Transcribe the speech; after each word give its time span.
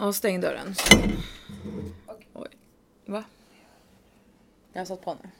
Ja, 0.00 0.12
stäng 0.12 0.40
dörren. 0.40 0.74
Oj. 2.34 2.48
Va? 3.06 3.24
Jag 4.72 4.80
har 4.80 4.86
satt 4.86 5.04
på 5.04 5.16
nu. 5.22 5.30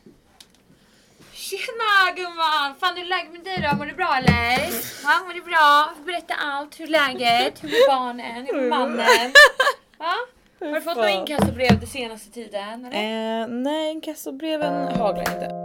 Tjena 1.32 2.12
gumman! 2.16 2.74
Fan 2.80 2.96
hur 2.96 3.03
är 3.04 3.08
läget 3.08 3.32
med 3.32 3.45
dig 3.45 3.68
då? 3.71 3.76
Mår 3.76 3.87
du 3.87 3.92
bra 3.92 4.16
eller? 4.16 4.58
Ja, 5.03 5.24
mår 5.26 5.34
du 5.34 5.40
bra? 5.40 5.95
Berätta 6.06 6.34
allt. 6.34 6.80
Hur 6.80 6.84
är 6.84 6.88
läget? 6.88 7.64
Hur 7.64 7.68
är 7.68 7.88
barnen? 7.88 8.46
Hur 8.46 8.62
är 8.62 8.68
mannen? 8.68 9.32
Va? 9.98 10.14
Har 10.61 10.75
du 10.75 10.80
fått 10.80 10.96
några 10.96 11.11
inkassobrev 11.11 11.80
den 11.80 11.89
senaste 11.89 12.30
tiden? 12.30 12.85
Eller? 12.85 13.43
Eh, 13.43 13.49
nej, 13.49 13.91
inkassobreven 13.91 14.99
haglar 14.99 15.35
inte. 15.35 15.61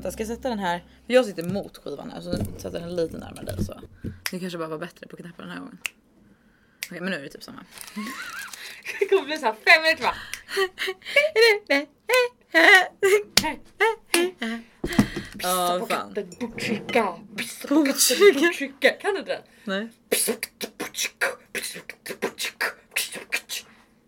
Vänta, 0.00 0.12
ska 0.12 0.20
jag 0.20 0.28
sätta 0.28 0.48
den 0.48 0.58
här? 0.58 0.84
För 1.06 1.14
jag 1.14 1.24
sitter 1.24 1.42
mot 1.42 1.78
skivan 1.78 2.10
här 2.10 2.20
så 2.20 2.32
sätter 2.58 2.80
den 2.80 2.96
lite 2.96 3.18
närmare 3.18 3.44
dig 3.44 3.64
så. 3.64 3.80
Det 4.30 4.40
kanske 4.40 4.58
bara 4.58 4.68
var 4.68 4.78
bättre 4.78 5.06
på 5.06 5.16
knappen 5.16 5.46
den 5.46 5.50
här 5.50 5.58
gången. 5.58 5.78
Okej, 6.86 7.00
men 7.00 7.10
nu 7.10 7.16
är 7.16 7.22
det 7.22 7.28
typ 7.28 7.42
samma. 7.42 7.64
Det 9.00 9.06
kommer 9.06 9.22
bli 9.22 9.38
såhär 9.38 9.52
fem 9.52 9.82
minuter 9.82 10.04
va? 10.04 10.14
Ja, 15.38 15.38
fan. 15.38 15.38
Pissa 15.38 15.78
på 15.78 15.86
katten, 15.86 16.30
Botkyrka. 16.40 17.16
Kan 18.90 19.14
du 19.14 19.20
inte 19.20 19.32
den? 19.32 19.42
Nej. 19.64 19.88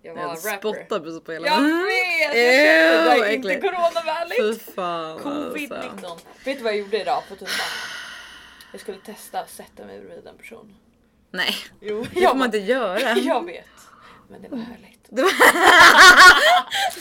Jag 0.05 0.15
var 0.15 0.23
rapper. 0.23 0.59
spottar 0.59 1.01
precis 1.01 1.23
på 1.23 1.33
hela. 1.33 1.47
Jag 1.47 1.61
vet! 1.63 2.27
Jag 2.27 2.35
det 2.35 3.27
är 3.27 3.33
inte 3.33 3.61
coronavänligt. 3.61 4.65
Fy 4.65 4.73
fan 4.75 5.13
alltså. 5.13 5.29
Covid-19. 5.29 6.19
Vet 6.45 6.59
du 6.59 6.65
vad 6.65 6.73
jag 6.73 6.79
gjorde 6.79 7.01
idag 7.01 7.23
på 7.29 7.35
tunnelbanan? 7.35 7.67
Jag 8.73 8.81
skulle 8.81 8.99
testa 8.99 9.41
att 9.41 9.51
sätta 9.51 9.87
mig 9.87 10.01
bredvid 10.01 10.27
en 10.27 10.37
person. 10.37 10.77
Nej, 11.31 11.55
Jo, 11.81 12.07
det 12.15 12.21
får 12.29 12.35
man 12.35 12.47
inte 12.47 12.59
göra. 12.59 13.19
Jag 13.19 13.47
vet. 13.47 13.65
Men 14.29 14.43
det 14.43 14.49
var 14.49 14.59
härligt. 14.59 15.07
Det, 15.09 15.23
var... 15.23 15.31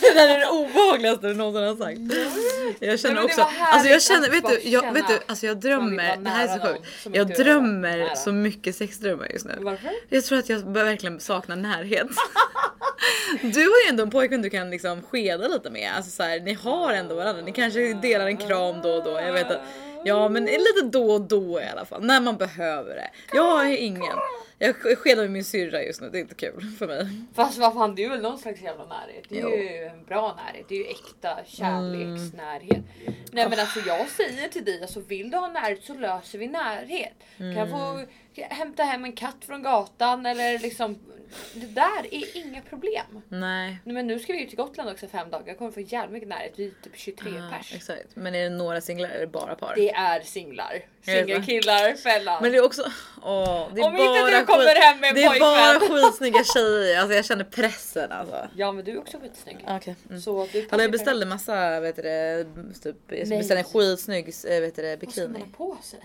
det 0.00 0.14
där 0.14 0.28
är 0.34 0.38
det 0.38 0.48
obehagligaste 0.48 1.26
du 1.26 1.34
någonsin 1.34 1.62
har 1.62 1.76
sagt. 1.76 2.00
Jag 2.80 3.00
känner 3.00 3.14
det 3.14 3.22
också, 3.22 3.46
alltså 3.60 3.88
jag 3.88 4.02
känner, 4.02 4.30
vet 4.30 4.46
du, 4.46 4.68
jag, 4.68 4.92
vet 4.92 5.08
du, 5.08 5.18
alltså 5.26 5.46
jag 5.46 5.60
drömmer, 5.60 6.16
det 6.16 6.30
här 6.30 6.48
är 6.48 6.58
så 6.58 6.66
sjukt. 6.66 7.16
Jag 7.16 7.28
drömmer 7.28 8.14
så 8.14 8.32
mycket 8.32 8.76
sexdrömmar 8.76 9.26
just 9.26 9.44
nu. 9.44 9.58
Varför? 9.60 9.90
Jag 10.08 10.24
tror 10.24 10.38
att 10.38 10.48
jag 10.48 10.58
verkligen 10.58 11.20
saknar 11.20 11.56
närhet. 11.56 12.06
Du 13.42 13.60
har 13.60 13.84
ju 13.84 13.88
ändå 13.88 14.02
en 14.02 14.10
pojkvän 14.10 14.42
du 14.42 14.50
kan 14.50 14.70
liksom 14.70 15.02
skeda 15.02 15.48
lite 15.48 15.70
med. 15.70 15.92
Alltså 15.96 16.10
så 16.10 16.22
här, 16.22 16.40
ni 16.40 16.52
har 16.52 16.92
ändå 16.92 17.14
varandra. 17.14 17.42
Ni 17.42 17.52
kanske 17.52 17.94
delar 17.94 18.26
en 18.26 18.36
kram 18.36 18.82
då 18.82 18.88
och 18.88 19.04
då. 19.04 19.10
Jag 19.10 19.32
vet 19.32 19.50
att, 19.50 19.60
ja 20.04 20.28
men 20.28 20.44
lite 20.44 20.82
då 20.82 21.10
och 21.10 21.20
då 21.20 21.60
i 21.60 21.64
alla 21.72 21.84
fall. 21.84 22.04
När 22.04 22.20
man 22.20 22.36
behöver 22.36 22.94
det. 22.94 23.10
Jag 23.32 23.42
har 23.42 23.64
ju 23.64 23.78
ingen. 23.78 24.18
Jag 24.58 24.76
skedar 24.76 25.22
med 25.22 25.30
min 25.30 25.44
syrra 25.44 25.82
just 25.84 26.00
nu. 26.00 26.08
Det 26.10 26.18
är 26.18 26.20
inte 26.20 26.34
kul 26.34 26.62
för 26.78 26.86
mig. 26.86 27.06
Fast 27.34 27.58
vad 27.58 27.74
fan 27.74 27.94
det 27.94 28.04
är 28.04 28.08
väl 28.08 28.22
någon 28.22 28.38
slags 28.38 28.60
jävla 28.60 28.86
närhet. 28.86 29.24
Det 29.28 29.38
är 29.38 29.42
Jo. 29.42 29.48
Mm. 29.54 29.60
ju 29.66 29.84
en 29.84 30.04
bra 30.04 30.34
närhet. 30.46 30.66
Det 30.68 30.74
är 30.74 30.78
ju 30.78 30.84
äkta 30.90 31.38
kärleksnärhet. 31.46 32.82
Nej 33.32 33.48
men 33.48 33.58
alltså 33.60 33.80
jag 33.86 34.08
säger 34.08 34.48
till 34.48 34.64
dig, 34.64 34.82
alltså 34.82 35.00
vill 35.00 35.30
du 35.30 35.36
ha 35.36 35.48
närhet 35.48 35.84
så 35.84 35.94
löser 35.94 36.38
vi 36.38 36.46
närhet. 36.46 37.14
Kan 37.36 37.52
jag 37.56 37.70
få 37.70 37.76
Mm. 37.76 38.06
hämta 38.50 38.82
hem 38.82 39.04
en 39.04 39.12
katt 39.12 39.44
från 39.46 39.62
gatan 39.62 40.26
eller 40.26 40.58
liksom. 40.58 40.98
Det 41.54 41.66
där 41.66 42.14
är 42.14 42.36
inga 42.46 42.60
problem. 42.62 43.22
Nej. 43.28 43.78
Men 43.84 44.06
nu 44.06 44.18
ska 44.18 44.32
vi 44.32 44.40
ju 44.40 44.46
till 44.46 44.56
Gotland 44.56 44.90
också 44.90 45.06
fem 45.08 45.30
dagar. 45.30 45.44
Jag 45.46 45.58
kommer 45.58 45.70
få 45.70 45.80
jävligt 45.80 46.12
mycket 46.12 46.28
närhet. 46.28 46.52
Vi 46.56 46.66
är 46.66 46.70
typ 46.84 46.92
23 46.96 47.30
Ja, 47.36 47.50
pers. 47.56 47.74
exakt. 47.74 48.16
Men 48.16 48.34
är 48.34 48.42
det 48.42 48.50
några 48.50 48.80
singlar 48.80 49.08
eller 49.08 49.26
bara 49.26 49.54
par? 49.54 49.74
Det 49.76 49.90
är 49.90 50.20
singlar. 50.20 50.82
Singelkillar, 51.02 51.94
fällan. 51.96 52.42
Men 52.42 52.52
det 52.52 52.58
är 52.58 52.64
också, 52.64 52.82
åh, 53.22 53.68
det 53.74 53.80
är 53.80 53.84
Om 53.84 53.96
inte 53.96 54.06
bara 54.06 54.40
du 54.40 54.46
kommer 54.46 54.82
hem 54.82 55.00
med 55.00 55.08
en 55.08 55.14
Det 55.14 55.22
är 55.24 55.40
bara 55.40 55.80
skitsnygga 55.80 56.44
tjejer. 56.44 57.00
Alltså 57.00 57.14
jag 57.14 57.24
känner 57.24 57.44
pressen 57.44 58.12
alltså. 58.12 58.48
Ja 58.56 58.72
men 58.72 58.84
du 58.84 58.92
är 58.92 58.98
också 58.98 59.18
skitsnygg. 59.18 59.64
Okej. 59.68 59.96
Mm. 60.08 60.20
Så 60.20 60.48
du 60.52 60.66
Hallå 60.70 60.82
jag 60.82 60.90
beställde 60.90 61.26
massa, 61.26 61.80
vet 61.80 61.96
du 61.96 62.02
typ, 62.82 62.96
jag 63.06 63.28
beställde 63.28 63.56
en 63.56 63.64
skitsnygg 63.64 64.26
vet 64.44 64.76
du 64.76 64.82
det, 64.82 64.98
Vad 65.02 65.12
ska 65.12 65.22
man 65.22 65.32
bikini. 65.32 65.52
ha 65.58 65.66
på 65.66 65.78
sig? 65.82 66.00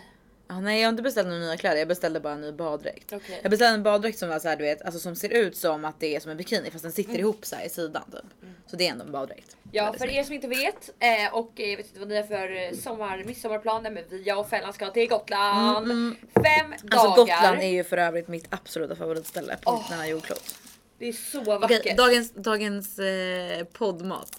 Ah, 0.49 0.59
nej 0.59 0.79
jag 0.81 0.87
har 0.87 0.89
inte 0.89 1.03
beställt 1.03 1.27
några 1.27 1.39
nya 1.41 1.57
kläder, 1.57 1.77
jag 1.77 1.87
beställde 1.87 2.19
bara 2.19 2.33
en 2.33 2.41
ny 2.41 2.51
baddräkt. 2.51 3.13
Okej. 3.13 3.39
Jag 3.41 3.51
beställde 3.51 3.73
en 3.75 3.83
baddräkt 3.83 4.19
som 4.19 4.29
var 4.29 4.39
så 4.39 4.47
här, 4.47 4.55
du 4.55 4.63
vet, 4.63 4.81
alltså 4.81 4.99
som 4.99 5.15
ser 5.15 5.29
ut 5.29 5.57
som 5.57 5.85
att 5.85 5.99
det 5.99 6.15
är 6.15 6.19
som 6.19 6.31
en 6.31 6.37
bikini 6.37 6.71
fast 6.71 6.83
den 6.83 6.91
sitter 6.91 7.09
Mm. 7.09 7.21
ihop 7.21 7.45
så 7.45 7.55
här 7.55 7.65
i 7.65 7.69
sidan 7.69 8.03
typ. 8.11 8.49
Så 8.67 8.75
det 8.75 8.87
är 8.87 8.91
ändå 8.91 9.05
en 9.05 9.11
baddräkt. 9.11 9.55
Ja 9.71 9.93
för 9.97 10.09
er 10.09 10.23
som 10.23 10.33
inte 10.33 10.47
vet 10.47 10.89
eh, 10.99 11.33
och 11.33 11.59
eh, 11.59 11.77
vet 11.77 11.85
inte 11.87 11.99
vad 11.99 12.07
ni 12.07 12.15
har 12.15 12.23
för 12.23 12.55
eh, 12.63 12.77
sommar, 12.79 13.23
midsommarplaner 13.25 13.91
men 13.91 14.03
vi 14.09 14.23
jag 14.23 14.39
och 14.39 14.49
Fällan 14.49 14.73
ska 14.73 14.89
till 14.91 15.09
Gotland. 15.09 16.15
Fem 16.33 16.73
Alltså 16.91 17.07
dagar. 17.07 17.15
Gotland 17.15 17.57
är 17.61 17.67
ju 17.67 17.83
för 17.83 17.97
övrigt 17.97 18.27
mitt 18.27 18.45
absoluta 18.49 18.95
favoritställe 18.95 19.57
på 19.61 19.71
Åh. 19.71 19.89
denna 19.89 20.07
jordklot. 20.07 20.55
Det 20.99 21.07
är 21.07 21.13
så 21.13 21.41
vackert. 21.41 21.79
Okej, 21.81 21.95
dagens, 21.97 22.31
dagens 22.33 22.99
eh, 22.99 23.63
poddmat. 23.63 24.37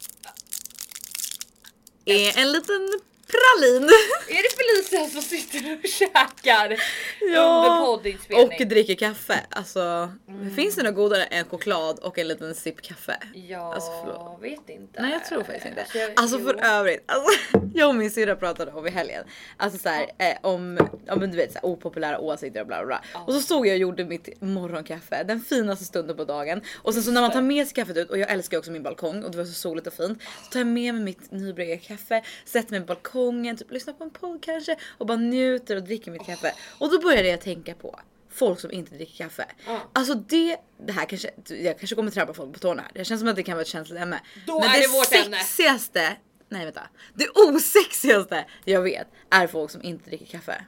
Är 2.05 2.39
en 2.39 2.53
liten 2.53 3.01
pralin. 3.29 3.83
Är 4.29 4.43
det 4.43 4.57
Felicia 4.91 5.09
som 5.11 5.23
sitter 5.23 5.79
och 5.83 5.89
käkar 5.89 6.77
Ja, 7.21 7.43
under 7.67 7.87
poddinspelning? 7.87 8.47
Och 8.63 8.67
dricker 8.69 8.95
kaffe. 8.95 9.41
Alltså 9.51 10.11
Mm. 10.29 10.55
finns 10.55 10.75
det 10.77 10.83
något 10.83 10.95
godare 10.95 11.25
än 11.25 11.45
choklad 11.45 11.99
och 11.99 12.19
en 12.19 12.29
liten 12.29 12.55
sipp 12.55 12.83
kaffe? 12.83 13.17
Ja, 13.35 13.75
Alltså, 13.75 13.91
förlåt. 14.05 14.39
vet 14.43 14.69
inte. 14.71 15.03
Nej 15.03 15.13
jag 15.13 15.25
tror 15.25 15.43
faktiskt 15.43 15.67
inte. 15.67 15.81
Alltså, 15.83 15.99
jag- 15.99 16.11
Alltså 16.17 16.39
för 16.39 16.65
övrigt, 16.65 17.05
alltså, 17.07 17.29
jag 17.75 17.89
och 17.89 17.95
min 17.95 18.11
syrra 18.11 18.37
pratade 18.37 18.73
om 18.73 18.87
i 18.87 18.91
helgen. 18.91 19.25
Alltså 19.57 19.79
såhär 19.79 20.03
eh, 20.19 20.37
om, 20.43 20.79
ja 21.07 21.17
men 21.17 21.31
du 21.31 21.37
vet 21.37 21.53
såhär, 21.53 21.67
opopulära 21.67 22.19
åsikter 22.19 22.61
och 22.61 22.67
bla 22.67 22.77
bla 22.77 22.87
bla. 22.87 23.21
Och 23.27 23.35
så 23.35 23.41
stod 23.41 23.67
jag 23.67 23.73
och 23.75 23.79
gjorde 23.79 24.05
mitt 24.05 24.41
morgonkaffe, 24.43 25.23
den 25.25 25.41
finaste 25.41 25.85
stunden 25.85 26.17
på 26.17 26.25
dagen. 26.25 26.61
Och 26.83 26.95
sen 26.95 27.03
så 27.03 27.11
när 27.11 27.21
man 27.21 27.31
tar 27.33 27.43
med 27.43 27.67
sig 27.67 27.75
kaffet 27.75 27.97
ut, 27.97 28.11
och 28.11 28.19
jag 28.19 28.31
älskar 28.31 28.59
också 28.59 28.71
min 28.71 28.83
balkong 28.83 29.25
och 29.25 29.31
det 29.31 29.39
var 29.39 29.45
så 29.45 29.53
soligt 29.53 29.87
och 29.87 29.93
fint. 29.93 30.23
Så 30.45 30.51
tar 30.51 30.61
jag 30.61 30.67
med 30.67 30.95
mig 30.95 31.03
mitt 31.05 31.31
nybryggade 31.33 31.79
kaffe, 31.81 32.23
sätter 32.45 32.71
mig 32.71 32.81
på 32.81 32.87
balkongen, 32.87 33.18
typ 33.59 33.71
lyssnar 33.71 33.95
på 33.95 34.05
en 34.05 34.11
podd 34.11 34.43
kanske 34.45 34.77
och 34.99 35.07
bara 35.07 35.19
njuter 35.19 35.77
och 35.77 35.83
dricker 35.83 36.11
mitt 36.11 36.27
kaffe. 36.27 36.55
Och 36.79 36.91
då 36.91 37.01
började 37.01 37.29
jag 37.29 37.41
tänka 37.41 37.75
på 37.75 38.01
folk 38.31 38.61
som 38.61 38.71
inte 38.73 38.95
dricker 38.95 39.25
kaffe. 39.25 39.47
Ja. 39.67 39.81
Alltså 39.93 40.15
det, 40.15 40.57
det 40.87 40.93
här 40.93 41.05
kanske, 41.05 41.31
jag 41.49 41.79
kanske 41.79 41.97
kommer 41.97 42.11
trampa 42.11 42.35
folk 42.35 42.53
på 42.53 42.59
tårna 42.59 42.83
här. 42.83 42.91
Det 42.95 43.05
känns 43.05 43.21
som 43.21 43.29
att 43.29 43.37
det 43.37 43.43
kan 43.43 43.55
vara 43.55 43.63
ett 43.63 43.69
känsligt 43.69 44.01
ämne. 44.01 44.21
Då 44.47 44.61
Men 44.61 44.69
är 44.69 44.81
det 44.81 44.89
vårt 44.89 45.13
ämne. 45.13 45.37
sexigaste, 45.39 46.17
nej 46.49 46.65
vänta. 46.65 46.83
Det 47.15 47.29
osexigaste 47.29 48.45
jag 48.65 48.83
vet 48.83 49.09
är 49.31 49.47
folk 49.47 49.71
som 49.71 49.83
inte 49.83 50.11
dricker 50.11 50.27
kaffe. 50.27 50.65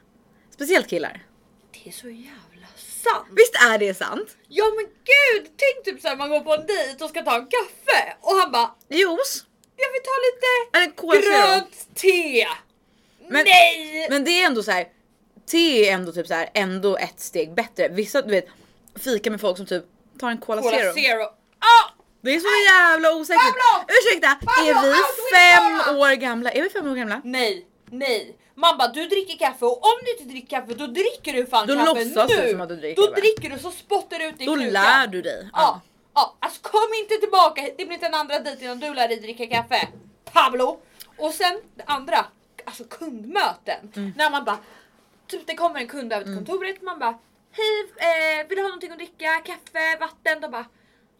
Speciellt 0.50 0.88
killar. 0.88 1.26
Det 1.72 1.88
är 1.88 1.92
så 1.92 2.08
jävla 2.08 2.66
sant. 2.76 3.26
Visst 3.30 3.54
är 3.70 3.78
det 3.78 3.94
sant? 3.94 4.36
Ja 4.48 4.64
men 4.76 4.84
gud, 4.86 5.50
tänk 5.56 5.84
typ 5.84 6.02
såhär 6.02 6.16
man 6.16 6.30
går 6.30 6.40
på 6.40 6.54
en 6.54 6.66
dejt 6.66 7.04
och 7.04 7.10
ska 7.10 7.22
ta 7.22 7.36
en 7.38 7.46
kaffe 7.46 8.16
och 8.20 8.32
han 8.36 8.52
bara 8.52 8.74
Juice? 8.88 9.44
Jag 9.80 9.92
vill 9.92 10.02
ta 10.02 10.16
lite 10.28 11.26
grönt 11.28 11.94
te. 11.94 12.46
Men- 13.28 13.44
Nej! 13.44 14.06
Men 14.10 14.24
det 14.24 14.30
är 14.42 14.46
ändå 14.46 14.62
så 14.62 14.70
här. 14.70 14.86
Te 15.50 15.88
är 15.88 15.94
ändå 15.94 16.12
typ 16.12 16.26
så 16.26 16.34
här, 16.34 16.50
ändå 16.54 16.96
ett 16.96 17.20
steg 17.20 17.54
bättre. 17.54 17.88
Vissa 17.88 18.22
du 18.22 18.30
vet 18.30 18.46
fika 19.04 19.30
med 19.30 19.40
folk 19.40 19.56
som 19.56 19.66
typ 19.66 19.84
tar 20.20 20.30
en 20.30 20.38
Cola, 20.38 20.62
Cola 20.62 20.76
Zero. 20.78 20.92
zero. 20.94 21.22
Ah! 21.58 21.90
Det 22.22 22.30
är 22.34 22.40
så 22.40 22.46
jävla 22.72 23.12
osäkert. 23.14 23.42
Pablo! 23.42 23.86
Ursäkta, 23.88 24.28
Pablo, 24.46 24.70
är 24.70 24.94
vi 24.94 25.36
fem 25.36 25.96
år 25.96 26.12
gamla? 26.14 26.50
Är 26.50 26.62
vi 26.62 26.68
fem 26.70 26.90
år 26.90 26.94
gamla? 26.94 27.20
Nej, 27.24 27.66
nej. 27.90 28.36
Man 28.54 28.78
bara 28.78 28.88
du 28.88 29.06
dricker 29.06 29.38
kaffe 29.38 29.64
och 29.64 29.84
om 29.84 29.98
du 30.04 30.10
inte 30.12 30.24
dricker 30.24 30.60
kaffe 30.60 30.74
då 30.74 30.86
dricker 30.86 31.32
du 31.32 31.46
fan 31.46 31.66
Då 31.66 31.74
kaffe 31.74 31.86
låtsas 32.04 32.30
du 32.30 32.36
nu. 32.42 32.50
som 32.50 32.60
att 32.60 32.68
du 32.68 32.76
dricker, 32.76 33.02
Då 33.02 33.12
dricker 33.12 33.50
du 33.50 33.58
så 33.58 33.70
spottar 33.70 34.18
du 34.18 34.24
ut 34.24 34.38
din 34.38 34.46
Då 34.46 34.54
kruka. 34.56 34.70
lär 34.70 35.06
du 35.06 35.22
dig. 35.22 35.48
Ja. 35.52 35.80
Ja, 36.20 36.36
alltså 36.40 36.62
kom 36.62 36.90
inte 37.02 37.14
tillbaka. 37.14 37.62
Det 37.78 37.84
blir 37.86 37.94
inte 37.94 38.06
en 38.06 38.14
andra 38.14 38.38
dejt 38.38 38.64
innan 38.64 38.80
du 38.80 38.94
lär 38.94 39.08
dig 39.08 39.20
dricka 39.20 39.46
kaffe. 39.46 39.88
Pablo. 40.32 40.80
Och 41.18 41.32
sen 41.32 41.60
det 41.74 41.84
andra, 41.86 42.26
alltså 42.64 42.84
kundmöten. 42.84 43.92
Mm. 43.96 44.12
När 44.16 44.30
man 44.30 44.44
bara, 44.44 44.58
typ 45.26 45.46
det 45.46 45.54
kommer 45.54 45.80
en 45.80 45.88
kund 45.88 46.12
över 46.12 46.24
till 46.24 46.34
kontoret. 46.34 46.82
Man 46.82 46.98
bara, 46.98 47.18
hej 47.52 47.76
eh, 47.96 48.48
vill 48.48 48.56
du 48.56 48.62
ha 48.62 48.68
någonting 48.68 48.90
att 48.90 48.98
dricka? 48.98 49.42
Kaffe, 49.44 49.96
vatten? 50.00 50.40
De 50.40 50.50
bara, 50.50 50.66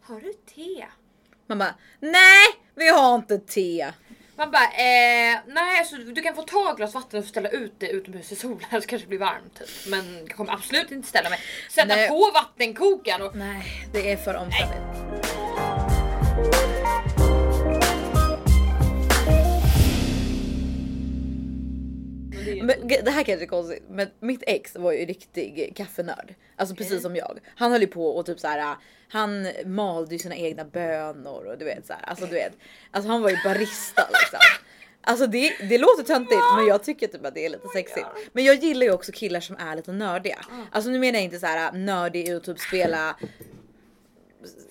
har 0.03 0.19
du 0.21 0.33
te? 0.33 0.85
Man 1.47 1.57
bara 1.57 1.75
nej, 1.99 2.47
vi 2.75 2.87
har 2.89 3.15
inte 3.15 3.37
te. 3.37 3.91
Man 4.35 4.51
bara, 4.51 4.63
eh, 4.63 5.39
nej 5.47 5.79
alltså, 5.79 5.95
du 5.95 6.21
kan 6.21 6.35
få 6.35 6.41
ta 6.41 6.71
ett 6.71 6.77
glas 6.77 6.93
vatten 6.93 7.19
och 7.19 7.25
ställa 7.25 7.49
ut 7.49 7.73
det 7.77 7.87
utomhus 7.87 8.31
i 8.31 8.35
solen 8.35 8.59
så 8.71 8.81
kanske 8.81 8.97
det 8.97 9.07
blir 9.07 9.19
varmt. 9.19 9.59
Typ. 9.59 9.69
Men 9.87 10.17
jag 10.27 10.35
kommer 10.35 10.53
absolut 10.53 10.91
inte 10.91 11.07
ställa 11.07 11.29
mig. 11.29 11.39
Sätta 11.69 11.95
Nej. 11.95 12.09
på 12.09 12.31
vattenkokaren 12.33 13.21
och 13.21 13.35
Nej, 13.35 13.87
det 13.93 14.11
är 14.11 14.17
för 14.17 14.35
omständigt. 14.35 14.81
Det 22.45 22.63
Men 22.63 22.87
det 22.87 23.11
här 23.11 23.23
kanske 23.23 23.45
är 23.45 23.47
konstigt 23.47 23.83
men 23.89 24.07
mitt 24.19 24.43
ex 24.47 24.75
var 24.75 24.91
ju 24.91 25.05
riktig 25.05 25.73
kaffenörd. 25.75 26.35
Alltså 26.55 26.75
precis 26.75 27.01
som 27.01 27.15
jag. 27.15 27.39
Han 27.55 27.71
höll 27.71 27.81
ju 27.81 27.87
på 27.87 28.07
och 28.07 28.25
typ 28.25 28.39
så 28.39 28.47
här. 28.47 28.75
Han 29.09 29.47
malde 29.65 30.15
ju 30.15 30.19
sina 30.19 30.35
egna 30.35 30.65
bönor 30.65 31.45
och 31.45 31.57
du 31.57 31.65
vet 31.65 31.87
så 31.87 31.93
här. 31.93 32.01
Alltså 32.09 32.25
du 32.25 32.31
vet. 32.31 32.53
Alltså 32.91 33.11
han 33.11 33.21
var 33.21 33.29
ju 33.29 33.37
barista 33.43 34.07
liksom. 34.09 34.39
Alltså 35.03 35.27
det, 35.27 35.53
det 35.69 35.77
låter 35.77 36.03
töntigt 36.03 36.41
men 36.55 36.67
jag 36.67 36.83
tycker 36.83 37.07
typ 37.07 37.25
att 37.25 37.33
det 37.33 37.45
är 37.45 37.49
lite 37.49 37.67
sexigt. 37.67 38.07
Men 38.33 38.43
jag 38.43 38.55
gillar 38.55 38.85
ju 38.85 38.91
också 38.91 39.11
killar 39.11 39.39
som 39.39 39.55
är 39.57 39.75
lite 39.75 39.91
nördiga. 39.91 40.39
Alltså 40.71 40.89
nu 40.89 40.99
menar 40.99 41.19
jag 41.19 41.23
inte 41.23 41.39
så 41.39 41.45
här 41.45 41.71
nördig 41.71 42.27
i 42.27 42.33
att 42.35 42.43
typ 42.43 42.59
spela 42.59 43.15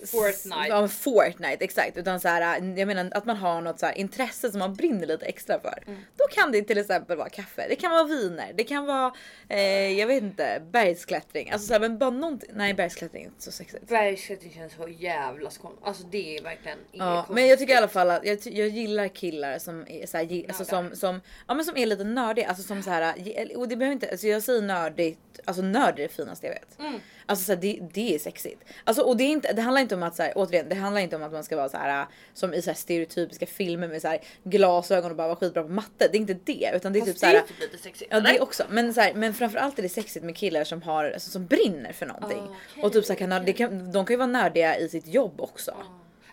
Fortnite. 0.05 0.67
Ja, 0.69 0.87
Fortnite 0.87 1.63
exakt 1.63 1.97
utan 1.97 2.19
så 2.19 2.27
här, 2.27 2.61
jag 2.77 2.87
menar 2.87 3.09
att 3.11 3.25
man 3.25 3.37
har 3.37 3.61
något 3.61 3.79
så 3.79 3.85
här 3.85 3.97
intresse 3.97 4.51
som 4.51 4.59
man 4.59 4.73
brinner 4.75 5.07
lite 5.07 5.25
extra 5.25 5.59
för. 5.59 5.83
Mm. 5.87 5.99
Då 6.15 6.23
kan 6.31 6.51
det 6.51 6.61
till 6.61 6.77
exempel 6.77 7.17
vara 7.17 7.29
kaffe. 7.29 7.65
Det 7.69 7.75
kan 7.75 7.91
vara 7.91 8.03
viner. 8.03 8.53
Det 8.55 8.63
kan 8.63 8.85
vara 8.85 9.13
eh, 9.49 9.59
jag 9.99 10.07
vet 10.07 10.23
inte 10.23 10.61
bergsklättring. 10.71 11.51
Alltså 11.51 11.67
så 11.67 11.73
här, 11.73 11.79
men 11.79 11.97
bara 11.97 12.09
någonting. 12.09 12.49
Nej 12.53 12.73
bergsklättring 12.73 13.23
är 13.23 13.27
inte 13.27 13.41
så 13.43 13.51
sexigt. 13.51 13.87
Bergsklättring 13.87 14.51
känns 14.53 14.73
så 14.73 14.87
jävla 14.87 15.49
skål. 15.49 15.71
Alltså 15.83 16.03
det 16.03 16.37
är 16.37 16.43
verkligen 16.43 16.77
Ja, 16.91 17.15
konstigt. 17.15 17.35
men 17.35 17.47
jag 17.47 17.59
tycker 17.59 17.73
i 17.73 17.77
alla 17.77 17.87
fall 17.87 18.11
att 18.11 18.25
jag, 18.25 18.39
jag 18.45 18.67
gillar 18.67 19.07
killar 19.07 19.59
som 19.59 19.87
är 19.87 20.05
så 20.05 20.17
här, 20.17 20.45
alltså 20.47 20.65
som, 20.65 20.95
som, 20.95 21.21
ja, 21.47 21.53
men 21.53 21.65
som 21.65 21.77
är 21.77 21.85
lite 21.85 22.03
nördiga. 22.03 22.47
Alltså 22.47 22.63
som 22.63 22.83
så 22.83 22.89
här, 22.89 23.15
och 23.57 23.67
det 23.67 23.75
behöver 23.75 23.93
inte, 23.93 24.09
alltså 24.11 24.27
jag 24.27 24.43
säger 24.43 24.61
nördigt, 24.61 25.19
alltså 25.45 25.61
nörd 25.61 25.99
är 25.99 26.03
det 26.03 26.09
finaste 26.09 26.47
jag 26.47 26.53
vet. 26.53 26.79
Mm. 26.79 26.99
Alltså 27.31 27.45
så 27.45 27.51
här, 27.51 27.61
det, 27.61 27.79
det 27.93 28.15
är 28.15 28.19
sexigt. 28.19 28.63
Alltså, 28.83 29.01
och 29.03 29.17
det, 29.17 29.23
är 29.23 29.29
inte, 29.29 29.53
det 29.53 29.61
handlar 29.61 29.81
inte 29.81 29.95
om 29.95 30.03
att 30.03 30.15
så 30.15 30.23
här, 30.23 30.33
återigen, 30.35 30.69
det 30.69 30.75
handlar 30.75 31.01
inte 31.01 31.15
om 31.15 31.23
att 31.23 31.31
man 31.31 31.43
ska 31.43 31.55
vara 31.55 31.69
så 31.69 31.77
här 31.77 32.05
som 32.33 32.53
i 32.53 32.61
så 32.61 32.69
här 32.69 32.77
stereotypiska 32.77 33.45
filmer 33.45 33.87
med 33.87 34.01
så 34.01 34.07
här 34.07 34.19
glasögon 34.43 35.11
och 35.11 35.17
bara 35.17 35.27
vara 35.27 35.35
skitbra 35.35 35.63
på 35.63 35.69
matte. 35.69 36.07
Det 36.11 36.17
är 36.17 36.19
inte 36.19 36.33
det 36.33 36.71
utan 36.75 36.93
det 36.93 36.99
är 36.99 37.01
Fast 37.01 37.11
typ 37.11 37.19
så 37.19 37.25
det 37.25 37.37
är 37.37 37.41
typ 37.41 37.59
lite 37.59 37.77
sexigt. 37.77 38.11
Ja 38.11 38.19
det 38.19 38.29
eller? 38.29 38.41
också, 38.41 38.63
men, 38.69 38.93
så 38.93 39.01
här, 39.01 39.13
men 39.13 39.33
framförallt 39.33 39.79
är 39.79 39.83
det 39.83 39.89
sexigt 39.89 40.25
med 40.25 40.37
killar 40.37 40.63
som 40.63 40.81
har 40.81 41.05
alltså, 41.05 41.29
som 41.29 41.45
brinner 41.45 41.93
för 41.93 42.05
någonting. 42.05 42.41
Okej, 42.41 42.83
och 42.83 42.93
typ 42.93 43.05
så 43.05 43.13
här, 43.13 43.17
kan, 43.19 43.31
ha- 43.31 43.39
det 43.39 43.53
kan, 43.53 43.91
de 43.91 44.05
kan 44.05 44.13
ju 44.13 44.17
vara 44.17 44.27
nördiga 44.27 44.77
i 44.77 44.89
sitt 44.89 45.07
jobb 45.07 45.41
också. 45.41 45.75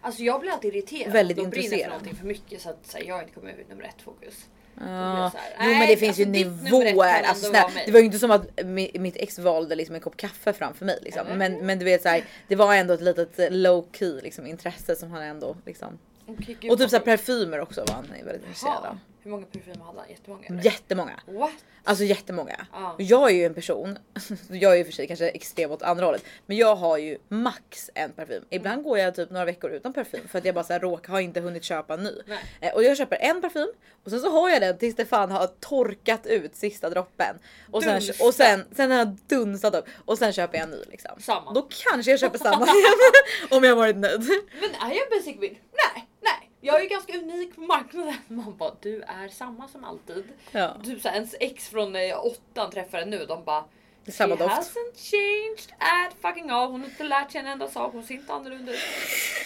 Alltså 0.01 0.23
jag 0.23 0.41
blir 0.41 0.51
alltid 0.51 0.75
irriterad 0.75 1.13
Väldigt 1.13 1.39
om 1.39 1.45
de 1.45 1.51
brinner 1.51 1.79
för 1.79 1.89
någonting 1.89 2.17
för 2.17 2.27
mycket 2.27 2.61
så 2.61 2.71
att 2.71 2.87
så 2.87 2.99
här, 2.99 3.05
jag 3.05 3.23
inte 3.23 3.35
kommer 3.35 3.51
ut 3.51 3.69
nummer 3.69 3.85
ett 3.85 4.03
fokus. 4.03 4.47
Ja. 4.81 5.33
här, 5.57 5.67
Jo 5.73 5.79
men 5.79 5.89
det 5.89 5.97
finns 5.97 6.09
alltså, 6.09 6.23
ju 6.23 6.27
nivåer. 6.27 7.23
Alltså, 7.23 7.53
mig. 7.53 7.65
det 7.87 7.93
var 7.93 7.99
ju 8.01 8.07
inte 8.07 8.19
som 8.19 8.31
att 8.31 8.47
mi- 8.57 8.99
mitt 8.99 9.17
ex 9.17 9.39
valde 9.39 9.75
liksom 9.75 9.95
en 9.95 10.01
kopp 10.01 10.17
kaffe 10.17 10.53
framför 10.53 10.85
mig. 10.85 10.99
Liksom. 11.03 11.27
Eller? 11.27 11.37
Men, 11.37 11.67
men 11.67 11.79
du 11.79 11.85
vet 11.85 12.03
så 12.03 12.09
här, 12.09 12.25
det 12.49 12.57
var 12.57 12.75
ändå 12.75 12.95
ett 12.95 13.01
litet 13.01 13.39
eh, 13.39 13.51
low 13.51 13.87
key 13.93 14.21
liksom, 14.23 14.47
intresse 14.47 14.97
som 14.97 15.11
han 15.11 15.23
ändå 15.23 15.57
liksom. 15.67 15.99
Gud, 16.27 16.57
Och 16.57 16.79
typ 16.79 16.81
vad 16.81 16.91
så 16.91 16.97
här, 16.97 17.05
sjukt. 17.05 17.05
parfymer 17.05 17.61
också 17.61 17.85
var 17.89 17.95
han 17.95 18.07
väldigt 18.25 18.43
intresserad 18.47 18.85
av. 18.85 18.99
Hur 19.29 19.33
många 19.33 19.47
parfymer 19.47 19.85
hade 19.85 19.99
han? 20.01 20.09
Jättemånga? 20.11 20.47
eller? 20.49 20.63
Jättemånga. 20.63 21.21
What? 21.27 21.51
Alltså 21.85 22.05
jättemånga. 22.05 22.67
Och 22.95 23.03
Jag 23.03 23.31
är 23.31 23.35
ju 23.35 23.45
en 23.45 23.55
person, 23.55 23.99
jag 24.51 24.73
är 24.73 24.77
ju 24.77 24.85
för 24.85 24.93
sig 24.93 25.07
kanske 25.07 25.29
extrem 25.29 25.71
åt 25.71 25.83
andra 25.83 26.05
hållet, 26.05 26.25
men 26.47 26.57
jag 26.57 26.77
har 26.77 26.99
ju 26.99 27.19
max 27.29 27.91
en 27.95 28.13
parfym. 28.13 28.45
Ibland 28.51 28.85
går 28.85 28.99
jag 28.99 29.15
typ 29.15 29.31
några 29.31 29.45
veckor 29.45 29.71
utan 29.71 29.93
parfym 29.93 30.29
för 30.29 30.39
att 30.39 30.45
jag 30.45 30.55
bara 30.55 30.65
så 30.65 30.73
här 30.73 30.81
råkar, 30.81 31.13
har 31.13 31.21
inte 31.21 31.41
hunnit 31.41 31.65
köpa 31.65 31.95
en 31.95 32.03
ny. 32.03 32.11
Nej. 32.27 32.39
Eh, 32.61 32.75
Och 32.75 32.83
jag 32.85 32.97
köper 32.97 33.17
en 33.17 33.41
parfym 33.41 33.69
och 34.05 34.11
sen 34.11 34.21
så 34.21 34.31
har 34.31 34.51
jag 34.51 34.61
den 34.61 34.79
tills 34.79 34.97
det 34.97 35.05
fan 35.05 35.31
har 35.31 35.47
torkat 35.47 36.27
ut 36.27 36.57
sista 36.57 36.91
droppen. 36.91 37.37
Och 37.73 37.83
sen, 37.83 38.03
och 38.27 38.35
sen, 38.35 38.65
sen 38.77 38.91
har 38.91 38.99
jag 38.99 39.09
dunstat 39.27 39.75
upp 39.75 39.85
och 40.05 40.19
sen 40.19 40.33
köper 40.33 40.59
jag 40.59 40.65
en 40.65 40.71
ny 40.71 40.83
liksom. 40.91 41.21
Samma. 41.21 41.53
Då 41.53 41.69
kanske 41.85 42.11
jag 42.11 42.21
köper 42.21 42.39
samma 42.39 42.65
igen 42.77 42.93
om 43.51 43.65
jag 43.65 43.77
varit 43.77 43.97
nöjd. 43.97 44.21
Men 44.61 44.91
är 44.91 44.95
jag 44.95 45.11
basic 45.11 45.41
bitch? 45.41 45.59
Nej, 45.73 46.09
nej. 46.21 46.48
Jag 46.61 46.79
är 46.79 46.83
ju 46.83 46.89
ganska 46.89 47.19
unik 47.19 47.55
på 47.55 47.61
marknaden. 47.61 48.15
Man 48.29 48.57
bara, 48.57 48.75
du 48.81 49.03
är 49.03 49.29
samma 49.29 49.69
som 49.69 49.85
alltid. 49.85 50.25
Ja. 50.53 50.77
Typ 50.85 51.03
såhär, 51.03 51.15
ens 51.15 51.35
ex 51.41 51.69
från 51.69 51.97
eh, 51.97 52.25
åttan 52.25 52.71
träffade 52.71 53.05
nu, 53.05 53.27
de 53.27 53.45
bara 53.45 53.65
Det 54.05 54.11
är 54.11 54.13
samma 54.13 54.37
She 54.37 54.43
doft. 54.45 54.55
hasn't 54.57 55.11
changed 55.11 55.73
at 55.79 56.15
fucking 56.23 56.51
all. 56.51 56.71
Hon 56.71 56.81
har 56.81 56.89
inte 56.89 57.05
lärt 57.05 57.31
sig 57.33 57.41
en 57.41 57.47
enda 57.47 57.69
sak. 57.69 57.93
Hon 57.93 58.03
ser 58.05 58.15
inte 58.15 58.33
annorlunda 58.33 58.73
ut. 58.73 58.79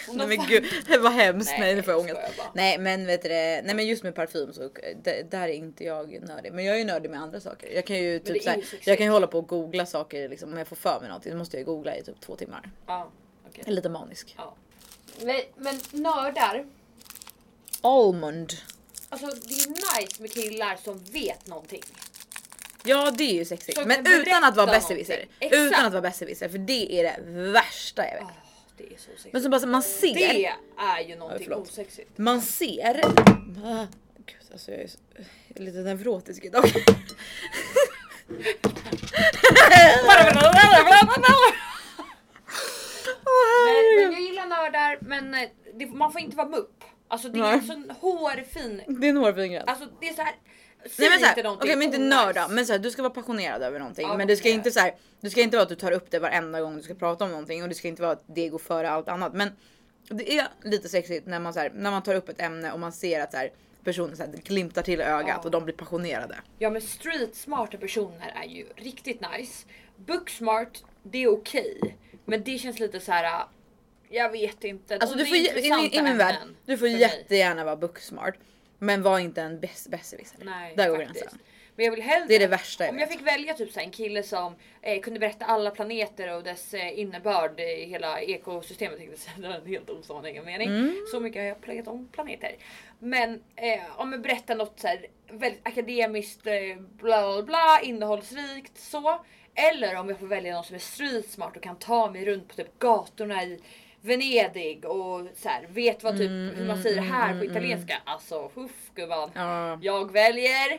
Hon 0.08 0.16
Nej 0.16 0.26
men 0.26 0.36
fan- 0.36 0.46
gud, 0.48 0.64
det 0.88 0.98
var 0.98 1.10
hemskt. 1.10 1.50
Nej, 1.50 1.60
Nej, 1.60 1.74
nu 1.74 1.82
får 1.82 1.92
jag 1.94 2.00
skojar 2.02 2.16
ångest. 2.22 2.36
bara. 2.38 2.50
Nej 2.54 2.78
men 2.78 3.06
vet 3.06 3.22
du 3.22 3.28
det, 3.28 3.62
nej 3.64 3.74
men 3.74 3.86
just 3.86 4.02
med 4.02 4.14
parfym 4.14 4.52
så 4.52 4.70
där 5.30 5.48
är 5.48 5.52
inte 5.52 5.84
jag 5.84 6.22
nördig. 6.22 6.52
Men 6.52 6.64
jag 6.64 6.74
är 6.74 6.78
ju 6.78 6.84
nördig 6.84 7.10
med 7.10 7.20
andra 7.22 7.40
saker. 7.40 7.68
Jag 7.74 7.86
kan 7.86 7.96
ju 7.96 8.18
det 8.18 8.30
är 8.30 8.34
typ 8.34 8.42
så 8.42 8.50
här, 8.50 8.56
ju 8.56 8.62
sexigt. 8.62 8.86
jag 8.86 8.98
kan 8.98 9.06
ju 9.06 9.12
hålla 9.12 9.26
på 9.26 9.38
och 9.38 9.48
googla 9.48 9.86
saker 9.86 10.28
liksom 10.28 10.52
om 10.52 10.58
jag 10.58 10.68
får 10.68 10.76
för 10.76 11.00
mig 11.00 11.08
någonting. 11.08 11.32
Då 11.32 11.38
måste 11.38 11.56
jag 11.56 11.66
googla 11.66 11.96
i 11.96 12.02
typ 12.02 12.20
två 12.20 12.36
timmar. 12.36 12.70
Ja, 12.86 13.08
okej. 13.48 13.52
Jag 13.64 13.68
är 13.68 13.72
lite 13.72 13.88
manisk. 13.88 14.34
Ja. 14.38 14.54
Men, 15.20 15.40
men 15.56 15.80
nördar, 16.02 16.64
Almond. 17.82 18.52
alltså 19.08 19.26
det 19.26 19.54
är 19.54 20.00
nice 20.00 20.22
med 20.22 20.32
killar 20.32 20.78
som 20.84 21.04
vet 21.04 21.46
någonting. 21.46 21.82
Ja 22.84 23.10
det 23.10 23.24
är 23.24 23.34
ju 23.34 23.44
sexigt. 23.44 23.78
Som 23.78 23.88
Men 23.88 24.06
utan 24.06 24.44
att 24.44 24.56
vara 24.56 24.66
besserwisser. 24.66 25.24
Utan 25.40 25.86
att 25.86 25.92
vara 25.92 26.02
besserwisser 26.02 26.48
för 26.48 26.58
det 26.58 27.00
är 27.00 27.02
det 27.02 27.20
värsta 27.52 28.04
jag 28.08 28.14
vet. 28.14 28.24
Åh, 28.24 28.30
det 28.76 28.84
är 28.84 28.98
så 28.98 29.10
sexigt. 29.10 29.32
Men 29.32 29.42
så 29.42 29.48
bara, 29.48 29.66
man 29.66 29.82
ser. 29.82 30.14
det 30.14 30.52
är 30.78 31.00
ju 31.00 31.16
någonting 31.16 31.44
förlåt. 31.44 31.68
osexigt. 31.68 32.18
Man 32.18 32.42
ser. 32.42 33.00
Ah, 33.64 33.86
Gud, 34.26 34.36
alltså 34.52 34.70
jag 34.70 34.80
är, 34.80 34.88
så, 34.88 34.98
jag 35.48 35.60
är 35.60 35.64
lite 35.64 35.78
neurotisk 35.78 36.44
idag. 36.44 36.64
Nej, 43.64 43.96
men 43.96 44.12
jag 44.12 44.20
gillar 44.20 44.46
nördar 44.46 44.98
men 45.00 45.34
eh, 45.34 45.48
det, 45.74 45.86
man 45.86 46.12
får 46.12 46.20
inte 46.20 46.36
vara 46.36 46.48
mupp. 46.48 46.84
Alltså 47.12 47.28
det 47.28 47.38
är 47.38 47.52
en 47.52 47.62
sån 47.62 47.92
hårfin... 48.00 48.82
Det 48.86 49.06
är 49.06 49.10
en 49.10 49.16
hårfin 49.16 49.52
gräns. 49.52 49.64
Alltså 49.66 49.88
det 50.00 50.08
är 50.08 50.14
så 50.14 50.22
här. 50.22 50.34
Nej 50.84 50.90
säg 50.90 51.10
men 51.10 51.18
såhär, 51.18 51.30
inte 51.30 51.40
okej 51.40 51.42
någonting 51.42 51.78
men 51.78 51.82
inte 51.82 51.98
nörda 51.98 52.48
men 52.48 52.66
såhär, 52.66 52.78
du 52.78 52.90
ska 52.90 53.02
vara 53.02 53.12
passionerad 53.12 53.62
över 53.62 53.78
någonting 53.78 54.06
Ja, 54.08 54.16
men 54.16 54.28
det 54.28 54.36
ska 54.36 54.48
inte 54.48 54.70
såhär, 54.70 54.94
du 55.20 55.30
ska 55.30 55.40
inte 55.40 55.56
vara 55.56 55.62
att 55.62 55.68
du 55.68 55.74
tar 55.74 55.92
upp 55.92 56.10
det 56.10 56.18
varenda 56.18 56.60
gång 56.60 56.76
du 56.76 56.82
ska 56.82 56.94
prata 56.94 57.24
om 57.24 57.30
någonting 57.30 57.62
och 57.62 57.68
det 57.68 57.74
ska 57.74 57.88
inte 57.88 58.02
vara 58.02 58.12
att 58.12 58.24
det 58.26 58.48
går 58.48 58.58
före 58.58 58.90
allt 58.90 59.08
annat 59.08 59.34
men 59.34 59.50
det 60.08 60.38
är 60.38 60.48
lite 60.64 60.88
sexigt 60.88 61.26
när 61.26 61.40
man, 61.40 61.54
såhär, 61.54 61.70
när 61.74 61.90
man 61.90 62.02
tar 62.02 62.14
upp 62.14 62.28
ett 62.28 62.40
ämne 62.40 62.72
och 62.72 62.80
man 62.80 62.92
ser 62.92 63.20
att 63.20 63.30
såhär, 63.32 63.52
personen 63.84 64.16
såhär, 64.16 64.32
glimtar 64.32 64.82
till 64.82 65.00
ögat 65.00 65.28
Ja. 65.28 65.40
och 65.44 65.50
de 65.50 65.64
blir 65.64 65.74
passionerade. 65.74 66.36
Ja 66.58 66.70
men 66.70 66.82
street 66.82 67.36
smarta 67.36 67.76
personer 67.78 68.32
är 68.42 68.48
ju 68.48 68.66
riktigt 68.76 69.20
nice. 69.36 69.66
Book 69.96 70.30
smart, 70.30 70.84
det 71.02 71.22
är 71.22 71.28
okej. 71.28 71.96
Men 72.24 72.44
det 72.44 72.58
känns 72.58 72.78
lite 72.78 73.00
så 73.00 73.12
här. 73.12 73.44
Jag 74.12 74.30
vet 74.30 74.64
inte. 74.64 74.94
Alltså 74.96 75.18
du 75.18 75.26
får, 75.26 75.36
i, 75.36 75.90
i 75.92 76.02
min 76.02 76.18
värld, 76.18 76.36
du 76.66 76.78
får 76.78 76.86
för 76.86 76.92
mig. 76.92 77.00
jättegärna 77.00 77.64
vara 77.64 77.76
booksmart 77.76 78.34
men 78.78 79.02
var 79.02 79.18
inte 79.18 79.42
en 79.42 79.60
besserwisser. 79.60 80.38
Nej, 80.44 80.74
Där 80.76 80.88
går 80.88 80.96
gränsen. 80.96 81.38
Men 81.76 81.84
jag 81.84 81.92
vill 81.92 82.02
hellre, 82.02 82.26
Det 82.28 82.34
är 82.34 82.38
det 82.40 82.46
värsta 82.46 82.84
jag 82.84 82.90
Om 82.92 82.98
jag 82.98 83.06
vet. 83.06 83.18
fick 83.18 83.26
välja 83.26 83.54
typ 83.54 83.72
så 83.72 83.80
en 83.80 83.90
kille 83.90 84.22
som 84.22 84.54
eh, 84.82 85.00
kunde 85.00 85.20
berätta 85.20 85.44
alla 85.44 85.70
planeter 85.70 86.36
och 86.36 86.42
dess 86.42 86.74
eh, 86.74 86.98
innebörd 86.98 87.60
i 87.60 87.84
hela 87.84 88.20
ekosystemet. 88.20 88.98
jag. 89.00 89.08
Det 89.42 89.48
var 89.48 89.54
en 89.54 89.66
helt 89.66 89.90
osammanhängande 89.90 90.50
mening. 90.50 90.68
Mm. 90.68 90.96
Så 91.10 91.20
mycket 91.20 91.42
har 91.42 91.48
jag 91.48 91.60
pluggat 91.60 91.88
om 91.88 92.08
planeter. 92.12 92.56
Men 92.98 93.42
eh, 93.56 94.00
om 94.00 94.12
jag 94.12 94.22
berättar 94.22 94.54
något 94.56 94.80
så 94.80 94.86
här, 94.86 95.06
väldigt 95.30 95.66
akademiskt 95.66 96.46
eh, 96.46 96.76
bla 96.78 97.42
bla 97.42 97.80
innehållsrikt 97.82 98.78
så. 98.78 99.24
Eller 99.54 99.96
om 99.96 100.08
jag 100.08 100.18
får 100.18 100.26
välja 100.26 100.54
någon 100.54 100.64
som 100.64 100.74
är 100.74 100.80
street 100.80 101.30
smart 101.30 101.56
och 101.56 101.62
kan 101.62 101.76
ta 101.78 102.10
mig 102.10 102.24
runt 102.24 102.48
på 102.48 102.54
typ 102.54 102.78
gatorna 102.78 103.42
i 103.42 103.60
Venedig 104.02 104.84
och 104.84 105.20
så 105.36 105.48
här, 105.48 105.66
vet 105.68 106.02
vad 106.02 106.16
typ 106.18 106.30
hur 106.30 106.66
man 106.66 106.82
säger 106.82 106.96
det 106.96 107.02
här 107.02 107.38
på 107.38 107.44
italienska. 107.44 107.94
Alltså 108.04 108.50
uff 108.54 108.90
gumman. 108.94 109.30
Ja. 109.34 109.78
Jag 109.82 110.12
väljer 110.12 110.72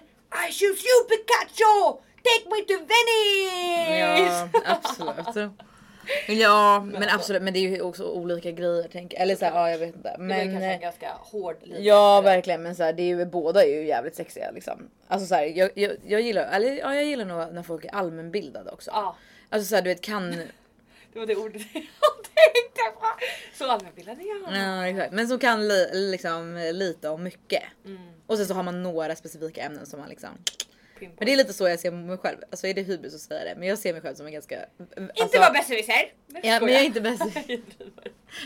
I 0.48 0.52
choose 0.52 0.84
you 0.90 1.08
Pikachu! 1.10 2.00
Take 2.24 2.50
me 2.50 2.62
to 2.68 2.74
Venice! 2.80 4.50
Ja 4.54 4.60
absolut. 4.66 5.52
Ja 6.28 6.80
men 6.80 7.10
absolut 7.10 7.42
men 7.42 7.54
det 7.54 7.60
är 7.60 7.70
ju 7.70 7.82
också 7.82 8.04
olika 8.04 8.52
grejer 8.52 8.84
tänker. 8.88 9.18
Eller 9.18 9.36
såhär, 9.36 9.52
ja 9.52 9.70
jag 9.70 9.78
vet 9.78 9.96
inte. 9.96 10.10
det 10.10 10.18
var 10.18 10.26
Men, 10.26 10.52
kanske 10.52 10.66
en 10.66 10.80
ganska 10.80 11.12
hård 11.20 11.56
linje. 11.64 11.82
Ja 11.82 12.22
verkligen 12.22 12.64
men 12.64 12.76
så 12.76 12.84
här, 12.84 12.94
det 12.94 13.04
är 13.04 13.08
ju, 13.08 13.26
båda 13.26 13.64
är 13.64 13.68
ju 13.68 13.88
jävligt 13.88 14.16
sexiga 14.16 14.52
liksom. 14.52 14.90
Alltså 15.08 15.28
så 15.28 15.36
här, 15.36 15.44
jag, 15.46 15.70
jag, 15.76 15.92
jag 16.08 16.22
gillar, 16.22 16.44
eller 16.44 16.78
ja, 16.78 16.96
jag 16.96 17.04
gillar 17.04 17.26
nog 17.26 17.54
när 17.54 17.64
folk 17.64 17.86
är 17.86 17.96
allmänbildade 17.96 18.72
också. 18.72 18.92
Ja, 18.94 19.16
Alltså 19.50 19.68
så 19.68 19.76
här, 19.76 19.82
du 19.82 19.90
vet 19.90 20.02
kan, 20.02 20.36
det 21.14 21.20
var 21.20 21.26
det 21.26 21.36
ordet 21.36 21.62
jag 21.74 21.84
tänkte 22.24 22.82
på. 23.00 23.06
Så 23.54 23.72
allmänbildad 23.72 24.18
är 24.20 24.54
jag. 24.54 24.58
ja 24.58 24.88
exakt, 24.88 25.14
men 25.14 25.28
som 25.28 25.40
kan 25.40 25.68
li, 25.68 25.90
liksom 25.94 26.72
lite 26.74 27.10
om 27.10 27.24
mycket. 27.24 27.64
Mm, 27.86 27.98
Och 28.28 28.38
sen 28.38 28.46
så 28.48 28.54
har 28.54 28.64
man 28.64 28.84
några 28.84 29.16
specifika 29.16 29.62
ämnen 29.62 29.86
som 29.86 30.00
man 30.00 30.10
liksom. 30.10 30.30
Men 31.00 31.26
det 31.26 31.34
är 31.34 31.38
lite 31.38 31.54
så 31.54 31.68
jag 31.68 31.80
ser 31.80 31.92
mig 31.92 32.18
själv. 32.18 32.38
Alltså 32.52 32.68
är 32.68 32.74
det 32.74 32.82
hybris 32.82 33.16
att 33.16 33.22
säga 33.22 33.44
det? 33.44 33.56
Men 33.60 33.68
jag 33.68 33.80
ser 33.80 33.94
mig 33.94 34.02
själv 34.02 34.16
som 34.16 34.26
en 34.26 34.34
ganska. 34.34 34.56
Inte 34.80 35.14
alltså, 35.24 35.40
vara 35.40 35.52
besserwisser! 35.52 36.14
Ja 36.44 36.60
men 36.62 36.74
jag 36.74 36.82
är 36.82 36.86
inte 36.86 37.02
bäst. 37.02 37.24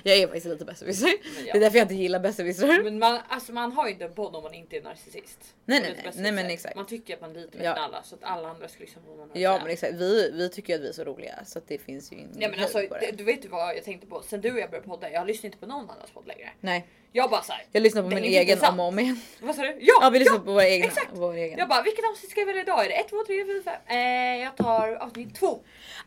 Jag 0.04 0.18
är 0.18 0.28
faktiskt 0.28 0.46
lite 0.46 0.66
besserwisser. 0.66 1.08
Ja. 1.08 1.54
Det 1.54 1.58
är 1.58 1.60
därför 1.60 1.78
jag 1.78 1.84
inte 1.86 1.96
gillar 1.96 2.20
besserwissrar. 2.20 2.84
Men 2.84 3.00
man, 3.00 3.20
alltså 3.30 3.54
man 3.54 3.72
har 3.72 3.86
ju 3.88 3.94
inte 3.94 4.06
en 4.06 4.14
podd 4.14 4.36
om 4.36 4.44
man 4.44 4.54
inte 4.54 4.78
är 4.78 4.82
narcissist. 4.82 5.40
Nej, 5.66 5.80
nej, 5.82 5.96
nej. 6.04 6.14
Nej, 6.16 6.32
men 6.32 6.46
exakt. 6.46 6.76
Man 6.76 6.86
tycker 6.88 7.14
att 7.14 7.22
man 7.22 7.34
litar 7.34 7.60
Ja. 7.64 7.74
med 7.74 7.84
alla 7.84 8.04
så 8.04 8.16
att 8.16 8.24
alla 8.24 8.50
andra 8.50 8.68
ska 8.68 8.80
liksom 8.80 9.02
vad 9.08 9.18
man 9.18 9.30
har 9.30 9.38
Ja 9.38 9.52
men 9.52 9.62
säga. 9.62 9.74
exakt, 9.74 9.94
vi, 9.94 10.32
vi 10.34 10.50
tycker 10.50 10.76
att 10.76 10.82
vi 10.82 10.88
är 10.90 10.94
så 10.94 11.04
roliga 11.04 11.46
så 11.46 11.60
att 11.60 11.68
det 11.68 11.78
finns 11.78 12.12
ju 12.12 12.16
ingen 12.16 12.30
Nej 12.36 12.50
men 12.50 12.60
alltså 12.64 12.78
det, 12.80 13.12
du 13.18 13.24
vet 13.24 13.46
ju 13.46 13.50
vad 13.50 13.76
jag 13.76 13.84
tänkte 13.84 14.08
på 14.08 14.22
sen 14.22 14.42
du 14.42 14.52
och 14.54 14.60
jag 14.60 14.70
började 14.70 14.88
podda. 14.88 15.12
Jag 15.12 15.28
lyssnar 15.28 15.46
inte 15.48 15.58
på 15.58 15.66
någon 15.66 15.90
annans 15.90 16.12
podd 16.14 16.28
längre. 16.28 16.50
Nej, 16.60 16.88
Jag 17.12 17.30
bara 17.30 17.42
såhär. 17.42 17.66
jag 17.72 17.84
lyssnar 17.84 18.02
på 18.04 18.10
min 18.10 18.24
egen 18.24 18.60
om 18.64 18.80
och 18.80 18.86
om 18.88 19.00
igen. 19.00 19.22
Vad 19.42 19.56
sa 19.56 19.62
du? 19.62 19.78
Ja! 19.80 19.94
Ja 20.02 20.10
vi 20.10 20.20
lyssnar 20.20 20.36
ja! 20.38 20.42
på 20.44 20.52
våra 20.52 20.68
egna. 20.68 20.86
exakt. 20.88 21.10
Vår 21.14 21.34
egen. 21.34 21.60
Jag 21.60 21.70
bara 21.70 21.82
vilket 21.82 22.06
avsnitt 22.12 22.32
ska 22.32 22.40
jag 22.42 22.48
välja 22.48 22.62
idag? 22.62 22.86
Är 22.86 22.90
det 22.90 22.96
1, 22.96 23.10
2, 23.10 23.18
3, 23.28 23.46
4, 23.46 23.62
5? 23.88 23.98
Eh, 23.98 24.44
jag 24.44 24.58
tar 24.58 24.96
avsnitt 24.96 25.36
2. 25.36 25.60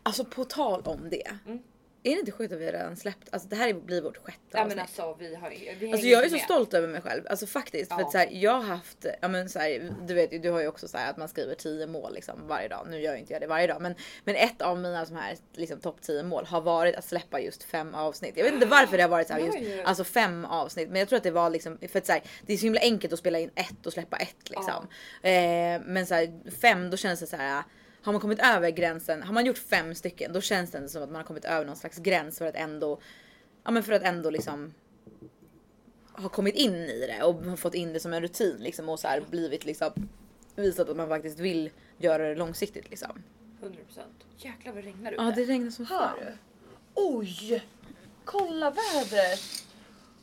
Alltså 0.02 0.25
på 0.25 0.44
tal 0.44 0.82
om 0.84 1.08
det. 1.10 1.30
Mm. 1.46 1.58
Är 2.02 2.11
det 2.14 2.19
inte 2.21 2.33
sjukt 2.33 2.52
att 2.52 2.59
vi 2.61 2.66
redan 2.73 2.97
släppt? 2.97 3.28
Alltså 3.33 3.49
det 3.49 3.57
här 3.57 3.73
blir 3.73 4.02
vårt 4.02 4.16
sjätte 4.16 4.38
Ja 4.50 4.59
men 4.59 4.64
avsnitt. 4.66 4.80
alltså 4.80 5.16
vi 5.19 5.35
har 5.35 5.50
vi 5.80 5.92
Alltså 5.92 6.07
jag 6.07 6.25
är 6.25 6.28
så 6.28 6.35
med. 6.35 6.40
stolt 6.45 6.75
över 6.75 6.88
mig 6.88 7.00
själv, 7.00 7.23
alltså 7.30 7.47
faktiskt. 7.47 7.92
För 7.92 8.00
Ja. 8.00 8.07
att 8.07 8.12
så 8.12 8.19
här, 8.19 8.28
jag 8.33 8.52
har 8.52 8.62
haft, 8.62 9.07
ja 9.23 9.28
men 9.28 9.49
så 9.49 9.59
här, 9.59 9.92
du 10.07 10.14
vet 10.14 10.33
ju, 10.33 10.38
du 10.38 10.50
har 10.50 10.61
ju 10.61 10.69
också 10.69 10.88
så 10.88 10.99
här 10.99 11.11
att 11.11 11.16
man 11.16 11.28
skriver 11.28 11.54
10 11.54 11.87
mål 11.87 12.14
liksom 12.14 12.47
varje 12.49 12.69
dag. 12.69 12.87
Nu 12.90 13.00
gör 13.00 13.12
ju 13.12 13.19
inte 13.19 13.33
jag 13.33 13.42
det 13.42 13.47
varje 13.47 13.66
dag, 13.66 13.83
men, 13.83 13.95
men 14.25 14.35
ett 14.37 14.62
av 14.62 14.78
mina 14.78 15.07
som 15.07 15.16
här 15.16 15.37
liksom 15.54 15.80
topp 15.80 15.97
10 16.02 16.23
mål 16.23 16.45
har 16.47 16.61
varit 16.61 16.97
att 16.97 17.04
släppa 17.04 17.40
just 17.40 17.62
fem 17.64 17.95
avsnitt. 17.95 18.33
Jag 18.37 18.45
vet 18.45 18.54
inte 18.54 18.66
varför 18.66 18.97
det 18.97 19.02
har 19.02 19.11
varit 19.11 19.26
så 19.26 19.33
här 19.33 19.40
just, 19.61 19.87
alltså 19.87 20.04
fem 20.04 20.45
avsnitt, 20.45 20.88
men 20.88 20.99
jag 20.99 21.09
tror 21.09 21.16
att 21.16 21.23
det 21.23 21.30
var 21.30 21.50
liksom 21.50 21.78
för 21.88 21.99
att 21.99 22.07
så 22.07 22.12
här, 22.12 22.23
det 22.47 22.52
är 22.52 22.57
så 22.57 22.64
himla 22.66 22.80
enkelt 22.80 23.12
att 23.12 23.19
spela 23.19 23.38
in 23.38 23.50
ett 23.54 23.87
och 23.87 23.92
släppa 23.92 24.16
ett 24.16 24.50
liksom. 24.50 24.88
Eh, 25.23 25.80
men 25.87 26.07
så 26.07 26.14
här, 26.14 26.50
fem, 26.61 26.90
då 26.90 26.97
känns 26.97 27.21
det 27.21 27.26
så 27.26 27.37
här. 27.37 27.62
Har 28.02 28.12
man 28.12 28.21
kommit 28.21 28.38
över 28.42 28.71
gränsen, 28.71 29.23
har 29.23 29.33
man 29.33 29.47
gjort 29.47 29.59
fem 29.59 29.95
stycken, 29.95 30.33
då 30.33 30.40
känns 30.40 30.71
det 30.71 30.88
som 30.88 31.02
att 31.02 31.09
man 31.09 31.16
har 31.16 31.25
kommit 31.25 31.45
över 31.45 31.66
någon 31.66 31.76
slags 31.76 31.99
gräns 31.99 32.38
för 32.38 32.47
att 32.47 32.54
ändå, 32.54 33.00
ja 33.64 33.71
men 33.71 33.83
för 33.83 33.92
att 33.92 34.02
ändå 34.02 34.30
liksom 34.30 34.75
har 36.12 36.28
kommit 36.28 36.54
in 36.54 36.75
i 36.75 37.07
det 37.07 37.25
och 37.25 37.59
fått 37.59 37.75
in 37.75 37.92
det 37.92 38.00
som 38.00 38.12
en 38.12 38.23
rutin 38.23 38.57
liksom 38.59 38.88
och 38.88 39.00
så 39.00 39.09
här 39.09 39.23
blivit 39.30 39.64
liksom 39.64 39.90
visat 40.54 40.88
att 40.88 40.97
man 40.97 41.09
faktiskt 41.09 41.38
vill 41.38 41.71
göra 41.99 42.28
det 42.28 42.35
långsiktigt 42.35 42.90
liksom. 42.90 43.23
100%. 43.62 43.76
Jäklar 44.37 44.73
vad 44.73 44.85
det 44.85 44.88
regnar 44.88 45.12
ute. 45.12 45.23
Ja 45.23 45.33
det 45.37 45.45
regnar 45.45 45.71
som 45.71 45.87
fan. 45.87 46.19
Oj! 46.95 47.64
Kolla 48.25 48.71
vädret! 48.71 49.69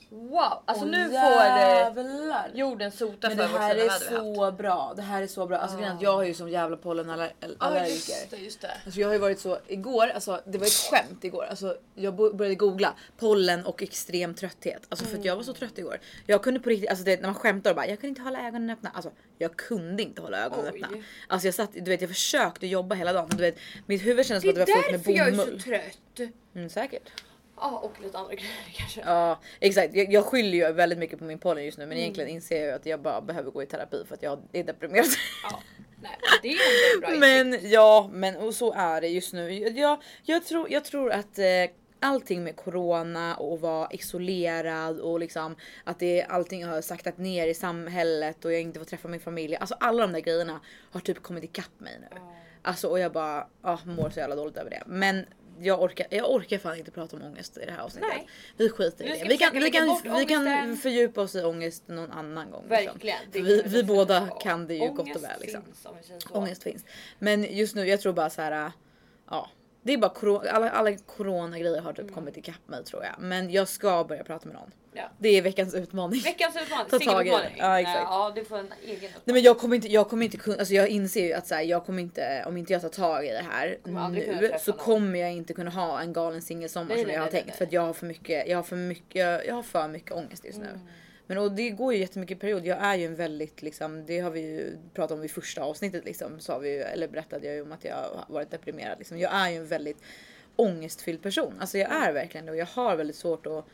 Wow! 0.09 0.63
Alltså 0.65 0.85
nu 0.85 1.03
får 1.05 1.13
Jävlar. 1.13 2.51
jorden 2.53 2.91
sota 2.91 3.27
Men 3.27 3.37
för 3.37 3.43
det 3.43 3.51
vårt 3.51 3.61
här 3.61 3.75
är 3.75 3.89
så 3.89 4.51
bra. 4.51 4.93
Det 4.95 5.01
här 5.01 5.21
är 5.21 5.27
så 5.27 5.47
bra. 5.47 5.57
Alltså 5.57 5.77
är 5.79 5.89
att 5.91 6.01
jag 6.01 6.13
har 6.13 6.23
ju 6.23 6.33
som 6.33 6.49
jävla 6.49 6.77
pollenallergiker. 6.77 8.29
det, 8.29 8.37
just 8.37 8.61
det. 8.61 8.71
Alltså 8.85 8.99
jag 8.99 9.07
har 9.07 9.13
ju 9.13 9.19
varit 9.19 9.39
så 9.39 9.59
igår, 9.67 10.07
alltså 10.07 10.41
det 10.45 10.57
var 10.57 10.65
ett 10.65 10.71
skämt 10.91 11.23
igår. 11.23 11.43
Alltså 11.43 11.77
jag 11.95 12.15
började 12.15 12.55
googla 12.55 12.93
pollen 13.17 13.65
och 13.65 13.83
extrem 13.83 14.33
trötthet. 14.33 14.81
Alltså 14.89 15.05
för 15.05 15.17
att 15.17 15.25
jag 15.25 15.35
var 15.35 15.43
så 15.43 15.53
trött 15.53 15.77
igår. 15.77 15.99
Jag 16.25 16.43
kunde 16.43 16.59
på 16.59 16.69
riktigt, 16.69 16.89
alltså 16.89 17.05
det, 17.05 17.21
när 17.21 17.27
man 17.27 17.35
skämtar 17.35 17.69
och 17.69 17.75
bara 17.75 17.87
jag 17.87 17.99
kunde 17.99 18.09
inte 18.09 18.21
hålla 18.21 18.47
ögonen 18.47 18.69
öppna. 18.69 18.91
Alltså 18.93 19.11
jag 19.37 19.55
kunde 19.55 20.03
inte 20.03 20.21
hålla 20.21 20.45
ögonen 20.45 20.65
Oj. 20.73 20.83
öppna. 20.83 20.97
Alltså 21.27 21.47
jag 21.47 21.55
satt, 21.55 21.69
du 21.73 21.81
vet 21.81 22.01
jag 22.01 22.09
försökte 22.09 22.67
jobba 22.67 22.95
hela 22.95 23.13
dagen. 23.13 23.29
Du 23.29 23.37
vet 23.37 23.57
mitt 23.85 24.05
huvud 24.05 24.25
kändes 24.25 24.43
Det 24.43 24.53
som 24.53 24.61
att 24.61 24.65
det 24.67 24.71
är 24.71 24.75
var 24.75 24.81
fullt 24.83 24.91
med 24.91 24.99
därför 24.99 25.11
jag 25.11 25.27
är 25.27 25.31
bomull. 25.31 25.61
så 25.61 25.69
trött. 25.69 26.29
Mm, 26.55 26.69
säkert. 26.69 27.09
Ja 27.57 27.79
och 27.83 28.01
lite 28.01 28.17
andra 28.17 28.33
grejer 28.35 28.53
kanske. 28.73 29.01
Ja 29.05 29.39
exakt, 29.59 29.95
jag, 29.95 30.13
jag 30.13 30.25
skyller 30.25 30.67
ju 30.67 30.73
väldigt 30.73 30.99
mycket 30.99 31.19
på 31.19 31.25
min 31.25 31.39
pollen 31.39 31.65
just 31.65 31.77
nu 31.77 31.83
men 31.85 31.91
Mm. 31.91 32.01
egentligen 32.01 32.29
inser 32.29 32.65
jag 32.65 32.75
att 32.75 32.85
jag 32.85 33.01
bara 33.01 33.21
behöver 33.21 33.51
gå 33.51 33.63
i 33.63 33.65
terapi 33.65 34.03
för 34.07 34.15
att 34.15 34.23
jag 34.23 34.39
är 34.53 34.63
deprimerad. 34.63 35.05
Ja. 35.43 35.61
Nej, 36.01 36.11
det 36.41 36.47
är 36.47 36.51
ändå 36.53 37.05
en 37.15 37.19
bra 37.19 37.27
insikt. 37.37 37.63
Men 37.63 37.71
ja, 37.71 38.09
men 38.13 38.35
och 38.35 38.53
så 38.53 38.73
är 38.73 39.01
det 39.01 39.07
just 39.07 39.33
nu. 39.33 39.51
Jag, 39.53 40.01
jag, 40.23 40.45
tror, 40.45 40.71
jag 40.71 40.85
tror 40.85 41.11
att 41.11 41.39
eh, 41.39 41.45
allting 41.99 42.43
med 42.43 42.55
corona 42.55 43.35
och 43.35 43.61
vara 43.61 43.87
isolerad 43.91 44.99
och 44.99 45.19
liksom 45.19 45.55
att 45.83 45.99
det, 45.99 46.23
allting 46.23 46.65
har 46.65 46.81
saktat 46.81 47.17
ner 47.17 47.47
i 47.47 47.53
samhället 47.53 48.45
och 48.45 48.53
jag 48.53 48.61
inte 48.61 48.79
får 48.79 48.85
träffa 48.85 49.07
min 49.07 49.19
familj. 49.19 49.55
Alltså 49.55 49.75
alla 49.79 50.01
de 50.01 50.13
där 50.13 50.19
grejerna 50.19 50.59
har 50.91 50.99
typ 50.99 51.23
kommit 51.23 51.43
ikapp 51.43 51.79
mig 51.79 51.97
nu. 52.01 52.17
Alltså 52.61 52.87
och 52.87 52.99
jag 52.99 53.11
bara 53.11 53.47
ah, 53.61 53.77
mår 53.85 54.09
så 54.09 54.19
jävla 54.19 54.35
dåligt 54.35 54.57
över 54.57 54.69
det. 54.69 54.83
Men 54.85 55.25
jag 55.61 55.81
orkar, 55.81 56.07
jag 56.09 56.31
orkar 56.31 56.57
fan 56.57 56.77
inte 56.77 56.91
prata 56.91 57.15
om 57.15 57.23
ångest 57.23 57.57
i 57.57 57.65
det 57.65 57.71
här 57.71 57.79
avsnittet. 57.79 58.09
Nej. 58.15 58.27
Vi 58.57 58.69
skiter 58.69 59.05
i 59.05 59.07
det. 59.07 59.25
Vi 59.27 59.37
kan, 59.37 59.53
vi, 59.53 59.71
kan, 59.71 60.01
vi 60.17 60.25
kan 60.25 60.77
fördjupa 60.77 61.21
oss 61.21 61.35
i 61.35 61.43
ångest 61.43 61.83
någon 61.87 62.11
annan 62.11 62.51
gång. 62.51 62.65
liksom. 62.69 62.85
Verkligen. 62.87 63.17
Det 63.31 63.41
vi, 63.41 63.61
vi 63.65 63.83
båda 63.83 64.27
kan 64.41 64.67
det 64.67 64.75
ju 64.75 64.87
gott 64.89 65.15
och 65.15 65.23
väl. 65.23 65.39
Liksom. 65.41 65.61
Ångest 66.31 66.63
finns. 66.63 66.85
Men 67.19 67.55
just 67.55 67.75
nu, 67.75 67.87
jag 67.87 68.01
tror 68.01 68.13
bara 68.13 68.29
så 68.29 68.41
här. 68.41 68.71
Ja, 69.29 69.49
det 69.81 69.93
är 69.93 69.97
bara 69.97 70.13
corona, 70.13 70.49
alla, 70.51 70.69
alla 70.69 70.97
corona 70.97 71.59
grejer 71.59 71.81
har 71.81 71.91
typ 71.93 71.99
Mm. 72.01 72.13
kommit 72.13 72.37
ikapp 72.37 72.67
mig 72.67 72.83
tror 72.83 73.03
jag. 73.03 73.15
Men 73.19 73.51
jag 73.51 73.67
ska 73.67 74.03
börja 74.03 74.23
prata 74.23 74.45
med 74.47 74.55
någon. 74.55 74.71
Ja. 74.93 75.03
Det 75.17 75.29
är 75.29 75.41
veckans 75.41 75.73
utmaning. 75.75 76.21
Veckans 76.21 76.55
utmaning. 76.55 76.89
Ta 76.89 76.99
tag 76.99 77.27
i 77.27 77.29
det. 77.29 77.51
Ja, 77.57 77.79
exakt. 77.79 77.99
Ja 78.03 78.31
du 78.35 78.45
får 78.45 78.57
en 78.57 78.73
egen 78.83 78.95
utmaning. 78.95 79.13
Nej 79.25 79.33
men 79.33 79.41
jag 79.43 79.57
kommer 79.59 79.75
inte, 79.75 79.87
jag 79.87 80.09
kommer 80.09 80.25
inte 80.25 80.37
kunna, 80.37 80.57
alltså 80.57 80.73
jag 80.73 80.87
inser 80.87 81.25
ju 81.25 81.33
att 81.33 81.47
så 81.47 81.55
här, 81.55 81.61
jag 81.61 81.85
kommer 81.85 82.01
inte, 82.01 82.43
om 82.47 82.57
inte 82.57 82.73
jag 82.73 82.81
tar 82.81 82.89
tag 82.89 83.25
i 83.25 83.29
det 83.29 83.45
här 83.51 83.77
nu 84.11 84.51
så 84.59 84.71
någon. 84.71 84.79
kommer 84.79 85.19
jag 85.19 85.31
inte 85.33 85.53
kunna 85.53 85.69
ha 85.71 86.01
en 86.01 86.13
galen 86.13 86.41
singelsommar 86.41 86.95
som 86.95 87.09
jag 87.09 87.19
har 87.19 87.25
nej, 87.25 87.31
tänkt. 87.31 87.47
nej. 87.47 87.57
För 87.57 87.65
att 87.65 87.71
jag 87.71 87.81
har 87.81 87.93
för 87.93 88.05
mycket, 88.05 88.47
jag 88.47 88.57
har 88.57 88.63
för 88.63 88.75
mycket, 88.75 89.45
jag, 89.47 89.55
har 89.55 89.63
för 89.63 89.87
mycket 89.87 90.11
ångest 90.11 90.45
just 90.45 90.57
Mm. 90.57 90.79
Men 91.27 91.37
och 91.37 91.51
det 91.51 91.69
går 91.69 91.93
ju 91.93 91.99
jättemycket 91.99 92.39
period. 92.39 92.65
Jag 92.65 92.77
är 92.77 92.95
ju 92.95 93.05
en 93.05 93.15
väldigt 93.15 93.61
liksom, 93.61 94.05
det 94.05 94.19
har 94.19 94.31
vi 94.31 94.39
ju 94.39 94.77
pratat 94.93 95.17
om 95.17 95.23
i 95.23 95.27
första 95.27 95.61
avsnittet 95.61 96.05
liksom, 96.05 96.39
sa 96.39 96.57
vi 96.57 96.69
ju, 96.69 96.81
eller 96.81 97.07
berättade 97.07 97.47
jag 97.47 97.55
ju 97.55 97.61
om 97.61 97.71
att 97.71 97.85
jag 97.85 97.95
har 97.95 98.25
varit 98.33 98.51
deprimerad 98.51 98.97
liksom. 98.97 99.19
Jag 99.19 99.33
är 99.33 99.49
ju 99.49 99.57
en 99.57 99.67
väldigt 99.67 99.97
ångestfylld 100.55 101.21
person. 101.21 101.53
Alltså 101.59 101.77
jag 101.77 101.91
är 101.91 102.13
verkligen 102.13 102.45
det 102.45 102.51
och 102.51 102.57
jag 102.57 102.65
har 102.65 102.95
väldigt 102.95 103.15
svårt 103.15 103.45
att 103.45 103.65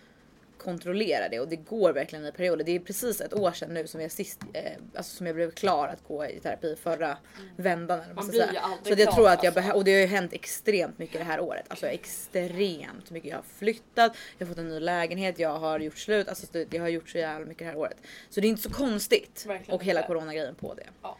kontrollera 0.58 1.30
det 1.30 1.40
och 1.40 1.48
det 1.48 1.56
går 1.56 1.94
verkligen 1.94 2.26
i 2.26 2.32
perioder. 2.32 2.66
Det 2.66 2.72
är 2.76 2.80
precis 2.80 3.22
ett 3.22 3.34
år 3.34 3.52
sedan 3.52 3.74
nu 3.74 3.88
som 3.88 4.02
jag 4.02 4.12
sist, 4.12 4.40
eh, 4.54 4.72
alltså 4.96 5.16
som 5.18 5.26
jag 5.26 5.36
blev 5.36 5.52
klar 5.52 5.88
att 5.88 6.04
gå 6.08 6.26
i 6.26 6.40
terapi 6.40 6.76
förra 6.84 7.18
vändan. 7.58 8.00
eller 8.00 8.08
vad 8.14 8.16
Man 8.16 8.24
ska 8.24 8.32
blir 8.32 8.42
säga. 8.42 8.52
ju 8.54 8.58
aldrig 8.60 8.96
Så 8.96 9.02
jag 9.02 9.08
klar, 9.08 9.16
tror 9.16 9.30
att 9.30 9.44
jag 9.44 9.58
alltså. 9.58 9.74
och 9.74 9.84
det 9.84 9.92
har 9.94 10.00
ju 10.00 10.06
hänt 10.06 10.34
extremt 10.34 10.98
mycket 11.00 11.18
det 11.20 11.24
här 11.26 11.40
året. 11.40 11.66
Alltså 11.68 11.88
extremt 11.88 13.12
mycket. 13.12 13.30
Jag 13.30 13.38
har 13.38 13.46
flyttat, 13.58 14.16
jag 14.38 14.46
har 14.46 14.52
fått 14.54 14.60
en 14.60 14.68
ny 14.70 14.80
lägenhet, 14.80 15.40
jag 15.40 15.58
har 15.60 15.80
gjort 15.80 15.98
slut. 15.98 16.28
Alltså 16.28 16.48
jag 16.70 16.82
har 16.82 16.90
gjort 16.90 17.10
så 17.10 17.18
jävla 17.18 17.46
mycket 17.46 17.60
det 17.60 17.66
här 17.72 17.78
året. 17.78 17.98
Så 18.30 18.42
det 18.42 18.48
är 18.48 18.50
inte 18.50 18.62
så 18.62 18.70
konstigt. 18.74 19.46
Verkligen 19.48 19.76
och 19.76 19.84
hela 19.84 20.00
inte. 20.00 20.08
coronagrejen 20.08 20.56
på 20.56 20.74
det. 20.74 20.88
Ja. 21.02 21.18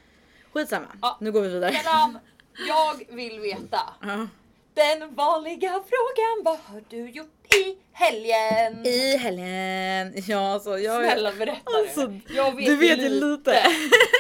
Skitsamma, 0.54 0.88
Ja. 1.02 1.18
nu 1.22 1.32
går 1.32 1.42
vi 1.42 1.48
vidare. 1.50 1.74
Madame, 1.86 2.20
jag 2.68 3.16
vill 3.16 3.40
veta. 3.40 3.80
Ja. 4.02 4.28
Den 4.74 5.16
vanliga 5.16 5.70
frågan, 5.70 6.44
vad 6.44 6.58
har 6.60 6.84
du 6.90 7.10
gjort 7.10 7.43
i 7.60 7.78
helgen? 7.94 8.86
I 8.86 9.18
helgen, 9.18 10.24
ja 10.28 10.54
alltså 10.54 10.80
jag 10.80 11.04
Snälla 11.06 11.32
berätta 11.32 11.62
Alltså, 11.78 12.08
nu. 12.08 12.22
Jag 12.30 12.56
vet 12.56 12.66
du 12.66 12.76
vet 12.76 13.00
ju 13.00 13.10
lite 13.10 13.26
lite. 13.26 13.58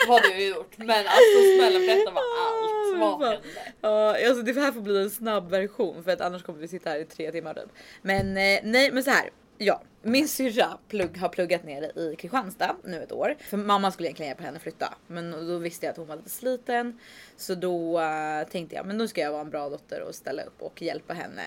vad 0.08 0.24
du 0.24 0.30
har 0.30 0.40
gjort. 0.40 0.78
Men 0.78 0.90
alltså 0.90 1.40
snälla 1.58 1.80
berätta 1.80 2.12
vad 2.12 2.24
allt. 2.24 3.00
Vad 3.00 3.30
hände? 3.30 3.40
Ja, 3.82 4.28
alltså 4.28 4.42
det 4.44 4.62
här 4.62 4.72
får 4.72 4.82
bli 4.82 5.02
en 5.02 5.10
snabb 5.10 5.50
version 5.50 6.04
för 6.04 6.12
att 6.12 6.22
annars 6.22 6.44
kommer 6.44 6.60
vi 6.60 6.68
sitta 6.68 6.90
här 6.90 7.00
i 7.00 7.06
tre 7.06 7.32
timmar 7.32 7.54
typ. 7.54 7.70
Men 8.02 8.28
eh, 8.38 8.60
nej, 8.64 8.92
men 8.92 9.04
så 9.04 9.10
här. 9.10 9.30
Ja, 9.58 9.82
min 10.02 10.28
syrra 10.28 10.78
plugg, 10.88 11.18
har 11.18 11.30
pluggat 11.30 11.64
nere 11.64 11.86
i 11.86 12.16
Kristianstad 12.20 12.76
nu 12.84 13.04
ett 13.04 13.12
år. 13.12 13.36
För 13.40 13.58
mamma 13.58 13.92
skulle 13.92 14.08
egentligen 14.08 14.28
hjälpa 14.30 14.44
henne 14.44 14.60
flytta. 14.60 14.94
Men 15.08 15.48
då 15.48 15.58
visste 15.58 15.86
jag 15.86 15.92
att 15.92 15.98
hon 15.98 16.08
var 16.08 16.16
lite 16.16 16.30
sliten. 16.30 17.00
Så 17.38 17.56
då 17.56 18.00
eh, 18.00 18.48
tänkte 18.52 18.76
jag, 18.76 18.86
men 18.86 18.98
då 18.98 19.08
ska 19.08 19.22
jag 19.22 19.32
vara 19.32 19.42
en 19.42 19.50
bra 19.50 19.70
dotter 19.70 20.02
och 20.02 20.16
ställa 20.16 20.44
upp 20.44 20.62
och 20.62 20.82
hjälpa 20.82 21.14
henne. 21.14 21.42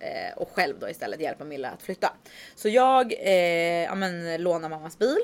Eh, 0.00 0.36
och 0.36 0.50
själv 0.50 0.78
då 0.78 0.88
istället 0.88 1.20
hjälpa 1.20 1.44
Milla 1.44 1.70
att 1.70 1.82
flytta. 1.82 2.12
Så 2.54 2.68
jag 2.68 3.12
eh, 3.12 3.84
ja, 3.84 3.94
men, 3.94 4.42
lånar 4.42 4.68
mammas 4.68 4.98
bil. 4.98 5.18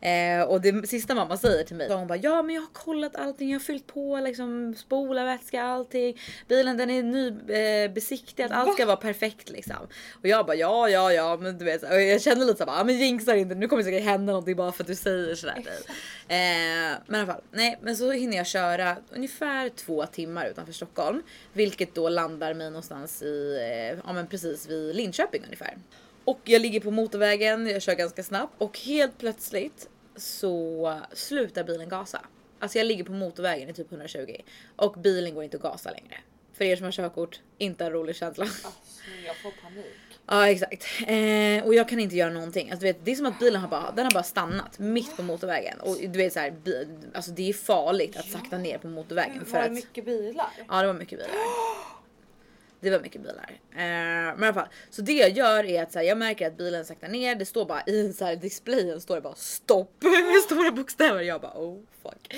Eh, 0.00 0.42
och 0.42 0.60
det 0.60 0.88
sista 0.88 1.14
mamma 1.14 1.36
säger 1.36 1.64
till 1.64 1.76
mig, 1.76 1.88
så 1.88 1.94
hon 1.94 2.06
bara 2.06 2.18
ja 2.18 2.42
men 2.42 2.54
jag 2.54 2.62
har 2.62 2.72
kollat 2.72 3.16
allting, 3.16 3.50
jag 3.50 3.58
har 3.58 3.64
fyllt 3.64 3.86
på 3.86 4.20
liksom 4.20 4.74
spolarvätska 4.74 5.62
allting. 5.62 6.20
Bilen 6.48 6.76
den 6.76 6.90
är 6.90 7.02
ny 7.02 7.28
eh, 7.28 8.50
allt 8.50 8.74
ska 8.74 8.86
vara 8.86 8.96
perfekt 8.96 9.50
liksom. 9.50 9.76
Och 10.20 10.28
jag 10.28 10.46
bara 10.46 10.56
ja 10.56 10.88
ja 10.88 11.12
ja 11.12 11.36
men 11.36 11.58
du 11.58 11.64
vet 11.64 11.82
och 11.82 12.00
jag 12.00 12.22
känner 12.22 12.46
lite 12.46 12.58
såhär, 12.58 12.80
ah, 12.80 12.84
men 12.84 12.98
jinxa 12.98 13.36
inte 13.36 13.54
nu 13.54 13.68
kommer 13.68 13.82
det 13.82 13.90
säkert 13.90 14.04
hända 14.04 14.32
någonting 14.32 14.56
bara 14.56 14.72
för 14.72 14.82
att 14.82 14.88
du 14.88 14.94
säger 14.94 15.34
sådär. 15.34 15.64
Eh, 16.28 16.98
men 17.06 17.20
i 17.20 17.22
alla 17.22 17.26
fall, 17.26 17.42
nej 17.50 17.78
men 17.82 17.96
så 17.96 18.10
hinner 18.10 18.36
jag 18.36 18.46
köra 18.46 18.96
ungefär 19.10 19.68
två 19.68 20.06
timmar 20.06 20.46
utanför 20.46 20.72
Stockholm. 20.72 21.22
Vilket 21.52 21.94
då 21.94 22.08
landar 22.08 22.54
mig 22.54 22.70
någonstans 22.70 23.22
i, 23.22 23.56
eh, 23.56 23.98
ja 24.06 24.12
men 24.12 24.26
precis 24.26 24.68
vid 24.68 24.96
Linköping 24.96 25.42
ungefär. 25.44 25.76
Och 26.28 26.40
jag 26.44 26.62
ligger 26.62 26.80
på 26.80 26.90
motorvägen, 26.90 27.66
jag 27.66 27.82
kör 27.82 27.94
ganska 27.94 28.22
snabbt 28.22 28.54
och 28.58 28.78
helt 28.78 29.18
plötsligt 29.18 29.88
så 30.16 31.00
slutar 31.12 31.64
bilen 31.64 31.88
gasa. 31.88 32.20
Alltså 32.58 32.78
jag 32.78 32.86
ligger 32.86 33.04
på 33.04 33.12
motorvägen 33.12 33.68
i 33.68 33.72
typ 33.72 33.92
120 33.92 34.36
och 34.76 34.92
bilen 34.92 35.34
går 35.34 35.44
inte 35.44 35.56
att 35.56 35.62
gasa 35.62 35.90
längre. 35.90 36.16
För 36.52 36.64
er 36.64 36.76
som 36.76 36.84
har 36.84 36.92
körkort, 36.92 37.40
inte 37.58 37.84
en 37.84 37.92
rolig 37.92 38.16
känsla. 38.16 38.44
Alltså 38.44 38.70
jag 39.26 39.36
får 39.36 39.50
panik. 39.62 39.86
Ja 40.26 40.48
exakt. 40.48 40.86
Eh, 41.06 41.66
och 41.66 41.74
jag 41.74 41.88
kan 41.88 42.00
inte 42.00 42.16
göra 42.16 42.30
någonting. 42.30 42.70
Alltså, 42.70 42.86
du 42.86 42.92
vet, 42.92 43.04
det 43.04 43.10
är 43.10 43.16
som 43.16 43.26
att 43.26 43.38
bilen 43.38 43.60
har 43.60 43.68
bara, 43.68 43.92
den 43.96 44.04
har 44.04 44.12
bara 44.12 44.22
stannat 44.22 44.78
mitt 44.78 45.16
på 45.16 45.22
motorvägen. 45.22 45.80
Och 45.80 45.96
du 46.00 46.08
vet 46.18 46.32
så 46.32 46.40
här, 46.40 46.50
bi- 46.50 46.88
alltså, 47.14 47.30
det 47.30 47.48
är 47.48 47.52
farligt 47.52 48.16
att 48.16 48.28
sakta 48.30 48.58
ner 48.58 48.78
på 48.78 48.88
motorvägen. 48.88 49.44
För 49.44 49.52
Var 49.52 49.60
det 49.60 49.66
att, 49.66 49.72
mycket 49.72 50.04
bilar? 50.04 50.50
Ja 50.68 50.80
det 50.80 50.86
var 50.86 50.94
mycket 50.94 51.18
bilar. 51.18 51.32
Det 52.80 52.90
var 52.90 53.00
mycket 53.00 53.22
bilar. 53.22 53.60
Eh, 53.70 53.78
men 54.36 54.42
i 54.42 54.46
alla 54.46 54.54
fall, 54.54 54.68
så 54.90 55.02
det 55.02 55.12
jag 55.12 55.30
gör 55.30 55.64
är 55.64 55.82
att 55.82 55.92
så 55.92 55.98
här, 55.98 56.06
jag 56.06 56.18
märker 56.18 56.46
att 56.46 56.56
bilen 56.56 56.84
saktar 56.84 57.08
ner. 57.08 57.34
Det 57.34 57.46
står 57.46 57.66
bara 57.66 57.82
i 57.86 58.12
så 58.12 58.24
här, 58.24 58.36
displayen 58.36 59.00
står 59.00 59.14
det 59.14 59.20
bara 59.20 59.34
stopp 59.34 59.96
med 60.02 60.42
stora 60.44 60.70
bokstäver. 60.70 61.20
Jag 61.20 61.40
bara 61.40 61.52
oh 61.54 61.80
fuck. 62.02 62.34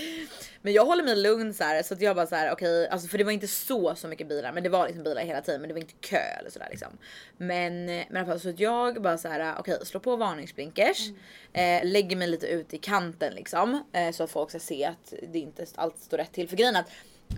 Men 0.62 0.72
jag 0.72 0.84
håller 0.84 1.04
mig 1.04 1.16
lugn 1.16 1.54
så 1.54 1.64
här, 1.64 1.82
så 1.82 1.94
att 1.94 2.00
jag 2.00 2.16
bara 2.16 2.26
så 2.26 2.34
här 2.34 2.52
okej, 2.52 2.82
okay, 2.82 2.92
alltså 2.92 3.08
för 3.08 3.18
det 3.18 3.24
var 3.24 3.32
inte 3.32 3.48
så 3.48 3.94
så 3.94 4.08
mycket 4.08 4.28
bilar, 4.28 4.52
men 4.52 4.62
det 4.62 4.68
var 4.68 4.86
liksom 4.86 5.04
bilar 5.04 5.22
hela 5.22 5.40
tiden, 5.40 5.60
men 5.60 5.68
det 5.68 5.74
var 5.74 5.80
inte 5.80 5.94
kö 6.00 6.38
eller 6.38 6.50
sådär 6.50 6.68
liksom. 6.70 6.98
Men 7.36 7.70
men 7.86 7.88
i 7.88 8.06
alla 8.18 8.26
fall 8.26 8.40
så 8.40 8.48
att 8.48 8.60
jag 8.60 9.02
bara 9.02 9.18
så 9.18 9.28
här 9.28 9.54
okej, 9.58 9.74
okay, 9.74 9.86
slår 9.86 10.00
på 10.00 10.16
varningsblinkers, 10.16 11.08
mm. 11.52 11.84
eh, 11.84 11.92
lägger 11.92 12.16
mig 12.16 12.28
lite 12.28 12.46
ut 12.46 12.74
i 12.74 12.78
kanten 12.78 13.34
liksom 13.34 13.84
eh, 13.92 14.10
så 14.10 14.22
att 14.22 14.30
folk 14.30 14.50
ska 14.50 14.58
se 14.58 14.84
att 14.84 15.14
det 15.32 15.38
inte 15.38 15.66
allt 15.74 15.98
står 15.98 16.16
rätt 16.16 16.32
till 16.32 16.48
för 16.48 16.56
grejen 16.56 16.76
att 16.76 16.90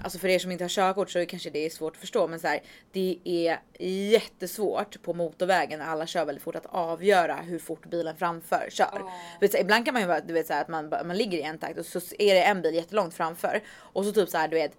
Alltså 0.02 0.18
för 0.18 0.28
er 0.28 0.38
som 0.38 0.50
inte 0.50 0.64
har 0.64 0.68
körkort 0.68 1.10
så 1.10 1.26
kanske 1.26 1.50
det 1.50 1.66
är 1.66 1.70
svårt 1.70 1.92
att 1.92 2.00
förstå 2.00 2.26
men 2.26 2.40
så 2.40 2.46
här, 2.46 2.62
det 2.92 3.18
är 3.24 3.58
jättesvårt 3.78 5.02
på 5.02 5.14
motorvägen 5.14 5.78
när 5.78 5.86
alla 5.86 6.06
kör 6.06 6.24
väldigt 6.24 6.44
fort 6.44 6.56
att 6.56 6.66
avgöra 6.66 7.34
hur 7.34 7.58
fort 7.58 7.86
bilen 7.86 8.16
framför 8.16 8.68
kör. 8.70 9.02
Oh. 9.02 9.10
Vet, 9.40 9.52
så, 9.52 9.58
ibland 9.58 9.84
kan 9.84 9.94
man 9.94 10.02
ju 10.02 10.08
vara, 10.08 10.20
du 10.20 10.34
vet 10.34 10.46
så 10.46 10.52
här, 10.52 10.60
att 10.60 10.68
man, 10.68 10.88
man 10.88 11.16
ligger 11.16 11.38
i 11.38 11.42
en 11.42 11.58
takt 11.58 11.78
och 11.78 11.86
så 11.86 12.00
är 12.18 12.34
det 12.34 12.42
en 12.42 12.62
bil 12.62 12.74
jättelångt 12.74 13.14
framför 13.14 13.62
och 13.68 14.04
så 14.04 14.12
typ 14.12 14.28
så 14.28 14.38
här 14.38 14.48
du 14.48 14.56
vet 14.56 14.72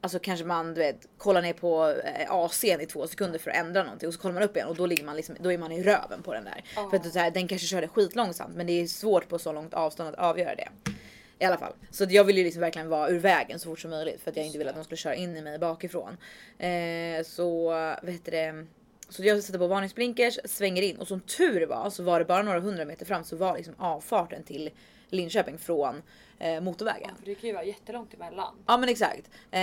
Alltså 0.00 0.18
kanske 0.18 0.44
man 0.44 0.74
du 0.74 0.80
vet 0.80 1.06
kollar 1.18 1.42
ner 1.42 1.52
på 1.52 1.94
eh, 2.04 2.30
AC'n 2.30 2.82
i 2.82 2.86
två 2.86 3.06
sekunder 3.06 3.38
för 3.38 3.50
att 3.50 3.56
ändra 3.56 3.82
någonting 3.82 4.08
och 4.08 4.14
så 4.14 4.20
kollar 4.20 4.34
man 4.34 4.42
upp 4.42 4.56
igen 4.56 4.68
och 4.68 4.76
då 4.76 4.86
ligger 4.86 5.04
man 5.04 5.16
liksom, 5.16 5.36
då 5.40 5.52
är 5.52 5.58
man 5.58 5.72
i 5.72 5.82
röven 5.82 6.22
på 6.22 6.34
den 6.34 6.44
där. 6.44 6.64
Oh. 6.76 6.90
För 6.90 6.96
att 6.96 7.12
så 7.12 7.18
här, 7.18 7.30
den 7.30 7.48
kanske 7.48 7.66
körde 7.66 7.88
skitlångsamt 7.88 8.56
men 8.56 8.66
det 8.66 8.72
är 8.72 8.86
svårt 8.86 9.28
på 9.28 9.38
så 9.38 9.52
långt 9.52 9.74
avstånd 9.74 10.08
att 10.08 10.14
avgöra 10.14 10.54
det. 10.54 10.68
I 11.38 11.44
alla 11.44 11.58
fall. 11.58 11.72
Så 11.90 12.06
jag 12.08 12.24
ville 12.24 12.38
ju 12.38 12.44
liksom 12.44 12.60
verkligen 12.60 12.88
vara 12.88 13.08
ur 13.08 13.18
vägen 13.18 13.58
så 13.58 13.68
fort 13.68 13.80
som 13.80 13.90
möjligt 13.90 14.20
för 14.20 14.30
att 14.30 14.36
jag 14.36 14.46
inte 14.46 14.58
ville 14.58 14.70
att 14.70 14.76
de 14.76 14.84
skulle 14.84 14.96
köra 14.96 15.14
in 15.14 15.36
i 15.36 15.42
mig 15.42 15.58
bakifrån. 15.58 16.16
Eh, 16.58 17.24
så 17.24 17.72
heter 18.06 18.30
det. 18.30 18.66
Så 19.08 19.24
jag 19.24 19.42
sätter 19.42 19.58
på 19.58 19.66
varningsblinkers, 19.66 20.38
svänger 20.44 20.82
in 20.82 20.96
och 20.96 21.08
som 21.08 21.20
tur 21.20 21.66
var 21.66 21.90
så 21.90 22.02
var 22.02 22.18
det 22.18 22.24
bara 22.24 22.42
några 22.42 22.60
hundra 22.60 22.84
meter 22.84 23.06
fram 23.06 23.24
så 23.24 23.36
var 23.36 23.56
liksom 23.56 23.74
avfarten 23.78 24.42
till 24.42 24.70
Linköping 25.10 25.58
från 25.58 26.02
eh, 26.38 26.60
motorvägen. 26.60 27.10
Ja, 27.16 27.22
det 27.24 27.34
kan 27.34 27.48
ju 27.48 27.54
vara 27.54 27.64
jättelångt 27.64 28.14
emellan. 28.14 28.54
Ja 28.66 28.76
men 28.76 28.88
exakt. 28.88 29.30
Eh, 29.50 29.60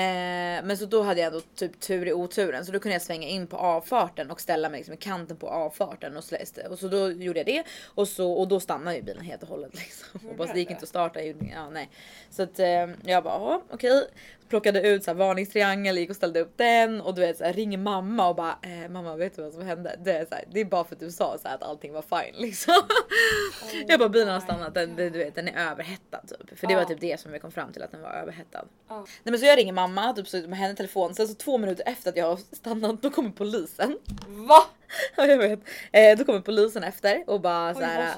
men 0.64 0.78
så 0.78 0.86
då 0.86 1.02
hade 1.02 1.20
jag 1.22 1.28
ändå 1.28 1.42
typ 1.56 1.80
tur 1.80 2.08
i 2.08 2.14
oturen 2.14 2.66
så 2.66 2.72
då 2.72 2.80
kunde 2.80 2.96
jag 2.96 3.02
svänga 3.02 3.28
in 3.28 3.48
på 3.48 3.58
avfarten 3.58 4.32
och 4.32 4.42
ställa 4.42 4.70
mig 4.70 4.78
liksom 4.78 4.94
i 4.94 4.98
kanten 4.98 5.38
på 5.38 5.50
avfarten 5.50 6.18
och, 6.18 6.24
och 6.70 6.80
så 6.80 6.88
då 6.88 7.12
gjorde 7.12 7.40
jag 7.40 7.46
det 7.46 7.64
och 7.86 8.08
så 8.08 8.32
och 8.32 8.48
då 8.48 8.60
stannade 8.60 8.96
ju 8.96 9.02
bilen 9.02 9.24
helt 9.24 9.44
och 9.44 9.50
hållet 9.50 9.74
liksom. 9.74 10.30
Och 10.30 10.36
bara, 10.36 10.54
det 10.54 10.60
gick 10.60 10.72
inte 10.72 10.84
att 10.84 10.90
starta. 10.90 11.22
Ja, 11.22 11.70
nej. 11.70 11.90
Så 12.30 12.44
att 12.44 12.60
eh, 12.60 12.88
jag 13.04 13.24
bara 13.24 13.62
okej. 13.70 13.98
Okay 13.98 14.08
plockade 14.50 14.82
ut 14.82 15.04
så 15.04 15.12
här 15.12 15.16
varningstriangel, 15.16 15.98
gick 15.98 16.10
och 16.10 16.16
ställde 16.16 16.40
upp 16.40 16.58
den 16.58 17.02
och 17.02 17.16
du 17.16 17.22
vet 17.22 17.38
så 17.38 17.44
här, 17.44 17.54
ringer 17.54 17.78
mamma 17.78 18.30
och 18.30 18.36
bara 18.36 18.58
eh, 18.62 18.90
mamma 18.90 19.16
vet 19.16 19.36
du 19.36 19.42
vad 19.42 19.54
som 19.54 19.66
hände? 19.66 20.00
Det 20.04 20.12
är, 20.12 20.26
så 20.26 20.36
här, 20.36 20.44
det 20.52 20.60
är 20.60 20.66
bara 20.66 20.84
för 20.84 20.96
att 20.96 21.00
du 21.00 21.12
sa 21.12 21.38
så 21.42 21.48
här, 21.48 21.56
att 21.56 21.64
allting 21.64 21.94
var 21.94 22.02
fine 22.02 22.42
liksom. 22.42 22.74
Oh, 22.74 23.84
jag 23.88 24.00
bara 24.00 24.10
bilen 24.10 24.34
har 24.34 24.40
stannat, 24.40 24.74
den, 24.74 24.96
du 24.96 25.10
vet 25.10 25.36
den 25.36 25.48
är 25.48 25.72
överhettad 25.72 26.22
typ. 26.28 26.65
För 26.66 26.70
det 26.70 26.76
oh. 26.76 26.80
var 26.80 26.86
typ 26.86 27.02
det 27.02 27.20
som 27.20 27.32
vi 27.32 27.40
kom 27.40 27.52
fram 27.52 27.74
till 27.74 27.84
att 27.84 27.92
den 27.92 28.02
var 28.02 28.10
överhettad. 28.10 28.66
Oh. 28.90 28.98
Nej 28.98 29.06
men 29.24 29.40
så 29.40 29.46
jag 29.46 29.58
ringer 29.58 29.74
mamma, 29.74 30.14
typ 30.14 30.28
så 30.28 30.38
med 30.38 30.60
henne 30.60 30.76
telefon, 30.76 31.16
sen 31.16 31.28
så 31.28 31.34
två 31.34 31.58
minuter 31.58 31.84
efter 31.88 32.10
att 32.10 32.18
jag 32.18 32.26
har 32.26 32.40
stannat 32.56 33.02
då 33.02 33.10
kommer 33.10 33.30
polisen. 33.30 34.00
Va? 34.28 34.64
Ja 35.16 35.26
jag 35.26 35.38
vet. 35.38 35.60
Eh, 35.92 36.18
då 36.18 36.24
kommer 36.24 36.40
polisen 36.40 36.84
efter 36.84 37.24
och 37.28 37.42
bara 37.42 37.70
Oj, 37.70 37.76
så 37.76 37.82
här. 37.82 38.16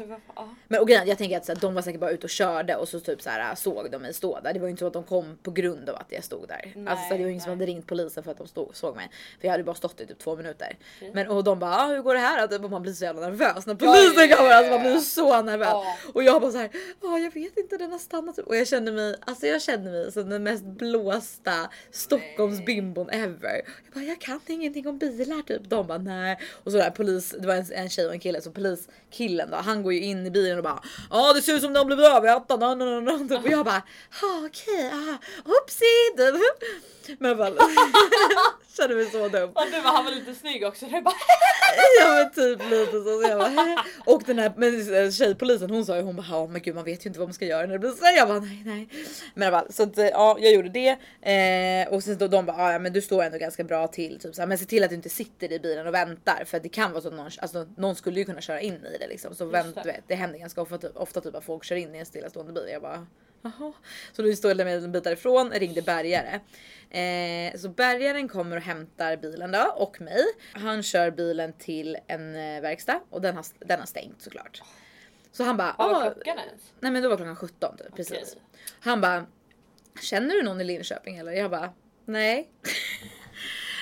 Men 0.67 0.79
och 0.81 0.88
grejen, 0.88 1.07
jag 1.07 1.17
tänker 1.17 1.38
att 1.38 1.46
så 1.46 1.51
här, 1.53 1.60
de 1.60 1.74
var 1.74 1.81
säkert 1.81 2.01
bara 2.01 2.12
ute 2.12 2.24
och 2.24 2.29
körde 2.29 2.75
och 2.75 2.89
så 2.89 3.00
typ 3.00 3.22
så 3.22 3.29
här, 3.29 3.55
såg 3.55 3.91
de 3.91 4.01
mig 4.01 4.13
stå 4.13 4.39
där. 4.39 4.53
Det 4.53 4.60
var 4.60 4.67
ju 4.67 4.72
inte 4.72 4.79
så 4.79 4.88
att 4.88 4.93
de 4.93 5.03
kom 5.03 5.38
på 5.43 5.51
grund 5.51 5.89
av 5.89 5.96
att 5.96 6.07
jag 6.10 6.24
stod 6.24 6.48
där. 6.48 6.74
Nej, 6.75 6.88
alltså 6.88 7.10
så 7.10 7.17
det 7.17 7.24
var 7.24 7.29
ingen 7.29 7.41
som 7.41 7.50
hade 7.50 7.65
ringt 7.65 7.88
polisen 7.88 8.24
för 8.24 8.31
att 8.31 8.38
de 8.38 8.48
stod, 8.48 8.75
såg 8.75 8.96
mig. 8.96 9.10
För 9.39 9.48
jag 9.48 9.51
hade 9.51 9.63
bara 9.63 9.75
stått 9.75 10.01
i 10.01 10.07
typ 10.07 10.19
två 10.19 10.36
minuter. 10.36 10.77
Okay. 10.98 11.12
Men 11.13 11.27
och 11.27 11.43
de 11.43 11.60
bara 11.60 11.75
ah, 11.75 11.88
hur 11.88 12.01
går 12.01 12.13
det 12.13 12.19
här? 12.19 12.63
Och 12.63 12.72
man 12.72 12.81
blir 12.81 12.93
så 12.93 13.03
jävla 13.03 13.22
nervös 13.22 13.65
när 13.65 13.75
polisen 13.75 14.38
kommer. 14.38 14.50
Alltså 14.50 14.72
man 14.72 14.81
blir 14.81 14.98
så 14.98 15.41
nervös. 15.41 15.67
Ja. 15.72 15.98
Och 16.13 16.24
jag 16.24 16.41
bara 16.41 16.51
så 16.51 16.57
här, 16.57 16.69
ah, 17.01 17.17
jag 17.17 17.34
vet 17.34 17.57
inte 17.57 17.77
den 17.77 17.91
har 17.91 18.00
stannat. 18.00 18.38
Och 18.38 18.55
jag 18.55 18.67
känner 18.67 18.91
mig, 18.91 19.15
alltså 19.19 19.48
jag 19.48 19.62
känner 19.62 19.91
mig 19.91 20.12
som 20.12 20.29
den 20.29 20.43
mest 20.43 20.63
blåsta 20.63 21.69
Stockholms 21.91 22.65
bimbon 22.65 23.10
ever. 23.10 23.62
Jag 23.86 23.93
bara 23.93 24.03
jag 24.03 24.22
kan 24.22 24.39
ingenting 24.48 24.88
om 24.88 24.98
bilar 24.98 25.41
typ. 25.41 25.69
De 25.69 25.88
bara 25.88 25.98
nej. 25.98 26.38
Och 26.68 26.74
sådär 26.74 26.90
polis 26.90 27.36
det 27.40 27.48
var 27.48 27.56
en, 27.56 27.66
en 27.72 27.90
tjej 27.90 28.06
och 28.06 28.14
en 28.14 28.20
kille 28.20 28.42
så 28.42 28.52
poliskillen 28.52 29.52
då 29.52 29.58
han 29.58 29.84
går 29.84 29.94
ju 29.94 30.00
in 30.02 30.26
i 30.26 30.32
bilen 30.32 30.58
och 30.58 30.64
bara 30.64 30.84
ja 31.10 31.34
det 31.34 31.42
ser 31.42 31.54
ut 31.54 31.62
som 31.62 31.74
de 31.74 31.88
blivit 31.88 32.06
no. 32.76 33.36
och 33.36 33.48
jag 33.48 33.66
bara 33.66 33.82
okej, 34.46 34.88
okay, 34.88 35.18
hoppsi 35.46 35.86
men 37.20 37.38
väl 37.38 37.54
kände 38.77 38.96
mig 38.96 39.05
så 39.05 39.27
dum. 39.27 39.50
Och 39.50 39.63
du 39.72 39.81
var 39.81 39.91
han 39.91 40.05
var 40.05 40.12
lite 40.12 40.36
snygg 40.36 40.63
också. 40.65 40.86
Du 40.86 41.01
bara 41.01 41.15
ja 42.01 42.13
men 42.13 42.31
typ 42.31 42.69
lite 42.69 42.91
så. 42.91 43.22
så 43.22 43.29
jag 43.29 43.39
bara, 43.39 43.84
och 44.05 44.24
den 44.25 44.39
här 44.39 44.53
men, 44.55 44.96
eh, 44.96 45.11
tjejpolisen 45.11 45.70
hon 45.70 45.85
sa 45.85 45.96
ju 45.96 46.01
hon 46.01 46.16
bara 46.16 46.27
ja 46.29 46.48
men 46.48 46.61
gud 46.61 46.75
man 46.75 46.83
vet 46.83 47.05
ju 47.05 47.07
inte 47.07 47.20
vad 47.20 47.27
man 47.27 47.33
ska 47.33 47.46
göra 47.46 47.61
när 47.66 47.74
det 47.74 47.79
blir 47.79 47.92
så. 47.92 48.05
Jag 48.16 48.27
bara 48.27 48.40
nej 48.40 48.61
nej. 48.66 48.90
Men 49.33 49.51
väl 49.51 49.74
så 49.74 49.83
att 49.83 49.98
ja 49.98 50.37
jag 50.40 50.53
gjorde 50.53 50.70
det 50.70 50.98
eh, 51.22 51.94
och 51.94 52.03
sen 52.03 52.18
då 52.18 52.27
de 52.27 52.46
bara 52.46 52.74
ja 52.74 52.79
men 52.79 52.94
du 52.94 53.01
står 53.01 53.24
ändå 53.24 53.37
ganska 53.37 53.63
bra 53.63 53.87
till 53.87 54.20
typ 54.20 54.35
så 54.35 54.42
här, 54.42 54.48
men 54.48 54.57
se 54.57 54.66
till 54.66 54.83
att 54.83 54.90
du 54.90 54.96
inte 54.96 55.09
sitter 55.09 55.51
i 55.51 55.59
bilen 55.59 55.87
och 55.87 55.94
väntar 55.94 56.44
för 56.46 56.59
det 56.59 56.70
kan 56.70 56.92
vara 56.92 57.01
så 57.01 57.07
att 57.07 57.13
någon, 57.13 57.31
alltså, 57.42 57.68
någon 57.77 57.96
skulle 57.96 58.20
ju 58.20 58.25
kunna 58.25 58.42
köra 58.42 58.61
in 58.61 58.85
i 58.85 58.98
det 59.00 59.07
liksom 59.07 59.35
så 59.35 59.46
vänt, 59.46 59.75
det. 59.75 59.83
Vet, 59.83 60.03
det 60.07 60.16
händer 60.16 60.40
ganska 60.40 60.61
ofta, 60.61 60.77
typ, 60.77 60.98
ofta 60.98 61.22
typ 61.22 61.35
att 61.35 61.44
folk 61.44 61.63
kör 61.63 61.75
in 61.75 61.96
i 61.96 61.98
en 61.98 62.05
stillastående 62.05 62.53
bil. 62.53 62.70
Jag 62.72 62.81
bara 62.81 63.05
Jaha. 63.42 63.74
Så 64.14 64.22
då 64.22 64.36
stod 64.36 64.52
jag 64.52 64.60
en 64.60 64.92
bit 64.92 65.04
därifrån, 65.04 65.52
ringde 65.52 65.82
bärgare. 65.82 66.40
Eh, 66.90 67.58
så 67.58 67.70
bärgaren 67.70 68.28
kommer 68.30 68.58
och 68.58 68.64
hämtar 68.64 69.18
bilen 69.18 69.52
då 69.52 69.74
och 69.76 70.02
mig. 70.02 70.24
Han 70.54 70.84
kör 70.84 71.12
bilen 71.12 71.54
till 71.54 71.98
en 72.08 72.36
eh, 72.36 72.62
verkstad 72.62 73.02
och 73.10 73.22
den 73.22 73.36
har, 73.36 73.46
den 73.60 73.80
har 73.80 73.88
stängt 73.88 74.22
såklart. 74.22 74.62
Så 75.32 75.44
han 75.44 75.58
bara. 75.58 75.76
Vad 75.78 75.92
var 75.92 76.14
klockan 76.14 76.38
ens? 76.38 76.74
Nej 76.80 76.92
men 76.92 77.04
då 77.04 77.10
var 77.10 77.18
klockan 77.18 77.36
17 77.36 77.78
typ, 77.78 77.96
precis. 77.96 78.12
Okay. 78.12 78.42
Han 78.80 79.02
bara. 79.02 79.26
Känner 80.02 80.36
du 80.36 80.44
någon 80.44 80.62
i 80.62 80.64
Linköping 80.64 81.18
eller? 81.18 81.32
Jag 81.32 81.52
bara 81.52 81.74
nej. 82.06 82.50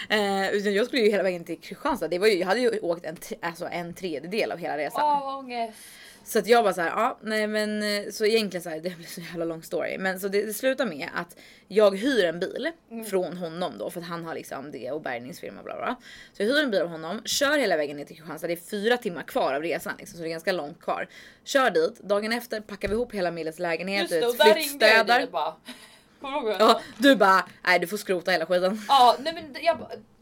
Eh, 0.09 0.55
jag 0.55 0.85
skulle 0.85 1.01
ju 1.01 1.11
hela 1.11 1.23
vägen 1.23 1.43
till 1.43 1.59
Kristianstad. 1.59 2.07
Det 2.07 2.19
var 2.19 2.27
ju, 2.27 2.33
jag 2.33 2.47
hade 2.47 2.59
ju 2.59 2.79
åkt 2.79 3.05
en, 3.05 3.17
alltså 3.41 3.67
en 3.71 3.93
tredjedel 3.93 4.51
av 4.51 4.57
hela 4.57 4.77
resan. 4.77 5.01
Åh, 5.03 5.37
ångest. 5.37 5.77
Så 6.27 6.39
att 6.39 6.47
jag 6.47 6.63
bara 6.63 6.73
så 6.73 6.81
här, 6.81 6.89
ja, 6.89 7.17
nej 7.21 7.47
men 7.47 7.83
eh, 7.83 8.11
så 8.11 8.25
egentligen 8.25 8.63
så 8.63 8.69
här, 8.69 8.79
det 8.79 8.97
blir 8.97 9.07
så 9.07 9.21
jävla 9.21 9.45
lång 9.45 9.63
story. 9.63 9.97
Men 9.97 10.19
så 10.19 10.27
det, 10.27 10.45
det 10.45 10.53
slutar 10.53 10.85
med 10.85 11.09
att 11.15 11.37
jag 11.67 11.97
hyr 11.97 12.25
en 12.25 12.39
bil 12.39 12.71
mm. 12.91 13.05
från 13.05 13.37
honom 13.37 13.77
då 13.77 13.89
för 13.89 14.01
att 14.01 14.07
han 14.07 14.25
har 14.25 14.35
liksom 14.35 14.71
det 14.71 14.91
och 14.91 15.01
bärgningsfirma 15.01 15.63
bla 15.63 15.75
bla. 15.75 15.95
Så 16.33 16.43
jag 16.43 16.47
hyr 16.47 16.63
en 16.63 16.71
bil 16.71 16.81
av 16.81 16.87
honom, 16.87 17.21
kör 17.25 17.57
hela 17.57 17.77
vägen 17.77 17.97
ner 17.97 18.05
till 18.05 18.15
Kristianstad. 18.15 18.47
Det 18.47 18.53
är 18.53 18.69
fyra 18.69 18.97
timmar 18.97 19.23
kvar 19.23 19.53
av 19.53 19.61
resan 19.61 19.93
liksom, 19.99 20.17
så 20.17 20.23
det 20.23 20.29
är 20.29 20.31
ganska 20.31 20.51
långt 20.51 20.81
kvar. 20.81 21.07
Kör 21.43 21.69
dit, 21.69 21.99
dagen 21.99 22.31
efter 22.31 22.61
packar 22.61 22.87
vi 22.87 22.93
ihop 22.93 23.13
hela 23.13 23.31
Milles 23.31 23.59
lägenhet, 23.59 24.01
Just 24.01 24.21
det, 24.21 24.27
och 24.27 24.35
där 24.35 24.55
ringde 24.55 24.87
jag 24.87 25.07
dig 25.07 25.27
bara. 25.31 25.55
Ja, 26.59 26.81
du 26.97 27.15
bara, 27.15 27.45
nej 27.63 27.79
du 27.79 27.87
får 27.87 27.97
skrota 27.97 28.31
hela 28.31 28.45
skiten. 28.45 28.81
Ja, 28.87 29.15
nej 29.19 29.33
men 29.33 29.63
jag 29.63 29.77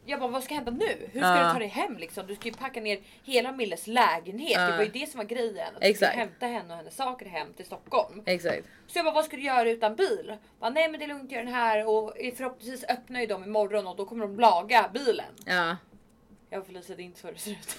jag 0.05 0.19
bara 0.19 0.29
vad 0.29 0.43
ska 0.43 0.55
hända 0.55 0.71
nu? 0.71 1.09
Hur 1.11 1.19
ska 1.19 1.29
ja. 1.29 1.47
du 1.47 1.53
ta 1.53 1.59
dig 1.59 1.67
hem 1.67 1.97
liksom? 1.97 2.27
Du 2.27 2.35
ska 2.35 2.47
ju 2.47 2.53
packa 2.53 2.81
ner 2.81 2.99
hela 3.23 3.51
Milles 3.51 3.87
lägenhet. 3.87 4.51
Ja. 4.51 4.67
Det 4.67 4.77
var 4.77 4.83
ju 4.83 4.91
det 4.91 5.09
som 5.09 5.17
var 5.17 5.25
grejen. 5.25 5.75
Att 5.75 5.81
du 5.81 5.93
skulle 5.93 6.11
hämta 6.11 6.45
henne 6.45 6.73
och 6.73 6.77
hennes 6.77 6.95
saker 6.95 7.25
hem 7.25 7.53
till 7.53 7.65
Stockholm. 7.65 8.21
Exakt. 8.25 8.67
Så 8.87 8.97
jag 8.97 9.05
bara 9.05 9.13
vad 9.13 9.25
ska 9.25 9.37
du 9.37 9.43
göra 9.43 9.69
utan 9.69 9.95
bil? 9.95 10.37
Bara, 10.59 10.69
Nej 10.69 10.89
men 10.89 10.99
det 10.99 11.05
är 11.05 11.07
lugnt, 11.07 11.31
gör 11.31 11.43
den 11.43 11.53
här 11.53 11.87
och 11.87 12.13
förhoppningsvis 12.37 12.83
öppnar 12.89 13.19
ju 13.19 13.25
de 13.25 13.43
imorgon 13.43 13.87
och 13.87 13.95
då 13.95 14.05
kommer 14.05 14.27
de 14.27 14.39
laga 14.39 14.89
bilen. 14.93 15.33
Ja. 15.45 15.77
Jag 16.53 16.61
och 16.61 16.67
Felicia, 16.67 16.95
det 16.95 17.01
är 17.01 17.05
inte 17.05 17.19
så 17.19 17.27
det 17.27 17.39
ser 17.39 17.51
ut. 17.51 17.77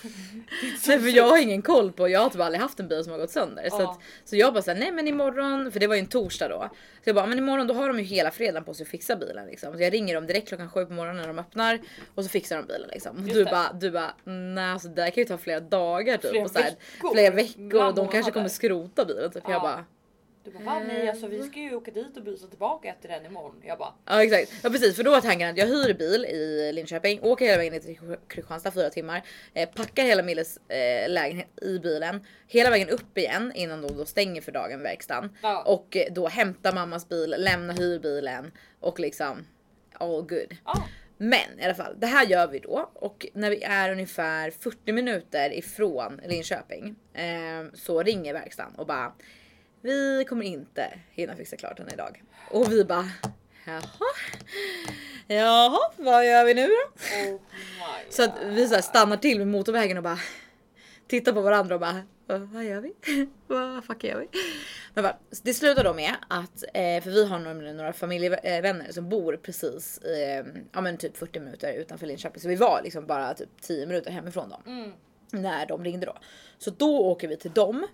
nej 0.86 1.00
för 1.00 1.08
jag 1.08 1.28
har 1.28 1.42
ingen 1.42 1.62
koll 1.62 1.92
på, 1.92 2.08
jag 2.08 2.20
har 2.20 2.30
typ 2.30 2.40
aldrig 2.40 2.60
haft 2.60 2.80
en 2.80 2.88
bil 2.88 3.04
som 3.04 3.12
har 3.12 3.20
gått 3.20 3.30
sönder. 3.30 3.70
Så, 3.70 3.82
att, 3.82 3.98
så 4.24 4.36
jag 4.36 4.52
bara 4.52 4.62
såhär, 4.62 4.78
nej 4.78 4.92
men 4.92 5.08
imorgon, 5.08 5.72
för 5.72 5.80
det 5.80 5.86
var 5.86 5.94
ju 5.94 6.00
en 6.00 6.06
torsdag 6.06 6.48
då. 6.48 6.68
Så 7.04 7.08
jag 7.08 7.14
bara, 7.14 7.26
men 7.26 7.38
imorgon 7.38 7.66
då 7.66 7.74
har 7.74 7.88
de 7.88 7.98
ju 7.98 8.04
hela 8.04 8.30
fredagen 8.30 8.64
på 8.64 8.74
sig 8.74 8.84
att 8.84 8.90
fixa 8.90 9.16
bilen 9.16 9.46
liksom. 9.46 9.74
Så 9.76 9.82
jag 9.82 9.92
ringer 9.92 10.14
dem 10.14 10.26
direkt 10.26 10.48
klockan 10.48 10.70
sju 10.70 10.86
på 10.86 10.92
morgonen 10.92 11.20
när 11.20 11.28
de 11.28 11.38
öppnar 11.38 11.80
och 12.14 12.24
så 12.24 12.30
fixar 12.30 12.56
de 12.56 12.66
bilen 12.66 12.88
liksom. 12.92 13.16
Och 13.16 13.22
du 13.22 13.44
bara, 13.44 13.72
du 13.72 13.90
bara, 13.90 14.14
nej 14.24 14.72
alltså 14.72 14.88
det 14.88 15.02
här 15.02 15.10
kan 15.10 15.20
ju 15.20 15.28
ta 15.28 15.38
flera 15.38 15.60
dagar 15.60 16.16
typ. 16.16 16.30
Flera 16.30 16.44
och 16.44 16.50
så 16.50 16.58
här, 16.58 16.70
veckor. 16.70 17.12
Flera 17.12 17.34
veckor 17.34 17.84
och 17.84 17.94
de 17.94 18.08
kanske 18.08 18.32
kommer 18.32 18.48
skrota 18.48 19.04
bilen 19.04 19.30
typ. 19.30 19.42
Ja. 19.46 19.52
Jag 19.52 19.62
bara, 19.62 19.84
du 20.44 20.50
bara 20.50 20.64
va? 20.64 20.82
Nej 20.86 21.08
alltså 21.08 21.26
vi 21.26 21.42
ska 21.42 21.60
ju 21.60 21.74
åka 21.74 21.90
dit 21.90 22.16
och 22.16 22.22
byta 22.22 22.46
tillbaka 22.46 22.88
efter 22.88 23.08
den 23.08 23.26
imorgon. 23.26 23.62
Jag 23.64 23.78
bara. 23.78 23.94
Ja 24.04 24.22
exakt. 24.22 24.52
Ja 24.62 24.70
precis 24.70 24.96
för 24.96 25.02
då 25.02 25.10
var 25.10 25.20
tanken 25.20 25.50
att 25.50 25.58
jag 25.58 25.66
hyr 25.66 25.94
bil 25.94 26.24
i 26.24 26.72
Linköping, 26.72 27.20
åker 27.22 27.44
hela 27.44 27.58
vägen 27.58 27.80
till 27.80 28.16
Kristianstad 28.28 28.70
fyra 28.70 28.90
timmar, 28.90 29.22
eh, 29.54 29.68
packar 29.68 30.04
hela 30.04 30.22
Milles 30.22 30.56
eh, 30.56 31.08
lägenhet 31.08 31.48
i 31.62 31.78
bilen, 31.78 32.26
hela 32.46 32.70
vägen 32.70 32.88
upp 32.88 33.18
igen 33.18 33.52
innan 33.54 33.82
de 33.82 33.96
då 33.96 34.04
stänger 34.04 34.40
för 34.40 34.52
dagen 34.52 34.82
verkstaden 34.82 35.36
ja. 35.42 35.62
och 35.62 35.96
eh, 35.96 36.12
då 36.12 36.28
hämtar 36.28 36.72
mammas 36.72 37.08
bil, 37.08 37.34
lämna 37.38 37.72
hyrbilen 37.72 38.52
och 38.80 39.00
liksom 39.00 39.46
all 39.92 40.22
good. 40.22 40.56
Ja. 40.64 40.84
Men 41.16 41.60
i 41.60 41.64
alla 41.64 41.74
fall, 41.74 41.94
det 41.98 42.06
här 42.06 42.26
gör 42.26 42.46
vi 42.46 42.58
då 42.58 42.90
och 42.94 43.26
när 43.34 43.50
vi 43.50 43.62
är 43.62 43.92
ungefär 43.92 44.50
40 44.50 44.92
minuter 44.92 45.52
ifrån 45.52 46.20
Linköping 46.26 46.96
eh, 47.14 47.64
så 47.74 48.02
ringer 48.02 48.32
verkstaden 48.32 48.74
och 48.74 48.86
bara 48.86 49.12
vi 49.84 50.24
kommer 50.28 50.44
inte 50.44 50.92
hinna 51.10 51.36
fixa 51.36 51.56
klart 51.56 51.76
den 51.76 51.88
idag. 51.92 52.22
Och 52.50 52.72
vi 52.72 52.84
bara 52.84 53.10
Jaha. 53.66 53.82
Jaha, 55.26 55.78
vad 55.96 56.26
gör 56.26 56.44
vi 56.44 56.54
nu 56.54 56.66
då? 56.66 57.32
Oh 57.32 57.40
Så 58.10 58.24
att 58.24 58.32
vi 58.44 58.68
så 58.68 58.82
stannar 58.82 59.16
till 59.16 59.38
vid 59.38 59.46
motorvägen 59.46 59.96
och 59.96 60.02
bara 60.02 60.18
tittar 61.08 61.32
på 61.32 61.40
varandra 61.40 61.74
och 61.74 61.80
bara 61.80 62.02
"Vad- 62.26 62.64
gör 62.64 62.80
vi? 62.80 62.92
vad 63.46 63.84
fuck 63.84 64.04
gör 64.04 64.18
vi? 64.20 64.28
Men 64.94 65.04
bara, 65.04 65.16
det 65.42 65.54
slutar 65.54 65.84
då 65.84 65.94
med 65.94 66.14
att, 66.28 66.64
eh, 66.74 67.02
för 67.02 67.10
vi 67.10 67.26
har 67.26 67.38
nämligen 67.38 67.76
några 67.76 67.92
familjevänner 67.92 68.92
som 68.92 69.08
bor 69.08 69.36
precis 69.36 69.98
eh, 69.98 70.46
ja 70.72 70.80
men 70.80 70.96
typ 70.96 71.16
40 71.16 71.40
minuter 71.40 71.72
utanför 71.72 72.06
Linköping. 72.06 72.40
Så 72.42 72.48
vi 72.48 72.56
var 72.56 72.80
liksom 72.84 73.06
bara 73.06 73.34
typ 73.34 73.48
10 73.60 73.86
minuter 73.86 74.10
hemifrån 74.10 74.48
dem. 74.48 74.62
Mm. 74.66 74.92
När 75.42 75.66
de 75.66 75.84
ringde 75.84 76.06
då. 76.06 76.16
Så 76.58 76.70
då 76.70 76.98
åker 77.00 77.28
vi 77.28 77.36
till 77.36 77.52
dem, 77.52 77.86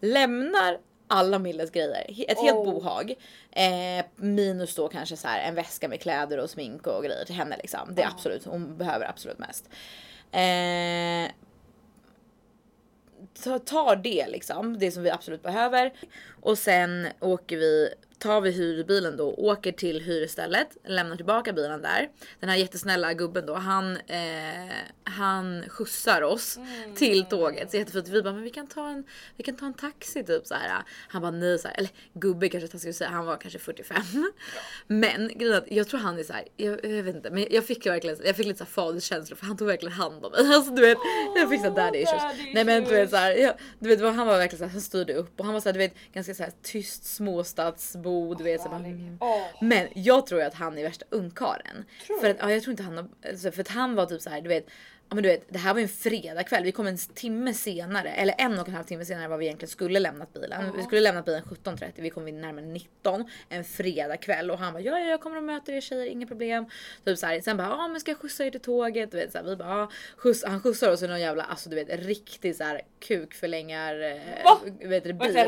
lämnar 0.00 0.78
alla 1.10 1.38
Milles 1.38 1.70
grejer, 1.70 2.24
ett 2.28 2.38
helt 2.40 2.56
Oh. 2.58 2.64
bohag. 2.72 3.14
Eh, 3.50 4.04
minus 4.16 4.74
då 4.74 4.88
kanske 4.88 5.16
så 5.16 5.28
här 5.28 5.48
en 5.48 5.54
väska 5.54 5.88
med 5.88 6.00
kläder 6.00 6.38
och 6.38 6.50
smink 6.50 6.86
och 6.86 7.04
grejer 7.04 7.24
till 7.24 7.34
henne 7.34 7.56
liksom. 7.56 7.94
Det 7.94 8.02
är 8.02 8.06
Ja. 8.06 8.10
absolut, 8.14 8.44
hon 8.44 8.76
behöver 8.76 9.06
absolut 9.08 9.38
mest. 9.38 9.68
Eh, 10.32 11.32
ta- 13.44 13.58
tar 13.58 13.96
det 13.96 14.26
liksom, 14.28 14.78
det 14.78 14.90
som 14.90 15.02
vi 15.02 15.10
absolut 15.10 15.42
behöver. 15.42 15.92
Och 16.40 16.58
sen 16.58 17.08
åker 17.20 17.56
vi, 17.56 17.94
tar 18.20 18.40
vi 18.40 18.50
hyrbilen 18.50 19.16
då, 19.16 19.34
åker 19.34 19.72
till 19.72 20.00
hyrstället, 20.00 20.68
lämnar 20.84 21.16
tillbaka 21.16 21.52
bilen 21.52 21.82
där. 21.82 22.08
Den 22.40 22.48
här 22.48 22.56
jättesnälla 22.56 23.14
gubben 23.14 23.46
då, 23.46 23.54
han, 23.54 23.96
eh, 23.96 24.74
han 25.04 25.64
skjutsar 25.68 26.22
oss 26.22 26.58
till 26.96 27.24
tåget. 27.24 27.70
Så 27.70 27.76
jättefint. 27.76 28.08
Vi 28.08 28.22
bara, 28.22 28.34
men 28.34 28.42
vi 28.42 28.50
kan 28.50 28.66
ta 28.66 28.88
en, 28.88 29.04
vi 29.36 29.44
kan 29.44 29.56
ta 29.56 29.66
en 29.66 29.74
taxi 29.74 30.24
typ 30.24 30.46
så 30.46 30.54
här. 30.54 30.82
Han 31.08 31.22
bara 31.22 31.30
nej, 31.30 31.58
så 31.58 31.68
här, 31.68 31.78
eller 31.78 31.90
gubbe 32.14 32.48
kanske 32.48 32.68
jag 32.72 32.80
ska 32.80 32.92
säga, 32.92 33.10
han 33.10 33.26
var 33.26 33.36
kanske 33.36 33.58
45. 33.58 34.02
Men 34.86 35.28
grejen 35.38 35.54
är 35.54 35.58
att 35.58 35.70
jag 35.70 35.88
tror 35.88 36.00
han 36.00 36.18
är 36.18 36.22
så 36.22 36.32
här, 36.32 36.44
jag, 36.56 36.84
jag 36.84 37.02
vet 37.02 37.16
inte, 37.16 37.30
men 37.30 37.46
jag 37.50 37.66
fick 37.66 37.86
verkligen, 37.86 38.16
jag 38.24 38.36
fick 38.36 38.46
lite 38.46 38.58
så 38.58 38.64
här 38.64 38.70
faderskänslor 38.70 39.36
för 39.36 39.46
han 39.46 39.56
tog 39.56 39.66
verkligen 39.66 39.92
hand 39.92 40.24
om 40.24 40.32
mig. 40.32 40.40
Alltså 40.60 40.74
du 40.74 40.82
vet, 40.82 40.98
jag 41.36 41.50
fick 41.50 41.60
så 41.60 41.68
här 41.68 41.76
daddy 41.76 41.98
issues. 41.98 42.22
daddy 42.22 42.54
Nej 42.54 42.64
men 42.64 42.84
du 42.84 42.90
vet 42.90 43.10
så 43.10 43.16
här, 43.16 43.30
jag, 43.30 43.54
du 43.78 43.88
vet 43.88 44.00
han 44.00 44.26
var 44.26 44.38
verkligen 44.38 44.58
så 44.58 44.64
här, 44.64 44.72
han 44.72 44.80
styrde 44.80 45.14
upp 45.14 45.40
och 45.40 45.44
han 45.44 45.54
var 45.54 45.60
så 45.60 45.68
här, 45.68 45.72
du 45.72 45.78
vet 45.78 45.94
ganska 46.12 46.34
så 46.34 46.42
här 46.42 46.52
tyst 46.62 47.04
småstadsbo, 47.04 48.09
du 48.38 48.44
vet 48.44 48.60
så 48.60 48.68
bara, 48.68 48.78
mm. 48.78 49.18
Men 49.60 49.88
jag 49.94 50.26
tror 50.26 50.40
ju 50.40 50.46
att 50.46 50.54
han 50.54 50.78
är 50.78 50.82
värsta 50.82 51.06
ungkarlen. 51.10 51.84
Tror 52.06 52.20
För 52.20 52.30
att, 52.30 52.36
ja, 52.40 52.50
jag 52.50 52.62
tror 52.62 52.70
inte 52.70 52.82
han 52.82 52.96
har, 52.96 53.08
alltså, 53.28 53.50
för 53.50 53.60
att 53.60 53.68
han 53.68 53.94
var 53.94 54.06
typ 54.06 54.20
så 54.20 54.30
här, 54.30 54.40
du 54.40 54.48
vet 54.48 54.66
Ja 55.10 55.14
men 55.14 55.22
du 55.22 55.28
vet, 55.28 55.44
det 55.48 55.58
här 55.58 55.74
var 55.74 55.80
ju 55.80 55.82
en 55.82 55.88
fredagkväll. 55.88 56.64
Vi 56.64 56.72
kom 56.72 56.86
en 56.86 56.98
timme 56.98 57.54
senare, 57.54 58.10
eller 58.10 58.34
en 58.38 58.58
och 58.58 58.68
en 58.68 58.74
halv 58.74 58.84
timme 58.84 59.04
senare 59.04 59.28
vad 59.28 59.38
vi 59.38 59.44
egentligen 59.44 59.70
skulle 59.70 60.00
lämnat 60.00 60.32
bilen. 60.32 60.72
Vi 60.76 60.82
skulle 60.82 61.00
lämnat 61.00 61.24
bilen 61.24 61.42
17.30, 61.42 61.92
vi 61.96 62.10
kom 62.10 62.24
vid 62.24 62.34
närmare 62.34 62.64
19 62.64 63.24
en 63.48 63.64
fredagkväll 63.64 64.50
och 64.50 64.58
han 64.58 64.72
bara 64.72 64.82
ja, 64.82 64.98
ja 64.98 65.06
jag 65.06 65.20
kommer 65.20 65.36
och 65.36 65.42
möter 65.42 65.72
er 65.72 65.80
tjejer, 65.80 66.06
inga 66.06 66.26
problem. 66.26 66.66
Typ 67.04 67.18
så 67.18 67.26
här, 67.26 67.40
sen 67.40 67.56
bara 67.56 67.68
ja 67.68 67.88
men 67.88 68.00
ska 68.00 68.10
jag 68.10 68.18
skjutsa 68.18 68.44
er 68.44 68.50
till 68.50 68.60
tåget? 68.60 69.10
Du 69.10 69.16
vet, 69.16 69.32
så 69.32 69.38
här, 69.38 69.44
vi 69.44 69.56
bara 69.56 69.68
ja, 69.68 69.90
skjuts, 70.16 70.44
han 70.44 70.60
skjutsar 70.60 70.92
oss 70.92 71.02
i 71.02 71.06
någon 71.06 71.20
jävla 71.20 71.42
alltså 71.42 71.70
du 71.70 71.76
vet 71.76 72.06
riktig 72.06 72.56
så 72.56 72.64
här 72.64 72.80
kukförlängar 73.00 74.00
eh, 74.00 74.44
Va? 74.44 74.60
vet 74.80 75.04
du, 75.04 75.12
bil. 75.12 75.38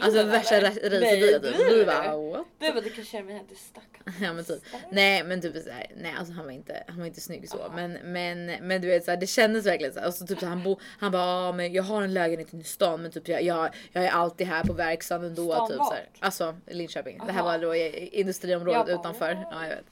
Alltså 0.00 0.22
värsta 0.22 0.60
racerbilen 0.60 1.42
typ. 1.42 1.70
Vi 1.70 1.84
bara 1.84 2.16
what? 2.16 2.46
Du 2.58 2.72
bara, 2.72 2.80
du 2.80 2.90
kan 2.90 3.04
köra 3.04 3.22
mig 3.22 3.34
hem 3.34 3.46
till 3.46 3.56
stackarn. 3.56 4.14
Ja 4.20 4.32
men 4.32 4.44
typ. 4.44 4.62
Nej 4.90 5.24
men 5.24 5.40
typ 5.40 5.62
så 5.62 5.70
här, 5.70 5.86
nej 5.96 6.14
alltså 6.18 6.34
han 6.34 6.44
var 6.44 6.52
inte, 6.52 6.84
han 6.86 6.98
var 6.98 7.06
inte 7.06 7.20
snygg 7.20 7.48
så. 7.48 7.72
Men, 7.74 7.92
men, 7.92 8.46
men 8.46 8.80
du 8.80 8.88
vet 8.88 9.05
så 9.06 9.10
här, 9.10 9.18
det 9.18 9.26
kändes 9.26 9.66
verkligen 9.66 9.94
så 9.94 10.00
här. 10.00 10.06
Och 10.06 10.14
så 10.14 10.26
typ 10.26 10.38
så 10.38 10.46
här, 10.46 10.54
han, 10.54 10.62
bo, 10.62 10.78
han 10.98 11.12
bara, 11.12 11.22
ah, 11.22 11.52
men 11.52 11.72
jag 11.72 11.82
har 11.82 12.02
en 12.02 12.14
lägenhet 12.14 12.54
i 12.54 12.62
stan 12.62 13.02
men 13.02 13.10
typ 13.10 13.28
jag, 13.28 13.42
jag, 13.42 13.74
jag 13.92 14.04
är 14.04 14.10
alltid 14.10 14.46
här 14.46 14.64
på 14.64 14.72
verkstaden 14.72 15.26
ändå. 15.26 15.52
Stan 15.52 15.68
typ, 15.68 15.76
så 15.76 15.92
här. 15.92 16.08
Alltså 16.18 16.56
Linköping. 16.66 17.18
Det 17.26 17.32
här 17.32 17.40
Aha. 17.40 17.52
var 17.52 17.58
då 17.58 17.74
i 17.74 18.08
industriområdet 18.12 18.86
bara, 18.86 19.00
utanför. 19.00 19.32
ja. 19.32 19.48
Ja, 19.52 19.62
jag 19.62 19.76
vet. 19.76 19.86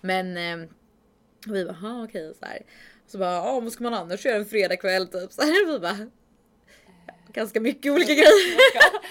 Men 0.00 0.36
eh, 0.36 0.68
vi 1.46 1.64
bara, 1.64 2.04
okej 2.04 2.34
så 2.40 2.46
här. 2.46 2.62
Så 3.06 3.18
bara, 3.18 3.42
ah, 3.42 3.60
vad 3.60 3.72
ska 3.72 3.84
man 3.84 3.94
annars 3.94 4.24
göra 4.26 4.36
en 4.36 4.46
fredagkväll 4.46 5.08
typ? 5.08 5.32
Så 5.32 5.42
här, 5.42 5.66
vi 5.72 5.78
bara, 5.78 6.10
ganska 7.34 7.60
mycket 7.60 7.92
olika 7.92 8.12
grejer. 8.12 8.54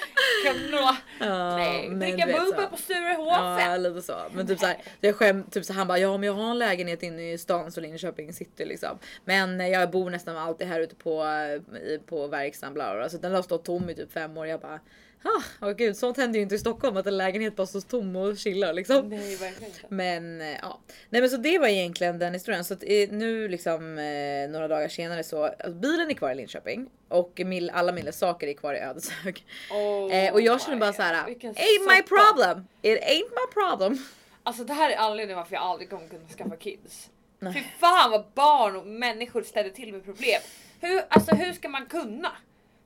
Ja, 1.20 1.56
Nej, 1.56 1.90
dricka 1.90 2.26
bubbel 2.26 2.66
på 2.68 2.78
Sturehof. 2.78 3.62
Ja 3.62 3.78
lite 3.78 4.02
så. 4.02 4.16
Men 4.32 4.48
typ 4.48 4.60
såhär, 4.60 4.78
jag 5.00 5.16
skäm, 5.16 5.44
typ 5.44 5.66
så 5.66 5.74
han 5.74 5.88
bara 5.88 5.98
ja 5.98 6.18
men 6.18 6.28
jag 6.28 6.34
har 6.34 6.52
en 6.52 6.60
lägenhet 6.60 7.04
inne 7.04 7.32
i 7.34 7.38
stan 7.38 7.72
så 7.72 7.82
Linköping 7.82 8.34
city 8.34 8.66
liksom. 8.66 9.00
Men 9.26 9.62
eh, 9.62 9.68
jag 9.68 9.92
bor 9.92 10.10
nästan 10.10 10.38
alltid 10.38 10.68
här 10.68 10.80
ute 10.80 10.96
på, 10.96 11.24
eh, 11.24 12.02
på 12.06 12.28
verkstaden 12.28 12.74
bla 12.74 12.92
bla, 12.92 13.00
bla. 13.00 13.10
Så 13.10 13.18
den 13.18 13.34
har 13.34 13.42
stått 13.42 13.66
tom 13.66 13.90
i 13.90 13.96
typ 13.96 14.12
fem 14.14 14.38
år. 14.38 14.48
Jag 14.48 14.60
bara 14.60 14.80
ah, 15.24 15.68
åh 15.68 15.72
gud 15.72 15.98
sånt 15.98 16.18
händer 16.18 16.38
ju 16.38 16.44
inte 16.44 16.56
i 16.56 16.60
Stockholm 16.60 16.98
att 16.98 17.08
en 17.08 17.18
lägenhet 17.18 17.56
bara 17.56 17.68
står 17.68 17.82
tom 17.82 18.16
och 18.16 18.38
chillar 18.38 18.74
liksom. 18.74 19.10
Nej 19.10 19.36
verkligen 19.36 19.74
inte. 19.74 19.86
Men 19.88 20.42
eh, 20.42 20.58
ja, 20.62 20.80
nej 21.10 21.22
men 21.22 21.30
så 21.30 21.38
det 21.38 21.60
var 21.60 21.68
egentligen 21.68 22.20
den 22.20 22.34
historien. 22.34 22.64
Så 22.64 22.74
att 22.74 22.84
eh, 22.84 23.10
nu 23.10 23.48
liksom 23.48 23.98
eh, 24.00 24.50
några 24.50 24.68
dagar 24.68 24.88
senare 24.88 25.24
så 25.24 25.44
alltså, 25.46 25.72
bilen 25.72 26.10
är 26.10 26.14
kvar 26.14 26.32
i 26.32 26.36
Linköping 26.36 26.90
och 27.10 27.42
Mil, 27.46 27.70
alla 27.70 27.92
Milles 27.92 28.18
saker 28.18 28.48
är 28.48 28.54
kvar 28.54 28.74
i 28.74 28.80
Ödeshög. 28.80 29.46
Oh 29.72 30.14
Eh, 30.14 30.34
och 30.34 30.42
jag 30.42 30.62
känner 30.62 30.78
bara 30.78 30.94
så 30.94 31.02
här, 31.02 31.26
ain't 31.26 31.96
my 31.96 32.02
problem. 32.02 32.68
It 32.82 33.02
ain't 33.02 33.30
my 33.30 33.54
problem. 33.54 34.06
Alltså 34.44 34.64
det 34.64 34.74
här 34.74 34.92
är 34.92 34.98
anledningen 34.98 35.38
varför 35.38 35.56
jag 35.56 35.64
aldrig 35.64 35.90
kommer 35.90 36.08
kunna 36.08 36.28
skaffa 36.38 36.56
kids. 36.56 37.10
Nej. 37.40 37.54
Fy 37.54 37.60
fan 37.80 38.12
vad 38.12 38.26
barn 38.34 38.76
och 38.76 38.88
människor 38.88 39.44
ställer 39.44 39.70
till 39.70 39.94
med 39.94 40.06
problem. 40.06 40.42
Hur, 40.82 41.02
alltså 41.10 41.36
hur 41.36 41.54
ska 41.54 41.70
man 41.70 41.86
kunna? 41.86 42.32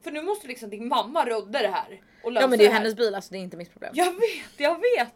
För 0.03 0.11
nu 0.11 0.21
måste 0.21 0.47
liksom 0.47 0.69
din 0.69 0.87
mamma 0.87 1.25
rodda 1.25 1.59
det 1.61 1.67
här 1.67 2.01
och 2.23 2.31
lösa 2.31 2.43
Ja 2.43 2.47
men 2.47 2.59
det 2.59 2.65
är 2.65 2.67
ju 2.69 2.73
hennes 2.73 2.95
bil, 2.95 3.15
alltså 3.15 3.31
det 3.31 3.37
är 3.37 3.39
inte 3.39 3.57
mitt 3.57 3.71
problem. 3.71 3.91
Jag 3.95 4.05
vet, 4.13 4.57
jag 4.57 4.75
vet. 4.75 5.13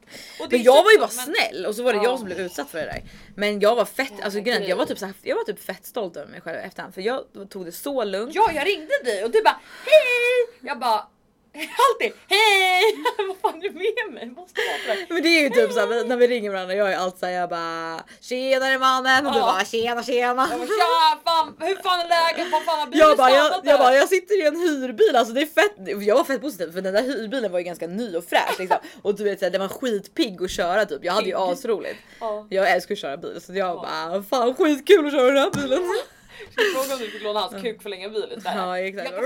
Men 0.52 0.64
jag 0.64 0.76
så 0.78 0.84
var 0.84 0.92
ju 0.92 0.98
bara 0.98 1.10
men- 1.16 1.36
snäll 1.36 1.66
och 1.66 1.76
så 1.76 1.84
var 1.84 1.94
det 1.94 1.98
Ja. 1.98 2.04
jag 2.04 2.18
som 2.20 2.26
blev 2.26 2.40
utsatt 2.40 2.70
för 2.70 2.78
det 2.78 2.86
där. 2.86 3.02
Men 3.36 3.60
jag 3.60 3.76
var 3.76 3.86
fett, 3.86 4.14
alltså 4.24 4.40
Ja, 4.40 4.44
grejen 4.44 4.62
är 4.62 4.66
att 4.66 4.70
jag 4.70 4.76
var 4.78 4.86
typ 4.86 4.98
så 4.98 5.06
här, 5.06 5.14
jag 5.22 5.36
var 5.36 5.44
typ 5.44 5.60
fett 5.64 5.86
stolt 5.86 6.18
över 6.18 6.32
mig 6.32 6.42
själv 6.42 6.58
efterhand 6.58 6.94
för 6.94 7.02
jag 7.02 7.24
tog 7.50 7.66
det 7.66 7.72
så 7.72 8.04
lugnt. 8.04 8.36
Ja, 8.36 8.52
jag 8.54 8.68
ringde 8.68 8.94
dig 9.04 9.24
och 9.24 9.32
du 9.32 9.42
bara 9.44 9.60
hej! 9.86 10.58
Jag 10.62 10.80
bara 10.80 11.08
alltid 11.56 12.12
hej! 12.28 12.84
vad 13.28 13.38
fan 13.52 13.62
är 13.64 13.70
du 13.70 13.74
med 13.74 14.14
mig? 14.14 14.26
Måste 14.36 14.62
vara 14.62 14.96
här. 14.96 15.06
Men 15.10 15.24
det 15.24 15.30
är 15.30 15.42
ju 15.42 15.50
typ 15.50 15.72
såhär 15.74 16.06
när 16.06 16.18
vi 16.18 16.28
ringer 16.28 16.52
varandra, 16.52 16.76
jag 16.76 16.92
är 16.94 16.98
alltid 16.98 17.20
såhär 17.20 17.34
jag 17.34 17.50
bara 17.50 18.04
tjenare 18.22 18.78
mannen 18.80 19.26
och 19.28 19.34
du 19.34 19.40
Ja. 19.40 19.46
bara 19.46 19.66
tjena 19.66 20.04
tjena. 20.04 20.48
Jag 20.52 20.60
bara 20.60 20.68
tja, 20.68 21.20
fan, 21.26 21.56
hur 21.60 21.76
fan 21.76 22.00
är 22.00 22.08
läget? 22.10 22.52
Vad 22.52 22.64
fan 22.64 22.80
har 22.80 22.88
bilen 22.88 23.08
Jag 23.08 23.18
bara, 23.18 23.30
jag, 23.30 23.52
jag 23.54 23.64
där?" 23.64 23.78
bara 23.78 23.96
jag 23.96 24.10
sitter 24.10 24.44
i 24.44 24.48
en 24.48 24.56
hyrbil, 24.60 25.16
alltså 25.16 25.34
det 25.34 25.42
är 25.42 25.46
fett. 25.46 26.04
Jag 26.08 26.16
var 26.16 26.24
fett 26.24 26.42
positiv 26.42 26.72
för 26.74 26.82
den 26.82 26.94
där 26.94 27.04
hyrbilen 27.04 27.52
var 27.52 27.60
ju 27.60 27.66
ganska 27.66 27.88
ny 27.88 28.16
och 28.16 28.24
fräsch 28.26 28.60
liksom. 28.60 28.78
Och 29.02 29.16
du 29.16 29.24
vet 29.24 29.40
såhär, 29.40 29.52
den 29.52 29.62
var 29.62 29.68
skitpigg 29.68 30.44
att 30.44 30.52
köra 30.52 30.86
typ. 30.86 31.00
Jag 31.04 31.14
hade 31.14 31.28
ju 31.28 31.36
asroligt. 31.38 32.00
Ja. 32.20 32.48
Jag 32.50 32.72
älskar 32.72 32.96
att 32.96 33.00
köra 33.00 33.18
bil 33.18 33.42
så 33.42 33.54
jag 33.54 33.76
bara 33.78 34.24
fan 34.24 34.56
skitkul 34.56 35.06
att 35.06 35.12
köra 35.14 35.28
den 35.32 35.38
här 35.38 35.52
bilen. 35.52 35.82
Fråga 36.56 36.94
om 36.94 37.00
du 37.00 37.10
fick 37.12 37.24
låna 37.24 37.40
hans 37.40 37.62
kuk 37.64 37.82
för 37.82 37.90
länge 37.90 38.10
bil 38.10 38.40
där? 38.44 38.58
Ja 38.58 38.80
exakt. 38.80 39.16
Kom 39.16 39.26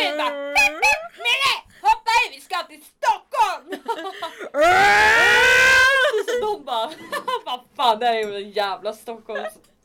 in 0.00 0.16
bara! 0.18 0.46
Hoppa 1.80 2.10
i, 2.26 2.34
vi 2.34 2.40
ska 2.40 2.62
till 2.62 2.82
Stockholm! 2.84 3.82
Så 6.26 6.40
de 6.46 6.64
bara 6.64 6.90
vad 7.44 7.60
fan 7.76 7.98
det 7.98 8.06
här 8.06 8.14
är 8.14 8.26
ju 8.26 8.36
en 8.36 8.50
jävla 8.50 8.92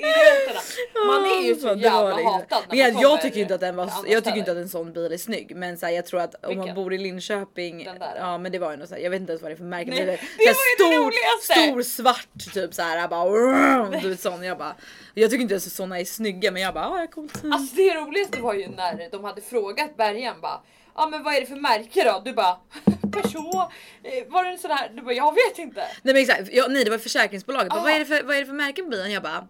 Stockholmsidioterna. 0.02 0.60
Man 1.08 1.26
är 1.26 1.42
ju 1.48 1.56
så 1.56 1.68
jävla 1.68 2.30
hatad 2.32 2.64
när 2.70 2.76
Men 2.78 2.94
man 2.94 3.02
jag 3.02 3.10
kommer 3.12 3.22
tycker 3.22 3.40
inte 3.42 3.54
att 3.56 3.60
den 3.62 3.76
var, 3.76 3.92
jag 4.08 4.24
tycker 4.24 4.38
inte 4.38 4.52
att 4.52 4.58
en 4.58 4.70
sån 4.70 4.94
bil 4.94 5.12
är 5.14 5.18
snygg. 5.18 5.56
Men 5.56 5.78
så 5.78 5.86
här, 5.86 5.94
jag 5.94 6.06
tror 6.06 6.20
att 6.22 6.36
om 6.36 6.56
man 6.56 6.66
Vilken? 6.66 6.76
bor 6.76 6.94
i 6.94 6.98
Linköping. 6.98 7.88
Ja 8.18 8.38
men 8.38 8.52
det 8.52 8.60
var 8.60 8.72
ju 8.72 8.78
något 8.78 8.90
så 8.90 8.96
här, 8.96 9.02
jag 9.02 9.10
vet 9.10 9.20
inte 9.22 9.32
ens 9.32 9.42
vad 9.42 9.52
det 9.52 9.56
är 9.56 9.58
för 9.58 9.64
märke. 9.64 9.90
Nej, 9.90 10.06
det, 10.06 10.12
det 10.12 10.54
var 10.84 10.94
ju 10.94 11.10
det 11.10 11.44
stor, 11.44 11.54
stor 11.72 11.82
svart 12.04 12.54
typ 12.54 12.74
så 12.74 12.82
här. 12.82 13.08
Bara, 13.08 14.00
du 14.02 14.10
vet 14.10 14.20
sån. 14.22 14.44
Jag 14.44 14.58
bara. 14.58 14.76
Jag 15.14 15.30
tycker 15.30 15.42
inte 15.42 15.54
ens 15.54 15.76
såna 15.76 16.00
är 16.00 16.06
snygga 16.06 16.52
men 16.52 16.62
jag 16.62 16.74
bara 16.74 17.02
ja 17.02 17.08
coolt. 17.08 17.42
Alltså 17.54 17.76
det 17.76 17.94
roligaste 17.96 18.42
var 18.42 18.54
ju 18.54 18.68
när 18.68 19.10
de 19.12 19.24
hade 19.24 19.42
frågat 19.42 19.98
bärgaren 19.98 20.42
bara 20.42 20.62
Ja 20.96 21.08
men 21.08 21.24
vad 21.24 21.36
är 21.36 21.42
det 21.42 21.48
för 21.48 21.56
märke 21.56 22.04
då? 22.04 22.22
Du 22.26 22.34
bara 22.34 22.58
Peugeot? 23.14 23.72
Eh, 24.04 24.28
Var 24.28 24.44
det 24.44 24.50
en 24.50 24.58
sån 24.58 24.72
här? 24.72 24.90
Du 24.90 25.02
bara 25.02 25.14
jag 25.14 25.34
vet 25.36 25.58
inte. 25.60 25.80
Nej 26.02 26.14
men 26.14 26.18
exakt, 26.18 26.50
jag, 26.54 26.72
nej 26.72 26.84
det 26.84 26.92
var 26.92 26.98
försäkringsbolaget. 26.98 27.70
Bara, 27.70 27.80
Ah. 27.80 27.84
vad, 27.84 27.94
är 27.94 28.00
det 28.00 28.06
för, 28.06 28.24
vad 28.24 28.36
är 28.36 28.40
det 28.40 28.46
för 28.46 28.54
märke 28.54 28.84
på 28.84 28.90
bilen? 28.90 29.12
Jag 29.12 29.24
bara. 29.24 29.48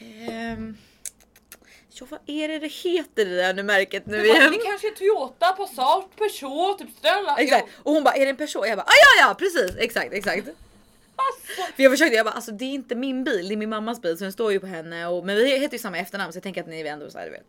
Ehm, 0.00 0.76
ja 1.88 2.06
vad 2.10 2.20
är 2.26 2.48
det 2.48 2.58
det 2.58 2.66
heter 2.66 3.24
det 3.24 3.36
där 3.36 3.54
nu 3.54 3.62
märket 3.62 4.06
nu 4.06 4.16
Du 4.22 4.28
bara, 4.28 4.38
igen? 4.38 4.52
det 4.52 4.58
kanske 4.58 4.88
är 4.88 4.92
Toyota, 4.92 5.52
Passat, 5.52 6.16
Peugeot, 6.16 6.78
typ 6.78 6.88
Stella. 6.98 7.36
Exakt 7.38 7.68
och 7.82 7.92
hon 7.92 8.04
bara 8.04 8.14
är 8.14 8.24
det 8.24 8.30
en 8.30 8.36
person? 8.36 8.68
Jag 8.68 8.78
bara 8.78 8.82
ah, 8.86 9.18
ja 9.20 9.28
ja 9.28 9.34
precis 9.34 9.76
exakt 9.78 10.12
exakt. 10.12 10.48
Alltså, 11.20 11.72
För 11.76 11.82
jag 11.82 11.92
försökte, 11.92 12.16
jag 12.16 12.26
bara 12.26 12.34
alltså 12.34 12.52
det 12.52 12.64
är 12.64 12.72
inte 12.74 12.94
min 12.94 13.24
bil, 13.24 13.48
det 13.48 13.54
är 13.54 13.56
min 13.56 13.68
mammas 13.70 14.02
bil 14.02 14.18
så 14.18 14.24
den 14.24 14.32
står 14.32 14.52
ju 14.52 14.60
på 14.60 14.66
henne 14.66 15.06
och 15.06 15.26
men 15.26 15.36
vi 15.36 15.58
heter 15.58 15.72
ju 15.72 15.78
samma 15.78 15.98
efternamn 15.98 16.32
så 16.32 16.36
jag 16.36 16.42
tänker 16.42 16.60
att 16.60 16.68
ni 16.68 16.80
är 16.80 16.84
ändå 16.92 17.10
såhär 17.10 17.24
du 17.24 17.30
vet. 17.30 17.46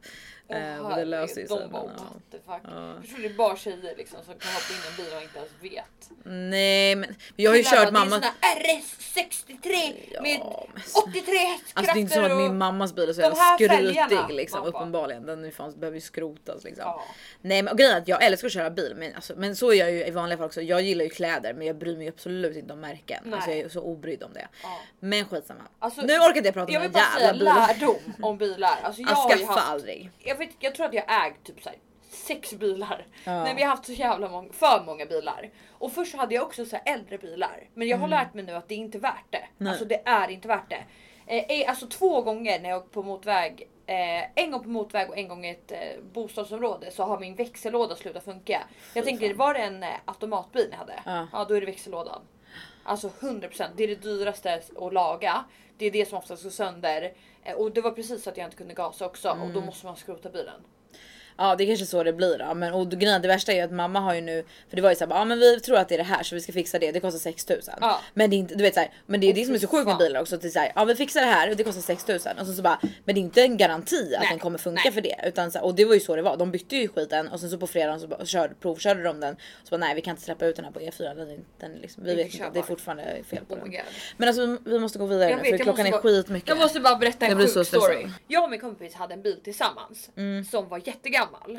Eh, 0.49 0.85
och 0.85 0.95
det 0.95 1.05
löser 1.05 1.33
sig. 1.35 1.45
de 1.47 1.71
bara 1.71 1.83
men, 1.83 1.93
ja. 2.31 2.39
what. 2.45 2.61
Ja. 2.63 2.93
Jag 3.01 3.09
tror 3.09 3.19
det 3.19 3.25
är 3.27 3.33
bara 3.33 3.55
tjejer 3.57 3.93
liksom 3.97 4.19
som 4.25 4.33
kan 4.39 4.51
hoppa 4.53 4.73
in 4.73 4.79
i 4.79 4.87
en 4.89 5.05
bil 5.05 5.15
och 5.17 5.21
inte 5.23 5.37
ens 5.39 5.51
vet. 5.61 6.09
Nej 6.23 6.95
men 6.95 7.15
jag 7.35 7.51
har 7.51 7.55
ju 7.57 7.63
kört 7.63 7.83
bara, 7.83 7.91
mammas. 7.91 8.21
Det 8.21 8.27
är 8.27 8.31
här 8.41 8.81
RS63 8.81 9.93
Ja, 10.11 10.21
med 10.21 10.39
men 10.73 10.83
så- 10.83 10.99
83 10.99 11.37
hästkrafter 11.37 11.79
Alltså 11.79 11.93
det 11.93 11.99
är 11.99 12.01
inte 12.01 12.13
som 12.15 12.25
att 12.25 12.37
min 12.37 12.57
mammas 12.57 12.93
bil 12.95 13.09
är 13.09 13.13
så 13.13 13.21
jävla 13.21 13.37
skrytig 13.55 14.35
liksom 14.35 14.59
bara- 14.61 14.69
uppenbarligen. 14.69 15.25
Den 15.25 15.45
är 15.45 15.51
fan, 15.51 15.79
behöver 15.79 15.95
ju 15.97 16.01
skrotas 16.01 16.63
liksom. 16.63 16.83
Ja. 16.85 17.03
Nej 17.41 17.61
men 17.63 17.71
och 17.71 17.77
grejen 17.77 17.93
är 17.95 18.01
att 18.01 18.07
jag 18.07 18.23
älskar 18.23 18.47
att 18.47 18.53
köra 18.53 18.69
bil 18.69 18.93
men, 18.95 19.15
alltså, 19.15 19.33
men 19.37 19.55
så 19.55 19.71
är 19.71 19.75
jag 19.75 19.91
ju 19.91 20.05
i 20.05 20.11
vanliga 20.11 20.37
fall 20.37 20.45
också. 20.45 20.61
Jag 20.61 20.81
gillar 20.81 21.03
ju 21.03 21.09
kläder 21.09 21.53
men 21.53 21.67
jag 21.67 21.75
bryr 21.77 21.97
mig 21.97 22.07
absolut 22.07 22.57
inte 22.57 22.73
om 22.73 22.79
märken. 22.79 23.23
Nej. 23.25 23.33
Alltså, 23.33 23.49
jag 23.49 23.59
är 23.59 23.69
så 23.69 23.81
obrydd 23.81 24.23
om 24.23 24.33
det. 24.33 24.47
Ja. 24.63 24.79
Men 24.99 25.25
skitsamma. 25.25 25.61
Alltså, 25.79 26.01
nu 26.01 26.13
orkar 26.13 26.37
inte 26.37 26.47
jag 26.47 26.53
prata 26.53 26.67
om 26.67 26.73
Jag 26.73 26.81
den 26.81 26.91
vill 26.91 27.01
bara 27.01 27.03
säga 27.17 27.25
jävla 27.27 27.67
lärdom 27.67 28.13
om 28.21 28.37
bilar. 28.37 28.79
Alltså, 28.83 29.01
jag 29.01 29.11
Jag 29.11 29.39
ju 29.39 29.45
skaffa 29.45 29.59
aldrig. 29.61 30.11
jag, 30.19 30.37
vet, 30.39 30.55
jag 30.59 30.75
tror 30.75 30.85
att 30.85 30.93
jag 30.93 31.27
ägt 31.27 31.43
typ 31.43 31.63
så 31.63 31.69
här, 31.69 31.77
sex 32.09 32.53
bilar. 32.53 33.05
Ja. 33.25 33.43
Men 33.43 33.55
vi 33.55 33.61
har 33.61 33.69
haft 33.69 33.85
så 33.85 33.91
jävla 33.91 34.29
många, 34.29 34.53
för 34.53 34.83
många 34.85 35.05
bilar. 35.05 35.49
Och 35.71 35.91
först 35.91 36.11
så 36.11 36.17
hade 36.17 36.35
jag 36.35 36.43
också 36.43 36.65
så 36.65 36.75
här 36.75 36.93
äldre 36.93 37.17
bilar. 37.17 37.69
Men 37.73 37.87
jag 37.87 37.97
har 37.97 38.07
lärt 38.07 38.33
mig 38.33 38.43
nu 38.43 38.53
att 38.53 38.67
det 38.67 38.75
är 38.75 38.77
inte 38.79 38.99
värt 38.99 39.25
det. 39.29 39.37
Mm. 39.37 39.49
Nej. 39.57 39.69
Alltså 39.69 39.85
det 39.85 40.01
är 40.05 40.29
inte 40.29 40.47
värt 40.47 40.69
det. 40.69 40.83
Eh, 41.29 41.69
alltså 41.69 41.87
två 41.87 42.21
gånger 42.21 42.59
när 42.59 42.69
jag 42.69 42.77
åkte 42.77 42.93
på 42.93 43.03
motväg, 43.03 43.69
eh, 43.85 44.43
en 44.43 44.51
gång 44.51 44.63
på 44.63 44.69
motväg 44.69 45.09
och 45.09 45.17
en 45.17 45.27
gång 45.27 45.45
i 45.45 45.49
ett 45.49 45.71
eh, 45.71 46.03
bostadsområde 46.13 46.91
så 46.91 47.03
har 47.03 47.19
min 47.19 47.35
växellåda 47.35 47.95
slutat 47.95 48.23
funka. 48.23 48.63
Jag 48.93 49.05
tänker, 49.05 49.33
var 49.33 49.53
det 49.53 49.59
en 49.59 49.83
eh, 49.83 49.89
automatbil 50.05 50.67
ni 50.69 50.75
hade? 50.75 50.99
Ja. 51.05 51.27
ja 51.33 51.45
då 51.49 51.53
är 51.53 51.59
det 51.59 51.65
växellådan. 51.65 52.21
Alltså 52.83 53.07
100% 53.07 53.69
det 53.75 53.83
är 53.83 53.87
det 53.87 53.95
dyraste 53.95 54.61
att 54.79 54.93
laga. 54.93 55.43
Det 55.77 55.85
är 55.85 55.91
det 55.91 56.09
som 56.09 56.17
oftast 56.17 56.43
går 56.43 56.49
sönder. 56.49 57.13
Eh, 57.43 57.55
Och 57.55 57.71
det 57.71 57.81
var 57.81 57.91
precis 57.91 58.23
så 58.23 58.29
att 58.29 58.37
jag 58.37 58.47
inte 58.47 58.57
kunde 58.57 58.73
gasa 58.73 59.05
också 59.05 59.29
och 59.29 59.35
Mm. 59.35 59.53
då 59.53 59.61
måste 59.61 59.85
man 59.85 59.95
skrota 59.95 60.29
bilen. 60.29 60.61
Ja 61.39 61.55
det 61.55 61.63
är 61.63 61.67
kanske 61.67 61.85
så 61.85 62.03
det 62.03 62.13
blir 62.13 62.37
då. 62.37 62.53
Men 62.53 62.73
och 62.73 62.89
grejen 62.91 63.21
det 63.21 63.27
värsta 63.27 63.51
är 63.53 63.63
att 63.63 63.71
mamma 63.71 63.99
har 63.99 64.13
ju 64.15 64.21
nu, 64.21 64.43
för 64.69 64.75
det 64.75 64.81
var 64.81 64.89
ju 64.89 64.95
såhär, 64.95 65.15
ja 65.15 65.25
men 65.25 65.39
vi 65.39 65.59
tror 65.59 65.77
att 65.77 65.89
det 65.89 65.95
är 65.95 65.97
det 65.97 66.03
här 66.03 66.23
så 66.23 66.35
vi 66.35 66.41
ska 66.41 66.51
fixa 66.53 66.79
det. 66.79 66.91
Det 66.91 66.99
kostar 66.99 67.19
6000. 67.19 67.73
Ja. 67.81 67.99
Men 68.13 68.29
det 68.29 68.35
är 68.35 68.37
inte, 68.37 68.55
du 68.55 68.63
vet 68.63 68.73
såhär, 68.73 68.89
men 69.05 69.19
det 69.21 69.29
är 69.29 69.33
det 69.33 69.45
som 69.45 69.55
är 69.55 69.59
så 69.59 69.67
sjukt 69.67 69.87
med 69.87 69.97
bilar 69.97 70.21
också. 70.21 70.35
är 70.35 70.49
såhär, 70.49 70.71
ja 70.75 70.85
vi 70.85 70.95
fixar 70.95 71.21
det 71.21 71.27
här 71.27 71.49
och 71.49 71.55
det 71.55 71.63
kostar 71.63 71.81
6000 71.81 72.37
och 72.39 72.45
så, 72.47 72.53
så 72.53 72.61
bara, 72.61 72.79
men 73.05 73.15
det 73.15 73.19
är 73.21 73.23
inte 73.23 73.41
en 73.41 73.57
garanti 73.57 74.15
att 74.15 74.21
Nej, 74.21 74.29
den 74.29 74.39
kommer 74.39 74.57
funka 74.57 74.81
nej. 74.85 74.93
för 74.93 75.01
det. 75.01 75.15
Utan, 75.27 75.51
så 75.51 75.59
och 75.61 75.75
det 75.75 75.85
var 75.85 75.93
ju 75.93 75.99
så 75.99 76.15
det 76.15 76.21
var. 76.21 76.37
De 76.37 76.51
bytte 76.51 76.75
ju 76.75 76.87
skiten 76.87 77.27
och 77.27 77.39
sen 77.39 77.49
så 77.49 77.57
på 77.57 77.67
fredagen 77.67 77.99
så 77.99 78.07
bara, 78.07 78.25
körde, 78.25 78.53
provkörde 78.55 79.03
de 79.03 79.19
den. 79.19 79.35
Så 79.63 79.69
bara, 79.69 79.77
nej 79.77 79.95
vi 79.95 80.01
kan 80.01 80.11
inte 80.11 80.23
släppa 80.23 80.45
ut 80.45 80.55
den 80.55 80.65
här 80.65 80.71
på 80.71 80.79
E4. 80.79 81.15
Den, 81.15 81.45
den 81.59 81.75
liksom, 81.75 82.03
vi 82.03 82.11
Inte 82.11 82.23
vet 82.23 82.33
inte, 82.33 82.49
det 82.53 82.59
är 82.59 82.63
fortfarande 82.63 83.03
fel 83.29 83.45
på 83.45 83.53
Oh 83.55 83.59
den. 83.63 83.73
Men 84.17 84.27
alltså 84.27 84.57
vi 84.65 84.79
måste 84.79 84.99
gå 84.99 85.05
vidare 85.05 85.29
Jag 85.29 85.37
nu 85.37 85.43
vet, 85.43 85.57
för 85.57 85.63
klockan 85.63 85.85
är 85.85 85.91
bara- 85.91 86.01
skitmycket. 86.01 86.49
Jag 86.49 86.57
måste 86.57 86.79
bara 86.79 86.95
berätta 86.95 87.25
en 87.25 87.47
sjuk 87.47 87.67
story. 87.67 88.07
Jag 88.27 88.43
och 88.43 88.49
min 88.49 88.59
kompis 88.59 88.93
hade 88.93 89.13
en 89.13 89.21
bil 89.21 89.39
tillsammans 89.43 90.09
Mm. 90.17 90.43
som 90.45 90.69
var 90.69 90.81
jättegammal. 90.87 91.28
Det. 91.47 91.53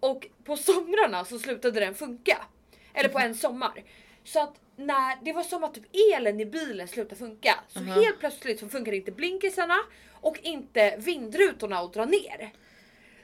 Och 0.00 0.26
på 0.44 0.56
somrarna 0.56 1.24
så 1.24 1.38
slutade 1.38 1.80
den 1.80 1.94
funka. 1.94 2.46
Eller 2.94 3.08
på 3.08 3.18
en 3.18 3.34
sommar. 3.34 3.82
Så 4.24 4.40
att 4.42 4.54
när 4.76 5.24
det 5.24 5.32
var 5.32 5.42
som 5.42 5.64
att 5.64 5.74
typ 5.74 5.84
elen 6.14 6.40
i 6.40 6.46
bilen 6.46 6.88
slutade 6.88 7.16
funka. 7.16 7.54
Så 7.68 7.80
Mhm. 7.80 7.88
helt 7.88 8.18
plötsligt 8.18 8.60
så 8.60 8.68
funkade 8.68 8.96
inte 8.96 9.12
blinkisarna 9.12 9.76
och 10.12 10.38
inte 10.42 10.96
vindrutorna 10.96 11.78
att 11.78 11.92
dra 11.92 12.04
ner. 12.04 12.52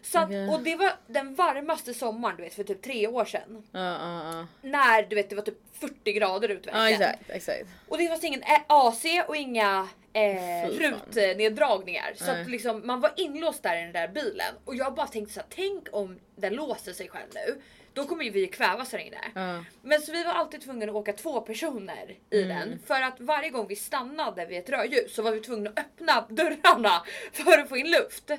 Så 0.02 0.18
att, 0.18 0.24
Okej. 0.24 0.48
och 0.48 0.60
det 0.60 0.76
var 0.76 0.92
den 1.06 1.34
varmaste 1.34 1.94
sommaren 1.94 2.36
du 2.36 2.42
vet 2.42 2.54
för 2.54 2.64
typ 2.64 2.82
tre 2.82 3.06
år 3.06 3.24
sedan. 3.24 3.62
Ja 3.72 3.80
ja 3.80 4.32
ja. 4.32 4.46
När 4.68 5.02
du 5.02 5.16
vet 5.16 5.30
det 5.30 5.36
var 5.36 5.42
typ 5.42 5.58
40 5.72 6.12
grader 6.12 6.48
ute 6.48 6.70
verkligen. 6.70 7.02
exakt 7.02 7.30
exakt. 7.30 7.66
Och 7.88 7.98
det 7.98 8.08
fanns 8.08 8.24
ingen 8.24 8.42
AC 8.66 9.04
och 9.28 9.36
inga 9.36 9.88
eh, 10.12 10.68
rutneddragningar. 10.70 12.12
Så 12.16 12.30
att 12.30 12.50
liksom, 12.50 12.86
man 12.86 13.00
var 13.00 13.12
inlåst 13.16 13.62
där 13.62 13.78
i 13.78 13.82
den 13.82 13.92
där 13.92 14.08
bilen. 14.08 14.54
Och 14.64 14.74
jag 14.74 14.94
bara 14.94 15.06
tänkte 15.06 15.34
så 15.34 15.40
här, 15.40 15.46
tänk 15.50 15.88
om 15.92 16.18
den 16.36 16.54
låser 16.54 16.92
sig 16.92 17.08
själv 17.08 17.28
nu. 17.34 17.60
Då 17.94 18.06
kommer 18.06 18.24
ju 18.24 18.30
vi 18.30 18.46
kvävas 18.46 18.90
där 18.90 18.98
inne. 18.98 19.18
Ja. 19.34 19.64
Men 19.82 20.00
så 20.00 20.12
vi 20.12 20.24
var 20.24 20.32
alltid 20.32 20.60
tvungna 20.60 20.84
att 20.86 20.90
åka 20.92 21.12
två 21.12 21.40
personer 21.40 22.18
i 22.30 22.42
Mm. 22.42 22.48
den. 22.58 22.78
För 22.86 23.02
att 23.02 23.20
varje 23.20 23.50
gång 23.50 23.66
vi 23.66 23.76
stannade 23.76 24.46
vid 24.46 24.58
ett 24.58 24.70
rödljus 24.70 25.14
så 25.14 25.22
var 25.22 25.32
vi 25.32 25.40
tvungna 25.40 25.70
att 25.70 25.78
öppna 25.78 26.26
dörrarna 26.28 27.02
för 27.32 27.58
att 27.58 27.68
få 27.68 27.76
in 27.76 27.90
luft. 27.90 28.30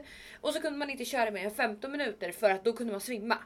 Och 0.41 0.53
så 0.53 0.61
kunde 0.61 0.79
man 0.79 0.89
inte 0.89 1.05
köra 1.05 1.31
mer 1.31 1.45
än 1.45 1.51
15 1.55 1.91
minuter 1.91 2.31
för 2.31 2.49
att 2.49 2.63
då 2.63 2.73
kunde 2.73 2.91
man 2.91 3.01
svimma. 3.01 3.37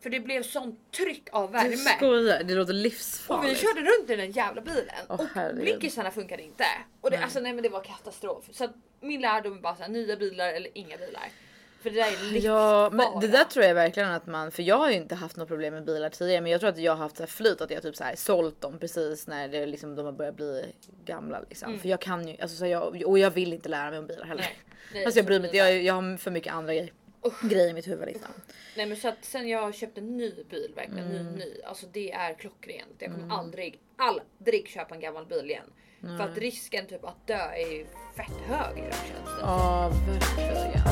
För 0.00 0.10
det 0.10 0.20
blev 0.20 0.42
sånt 0.42 0.92
tryck 0.92 1.28
av 1.32 1.46
Du 1.52 1.58
värme. 1.58 1.76
skojar, 1.76 2.42
det 2.42 2.54
låter 2.54 2.72
Och 2.72 2.78
vi 2.78 2.82
livsfarligt. 2.82 3.60
körde 3.60 3.80
runt 3.80 4.10
i 4.10 4.16
den 4.16 4.30
jävla 4.30 4.60
bilen 4.60 4.94
Åh, 5.08 5.20
och 5.20 5.26
herregud. 5.34 5.62
blinkisarna 5.62 6.10
funkade 6.10 6.42
inte. 6.42 6.64
Och 7.00 7.10
det, 7.10 7.16
Nej. 7.16 7.24
alltså, 7.24 7.40
nej, 7.40 7.52
men 7.52 7.62
det 7.62 7.68
var 7.68 7.84
katastrof. 7.84 8.44
Så 8.50 8.68
min 9.00 9.20
lärdom 9.20 9.56
är 9.56 9.60
bara 9.60 9.76
så 9.76 9.82
här, 9.82 9.90
nya 9.90 10.16
bilar 10.16 10.48
eller 10.52 10.70
inga 10.74 10.96
bilar. 10.96 11.28
För 11.82 11.90
det 11.90 11.96
där 11.96 12.06
är 12.06 12.32
livsfara. 12.32 12.52
Ja 12.54 12.90
men 12.92 13.20
det 13.20 13.28
där 13.28 13.44
tror 13.44 13.64
jag 13.64 13.74
verkligen 13.74 14.08
att 14.10 14.26
man, 14.26 14.50
för 14.50 14.62
jag 14.62 14.76
har 14.76 14.90
ju 14.90 14.96
inte 14.96 15.14
haft 15.14 15.36
något 15.36 15.48
problem 15.48 15.74
med 15.74 15.84
bilar 15.84 16.08
tidigare 16.10 16.40
men 16.40 16.52
jag 16.52 16.60
tror 16.60 16.70
att 16.70 16.78
jag 16.78 16.92
har 16.92 16.96
haft 16.96 17.16
så 17.16 17.22
här 17.22 17.28
flyt 17.28 17.60
att 17.60 17.70
jag 17.70 17.82
typ 17.82 17.96
så 17.96 18.04
här 18.04 18.16
sålt 18.16 18.60
dem 18.60 18.78
precis 18.78 19.26
när 19.26 19.48
det 19.48 19.66
liksom, 19.66 19.94
de 19.94 20.04
har 20.04 20.12
börjat 20.12 20.36
bli 20.36 20.66
gamla 21.04 21.40
liksom. 21.48 21.78
För 21.78 21.88
jag 21.88 22.00
kan 22.00 22.28
ju, 22.28 22.36
alltså, 22.40 22.56
så 22.56 22.66
jag, 22.66 23.02
och 23.06 23.18
jag 23.18 23.30
vill 23.30 23.52
inte 23.52 23.68
lära 23.68 23.90
mig 23.90 23.98
om 23.98 24.06
bilar 24.06 24.24
heller. 24.24 24.42
Nej, 24.42 24.58
nej, 24.94 25.04
alltså 25.04 25.18
jag 25.18 25.26
bryr 25.26 25.38
mig 25.40 25.48
inte, 25.48 25.56
jag, 25.56 25.82
jag 25.82 25.94
har 25.94 26.16
för 26.16 26.30
mycket 26.30 26.52
andra 26.52 26.74
grejer, 26.74 26.92
grejer 27.42 27.70
i 27.70 27.72
mitt 27.72 27.88
huvud 27.88 28.06
liksom. 28.06 28.30
Nej 28.76 28.86
men 28.86 28.96
så 28.96 29.08
att 29.08 29.24
sen 29.24 29.48
jag 29.48 29.74
köpte 29.74 30.00
en 30.00 30.16
ny 30.16 30.44
bil, 30.50 30.72
verkligen 30.76 31.10
Mm. 31.10 31.26
ny 31.26 31.38
ny. 31.44 31.60
Alltså 31.64 31.86
det 31.92 32.12
är 32.12 32.34
klockrent. 32.34 32.96
Jag 32.98 33.12
kommer 33.12 33.34
aldrig, 33.34 33.80
aldrig 33.96 34.68
köpa 34.68 34.94
en 34.94 35.00
gammal 35.00 35.26
bil 35.26 35.50
igen. 35.50 35.72
För 36.02 36.24
att 36.24 36.38
risken 36.38 36.86
typ 36.86 37.04
att 37.04 37.26
dö 37.26 37.34
är 37.34 37.72
ju 37.72 37.86
fett 38.16 38.36
hög 38.46 38.76
känns 38.76 39.24
det. 39.24 39.40
Ja 39.40 39.90
verkligen. 40.06 40.82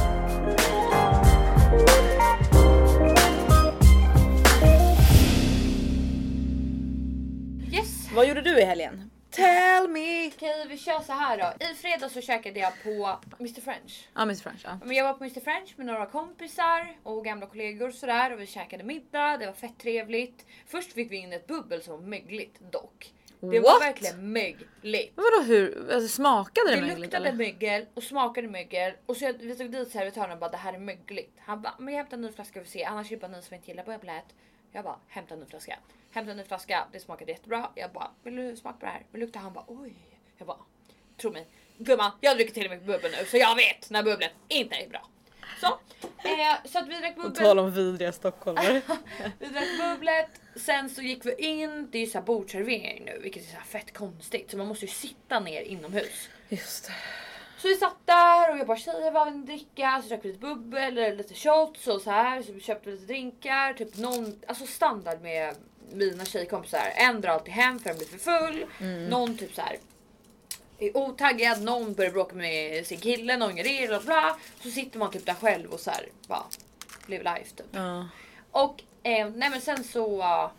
Yes! 7.73 8.13
Vad 8.15 8.29
gjorde 8.29 8.41
du 8.43 8.59
i 8.59 8.65
helgen? 8.65 9.11
Tell 9.31 9.89
me! 9.89 10.29
Okej 10.29 10.67
vi 10.69 10.79
kör 10.79 11.01
så 11.01 11.13
här 11.13 11.39
då. 11.39 11.65
I 11.65 11.75
fredags 11.75 12.15
så 12.15 12.21
käkade 12.21 12.61
jag 12.61 12.73
på 12.83 13.19
Mr 13.39 13.61
French. 13.61 14.09
Ja 14.15 14.25
Miss 14.25 14.43
French 14.43 14.61
ja. 14.65 14.79
Men 14.85 14.97
jag 14.97 15.05
var 15.05 15.15
på 15.15 15.25
Mr 15.25 15.41
French 15.41 15.75
med 15.77 15.87
några 15.87 16.07
kompisar 16.07 16.97
och 17.03 17.25
gamla 17.25 17.47
kollegor 17.47 17.91
sådär 17.91 18.33
och 18.33 18.41
vi 18.41 18.47
käkade 18.47 18.85
middag. 18.85 19.37
Det 19.37 19.47
var 19.47 19.53
fett 19.53 19.79
trevligt. 19.79 20.47
Först 20.67 20.93
fick 20.93 21.13
vi 21.13 21.17
in 21.17 21.33
ett 21.33 21.47
bubbel 21.47 21.83
som 21.83 21.93
var 21.95 22.01
mögligt 22.09 22.61
dock. 22.73 23.13
Det 23.41 23.61
var 23.61 23.73
What? 23.73 23.83
verkligen 23.83 24.33
mögligt. 24.33 25.13
Men 25.15 25.25
vadå 25.25 25.43
hur, 25.43 25.93
alltså, 25.93 26.09
smakade 26.09 26.71
det, 26.71 26.75
Det 26.77 26.81
mögligt 26.81 26.99
luktade 27.01 27.29
eller? 27.29 27.39
mögel 27.39 27.87
och 27.95 28.03
smakade 28.03 28.49
mögel 28.49 28.93
och 29.07 29.17
så 29.17 29.25
jag, 29.25 29.33
vi 29.33 29.57
tog 29.57 29.71
dit 29.71 29.91
servitören 29.93 30.31
och 30.33 30.39
bara 30.39 30.51
det 30.51 30.57
här 30.57 30.73
är 30.73 30.79
mögligt. 30.79 31.33
Han 31.39 31.63
bara 31.63 31.75
men 31.79 31.95
jag 31.95 31.99
hämtar 31.99 32.17
en 32.17 32.23
ny 32.23 32.33
flaska 32.33 32.61
och 32.61 32.67
vi 32.67 32.71
se 32.71 32.85
annars 32.85 33.07
är 33.07 33.11
det 33.17 33.21
bara 33.21 33.29
ni 33.37 33.43
som 33.43 33.55
inte 33.55 33.69
gillar 33.71 33.85
bubblet. 33.85 34.25
Jag 34.73 34.85
bara 34.85 34.97
hämta 35.09 35.35
en 35.35 35.41
ny 35.41 35.47
flaska. 35.47 35.79
Hämta 36.11 36.31
en 36.31 36.37
ny 36.37 36.45
flaska. 36.45 36.87
Det 36.93 37.01
smakade 37.01 37.33
jättebra. 37.33 37.71
Jag 37.75 37.93
bara 37.93 38.11
vill 38.23 38.37
du 38.37 38.57
smaka 38.57 38.79
på 38.79 38.87
det 38.87 38.93
här? 38.93 39.03
Vill 39.11 39.21
du 39.21 39.27
lukta? 39.27 39.39
Han 39.39 39.53
bara 39.53 39.65
oj. 39.69 39.95
Jag 40.39 40.47
bara 40.47 40.59
tro 41.17 41.33
mig 41.33 41.47
gumman 41.79 42.11
jag 42.21 42.37
dricker 42.37 42.53
till 42.55 42.65
och 42.65 42.71
med 42.71 42.85
bubbel 42.85 43.11
nu 43.21 43.25
så 43.27 43.37
jag 43.37 43.57
vet 43.57 43.91
när 43.91 44.03
bubblet 44.03 44.33
inte 44.49 44.77
är 44.77 44.89
bra. 44.89 45.07
Så, 45.61 45.67
eh, 45.67 46.71
så 46.71 46.79
att 46.79 46.89
vi 46.89 46.95
drack 47.01 47.15
På 47.17 47.23
bubbel. 47.23 47.37
tal 47.45 47.59
om 47.59 47.73
vidriga 47.73 48.13
stockholmare. 48.13 48.81
Vi 49.39 49.47
drack 49.47 49.69
bubblet, 49.81 50.40
sen 50.61 50.91
så 50.91 51.03
gick 51.03 51.27
vi 51.27 51.35
in, 51.35 51.89
det 51.91 51.99
är 51.99 52.01
ju 52.01 52.07
så 52.07 52.19
här 52.19 52.25
bordservering 52.25 53.03
nu 53.05 53.19
vilket 53.23 53.43
är 53.43 53.51
så 53.51 53.57
här 53.57 53.65
fett 53.65 53.95
konstigt 53.95 54.51
så 54.51 54.57
man 54.57 54.67
måste 54.67 54.85
ju 54.85 54.93
sitta 54.93 55.41
ner 55.41 55.63
inomhus. 55.63 56.29
Just 56.49 56.87
det. 56.87 56.93
Så 57.59 57.69
vi 57.69 57.77
satt 57.77 57.97
där 58.05 58.53
och 58.53 58.59
jag 58.59 58.67
bara 58.67 58.77
tjejer 58.77 59.11
vad 59.11 59.27
vill 59.27 59.41
ni 59.41 59.47
dricka? 59.47 60.01
Så 60.03 60.09
drack 60.09 60.25
vi 60.25 60.29
lite 60.29 60.41
bubbel 60.41 60.99
eller 60.99 61.17
lite 61.17 61.35
shots 61.35 61.87
och 61.87 62.01
så 62.01 62.11
här. 62.11 62.43
Så 62.43 62.53
vi 62.53 62.61
köpte 62.61 62.91
lite 62.91 63.05
drinkar, 63.05 63.75
typ 63.75 63.97
någon, 63.97 64.41
alltså 64.47 64.67
standard 64.67 65.23
med 65.23 65.55
mina 65.93 66.25
tjejkompisar. 66.25 66.93
En 66.97 67.21
drar 67.21 67.31
alltid 67.31 67.55
hem 67.55 67.79
för 67.79 67.91
att 67.91 67.99
bli 67.99 68.07
för 68.07 68.19
full. 68.19 68.67
Någon 69.09 69.37
typ 69.37 69.55
så 69.55 69.61
här 69.61 69.79
är 70.79 70.97
otaggad, 70.97 71.63
någon 71.63 71.95
börjar 71.95 72.11
bråka 72.11 72.37
med 72.37 72.87
sin 72.87 73.01
kille, 73.01 73.37
någon 73.37 73.57
gör 73.57 73.65
det, 73.65 73.89
bla 73.89 74.01
bla. 74.01 74.37
Så 74.63 74.71
sitter 74.71 74.99
man 74.99 75.11
typ 75.11 75.27
där 75.27 75.35
själv 75.35 75.71
och 75.71 75.81
så 75.81 75.91
här 75.91 76.09
bara 76.29 76.47
live 77.07 77.25
life 77.25 77.57
typ. 77.57 77.67
Ja. 77.71 78.09
Och 78.51 78.83
eh, 79.03 79.31
nej 79.35 79.51
men 79.51 79.61
sen 79.61 79.85
så... 79.85 80.17
Uh, 80.17 80.51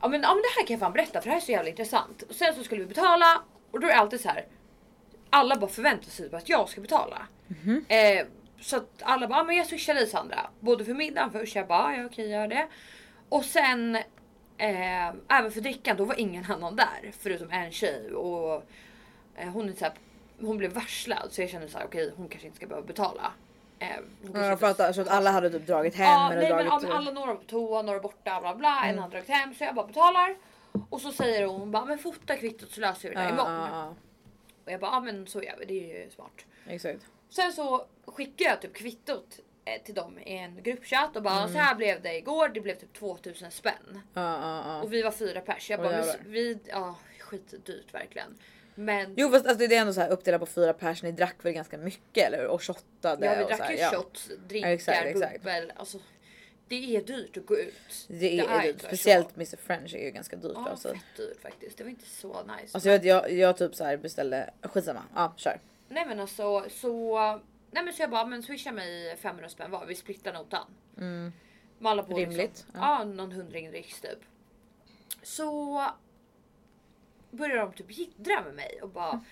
ja, 0.00 0.08
men, 0.08 0.22
ja 0.22 0.34
men 0.34 0.42
det 0.42 0.54
här 0.56 0.66
kan 0.66 0.74
jag 0.74 0.80
fan 0.80 0.92
berätta 0.92 1.20
för 1.20 1.28
det 1.28 1.30
här 1.30 1.40
är 1.40 1.44
så 1.44 1.52
jävla 1.52 1.70
intressant. 1.70 2.22
Och 2.22 2.34
sen 2.34 2.54
så 2.54 2.64
skulle 2.64 2.80
vi 2.80 2.86
betala 2.86 3.42
och 3.70 3.80
då 3.80 3.86
är 3.86 3.92
det 3.92 3.98
alltid 3.98 4.20
så 4.20 4.28
här. 4.28 4.46
Alla 5.30 5.56
bara 5.56 5.70
förväntar 5.70 6.10
sig 6.10 6.34
att 6.34 6.48
jag 6.48 6.68
ska 6.68 6.80
betala. 6.80 7.26
Eh, 7.88 8.26
så 8.60 8.76
att 8.76 9.02
alla 9.02 9.28
bara, 9.28 9.40
ah, 9.40 9.44
men 9.44 9.56
jag 9.56 9.66
swishar 9.66 9.94
dig 9.94 10.06
Sandra. 10.06 10.50
Både 10.60 10.84
för 10.84 10.94
middagen 10.94 11.30
först, 11.30 11.56
jag 11.56 11.66
bara, 11.66 11.96
ja 11.96 12.04
okej 12.04 12.30
gör 12.30 12.48
det. 12.48 12.68
Och 13.28 13.44
sen 13.44 13.96
eh, 14.58 15.08
även 15.28 15.50
för 15.50 15.60
drickan, 15.60 15.96
då 15.96 16.04
var 16.04 16.20
ingen 16.20 16.44
annan 16.44 16.76
där. 16.76 17.12
Förutom 17.18 17.50
en 17.50 17.72
tjej 17.72 18.14
och 18.14 18.64
eh, 19.36 19.48
hon 19.48 19.68
är 19.68 19.72
så 19.72 19.84
här, 19.84 19.94
hon 20.40 20.58
blev 20.58 20.72
varslad 20.72 21.28
så 21.32 21.40
jag 21.40 21.50
kände 21.50 21.68
så 21.68 21.78
här, 21.78 21.86
okej 21.86 22.12
hon 22.16 22.28
kanske 22.28 22.46
inte 22.46 22.56
ska 22.56 22.66
behöva 22.66 22.86
betala. 22.86 23.32
Eh, 23.78 23.88
Ja, 24.34 24.46
jag 24.46 24.60
fattar, 24.60 24.92
så 24.92 25.00
att 25.00 25.08
alla 25.08 25.30
hade 25.30 25.50
typ 25.50 25.66
dragit 25.66 25.94
hem 25.94 26.06
Ja, 26.06 26.32
eller 26.32 26.42
nej, 26.42 26.50
men, 26.54 26.66
dragit... 26.66 26.82
ja, 26.82 26.88
men 26.88 26.96
alla 26.96 27.10
några 27.10 27.34
på 27.34 27.44
toa, 27.44 27.82
några 27.82 28.00
borta, 28.00 28.40
bla 28.40 28.54
bla. 28.54 28.82
En 28.84 28.98
har 28.98 29.08
dragit 29.08 29.28
hem 29.28 29.54
så 29.54 29.64
jag 29.64 29.74
bara 29.74 29.86
betalar. 29.86 30.36
Och 30.90 31.00
så 31.00 31.12
säger 31.12 31.46
hon 31.46 31.70
bara, 31.70 31.84
men 31.84 31.98
fota 31.98 32.36
kvittot 32.36 32.70
så 32.70 32.80
löser 32.80 33.08
vi 33.08 33.14
det 33.14 33.20
ja, 33.22 33.26
där 33.28 33.34
imorgon. 33.34 33.52
ja, 33.54 33.68
ja, 33.70 33.94
Och 34.64 34.72
jag 34.72 34.80
bara, 34.80 34.90
ja 34.90 35.00
men 35.00 35.26
så 35.26 35.42
gör 35.42 35.56
vi, 35.58 35.64
det 35.64 35.92
är 36.00 36.04
ju 36.04 36.10
smart. 36.10 36.44
exakt. 36.66 37.06
Sen 37.30 37.52
så 37.52 37.86
skickade 38.06 38.50
jag 38.50 38.62
typ 38.62 38.74
kvittot 38.74 39.38
eh, 39.64 39.82
till 39.82 39.94
dem 39.94 40.18
i 40.18 40.36
en 40.36 40.62
gruppchatt 40.62 41.16
och 41.16 41.22
bara 41.22 41.38
Mm. 41.38 41.52
så 41.52 41.58
här 41.58 41.74
blev 41.74 42.02
det 42.02 42.18
igår. 42.18 42.48
Det 42.48 42.60
blev 42.60 42.74
typ 42.74 42.92
2000 42.92 43.50
spänn. 43.50 44.00
Ja, 44.14 44.22
ja, 44.40 44.62
ja. 44.66 44.82
Och 44.82 44.92
vi 44.92 45.02
var 45.02 45.10
fyra 45.10 45.40
pers. 45.40 45.70
Jag 45.70 45.80
bara, 45.80 45.88
men 45.90 45.98
jävlar. 45.98 46.16
vi, 46.26 46.58
ja 46.66 46.94
skitdyrt 47.20 47.94
verkligen. 47.94 48.38
Men 48.74 49.14
Jo 49.16 49.30
fast 49.30 49.46
alltså, 49.46 49.66
det 49.66 49.76
är 49.76 49.80
ändå 49.80 49.92
så 49.92 50.00
här 50.00 50.10
uppdelat 50.10 50.40
på 50.40 50.46
fyra 50.46 50.72
personer. 50.72 51.12
Ni 51.12 51.16
drack 51.16 51.44
väl 51.44 51.52
ganska 51.52 51.78
mycket 51.78 52.26
eller 52.26 52.38
hur? 52.38 52.46
Och 52.46 52.62
shottade 52.62 53.26
ja, 53.26 53.34
vi 53.34 53.44
och 53.44 53.48
så 53.50 53.56
drack 53.56 53.68
här, 53.68 53.72
ju 53.72 53.78
ja. 53.80 53.90
shots, 53.90 54.30
drinkar, 54.48 54.68
Exakt, 54.68 55.06
exakt. 55.06 55.34
bubbel. 55.42 55.72
Alltså, 55.76 55.98
det 56.68 56.96
är 56.96 57.02
dyrt 57.02 57.36
att 57.36 57.46
gå 57.46 57.58
ut. 57.58 58.06
Det 58.08 58.38
är, 58.38 58.44
är 58.48 58.62
dyrt. 58.62 58.80
Speciellt 58.82 59.28
så. 59.28 59.34
Mr 59.34 59.56
French 59.56 59.94
är 59.94 60.04
ju 60.04 60.10
ganska 60.10 60.36
dyrt 60.36 60.52
Ja, 60.54 60.68
alltså. 60.70 60.88
fett 60.88 61.16
dyrt 61.16 61.40
faktiskt. 61.42 61.78
Det 61.78 61.84
var 61.84 61.90
inte 61.90 62.06
så 62.08 62.42
nice. 62.42 62.70
Alltså 62.72 62.88
jag, 62.88 63.04
jag, 63.04 63.32
jag 63.32 63.56
typ 63.56 63.74
så 63.74 63.84
här 63.84 63.96
beställde, 63.96 64.50
skitsamma. 64.62 65.02
Ja 65.14 65.34
kör. 65.36 65.60
Nej 65.88 66.06
men 66.06 66.20
alltså 66.20 66.64
så. 66.70 67.18
Nej 67.70 67.84
men 67.84 67.92
så 67.92 68.02
jag 68.02 68.10
bara 68.10 68.26
men 68.26 68.42
swisha 68.42 68.72
mig 68.72 69.16
500 69.16 69.48
spänn 69.48 69.70
var. 69.70 69.86
Vi 69.86 69.94
splittar 69.94 70.32
notan. 70.32 70.66
Mm. 70.98 71.32
Malla 71.78 72.02
på 72.02 72.16
Rimligt, 72.16 72.38
Liksom, 72.38 72.70
ja. 72.74 72.98
ja. 72.98 73.04
någon 73.04 73.32
hundring 73.32 73.70
riks 73.70 74.00
typ. 74.00 74.18
Så 75.22 75.82
börjar 77.34 77.56
de 77.56 77.72
typ 77.72 77.98
jiddra 77.98 78.42
med 78.44 78.54
mig 78.54 78.78
och 78.82 78.88
bara. 78.88 79.24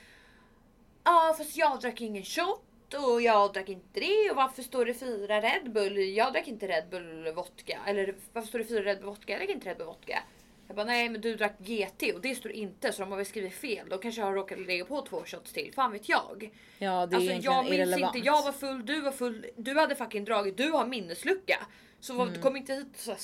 Ja 1.05 1.35
fast 1.39 1.57
jag 1.57 1.81
drack 1.81 2.01
ingen 2.01 2.23
shot 2.25 2.95
och 2.95 3.23
jag 3.23 3.53
drack 3.53 3.69
inte 3.69 4.01
det 4.01 4.31
och 4.31 4.37
varför 4.37 4.63
står 4.63 4.85
det 4.85 4.95
fyra 4.95 5.41
Red 5.41 5.73
Bull? 5.73 5.99
Jag 5.99 6.33
drack 6.33 6.49
inte 6.49 6.69
Red 6.69 6.89
Bull 6.91 7.33
vodka 7.35 7.81
eller 7.87 8.15
varför 8.33 8.49
står 8.49 8.59
det 8.59 8.65
fyra 8.65 8.83
Red 8.83 8.99
Bull 8.99 9.07
vodka? 9.07 9.33
Jag 9.33 9.41
drack 9.41 9.51
inte 9.51 9.69
Red 9.69 9.77
Bull 9.77 9.87
vodka. 9.87 10.23
Jag 10.67 10.77
bara 10.77 10.87
nej 10.87 11.09
men 11.09 11.21
du 11.21 11.35
drack 11.37 11.59
GT 11.59 12.15
och 12.15 12.21
det 12.21 12.35
står 12.35 12.53
inte 12.53 12.93
så 12.93 13.03
de 13.03 13.11
har 13.11 13.17
väl 13.17 13.27
skrivit 13.27 13.55
fel. 13.55 13.89
De 13.89 13.99
kanske 13.99 14.23
har 14.23 14.33
råkat 14.33 14.59
lägga 14.61 14.85
på 14.85 15.03
två 15.03 15.23
shots 15.27 15.53
till. 15.53 15.73
Fan 15.75 15.93
vet 15.93 16.09
jag. 16.09 16.51
Ja 16.79 17.07
det 17.07 17.17
är 17.17 17.19
Alltså 17.19 17.33
jag 17.51 17.65
minns 17.65 17.75
irrelevant. 17.75 18.17
inte, 18.17 18.27
jag 18.27 18.43
var 18.43 18.53
full, 18.53 18.87
du 18.87 19.01
var 19.01 19.13
full, 19.13 19.47
du 19.57 19.79
hade 19.79 19.97
fucking 19.97 20.25
dragit, 20.25 20.57
du 20.57 20.71
har 20.71 20.87
minneslucka. 20.87 21.67
Så 22.03 22.15
vad, 22.15 22.43
kom 22.43 22.57
inte 22.57 22.73
hit 22.75 22.87
och 22.93 23.01
så, 23.01 23.15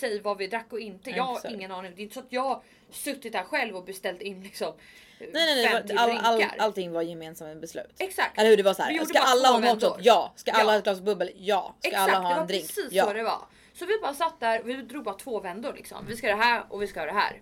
säg 0.00 0.20
vad 0.20 0.38
vi 0.38 0.46
drack 0.46 0.66
och 0.72 0.80
inte. 0.80 1.10
Jag 1.10 1.24
har 1.24 1.36
Exakt. 1.36 1.54
ingen 1.54 1.70
aning. 1.72 1.92
Det 1.96 2.00
är 2.00 2.02
inte 2.02 2.14
så 2.14 2.20
att 2.20 2.26
jag 2.32 2.62
suttit 2.90 3.32
där 3.32 3.42
själv 3.44 3.76
och 3.76 3.84
beställt 3.84 4.22
in 4.22 4.42
liksom 4.42 4.72
Nej 5.18 5.28
nej 5.32 5.54
nej, 5.56 5.68
50 5.68 5.94
all, 5.96 6.10
all, 6.18 6.44
allting 6.58 6.92
var 6.92 7.02
gemensamma 7.02 7.54
beslut. 7.54 7.94
Exakt. 7.98 8.38
Eller 8.38 8.50
hur 8.50 8.56
det 8.56 8.62
var 8.62 8.74
så 8.74 8.82
här. 8.82 9.04
Ska 9.04 9.18
alla 9.18 9.48
ha 9.48 9.56
en 9.56 9.62
vändor. 9.62 9.96
Ja. 10.00 10.32
Ska 10.36 10.52
alla 10.52 10.62
Ja. 10.64 10.70
ha 10.70 10.78
ett 10.78 10.84
glas 10.84 11.00
bubbel? 11.00 11.30
Ja. 11.36 11.76
Ska 11.78 11.88
Exakt, 11.88 12.08
alla 12.14 12.18
ha 12.18 12.28
det 12.28 12.34
var 12.34 12.40
en 12.40 12.46
drink? 12.46 12.66
precis 12.66 12.92
Ja. 12.92 13.04
så 13.06 13.12
det 13.12 13.22
var. 13.22 13.40
Så 13.74 13.86
vi 13.86 13.98
bara 14.02 14.14
satt 14.14 14.40
där, 14.40 14.62
vi 14.62 14.74
drog 14.74 15.04
bara 15.04 15.14
två 15.14 15.40
vändor 15.40 15.72
liksom. 15.76 16.06
Vi 16.08 16.16
ska 16.16 16.26
ha 16.26 16.36
det 16.36 16.42
här 16.44 16.62
och 16.68 16.82
vi 16.82 16.86
ska 16.86 17.00
ha 17.00 17.06
det 17.06 17.12
här. 17.12 17.40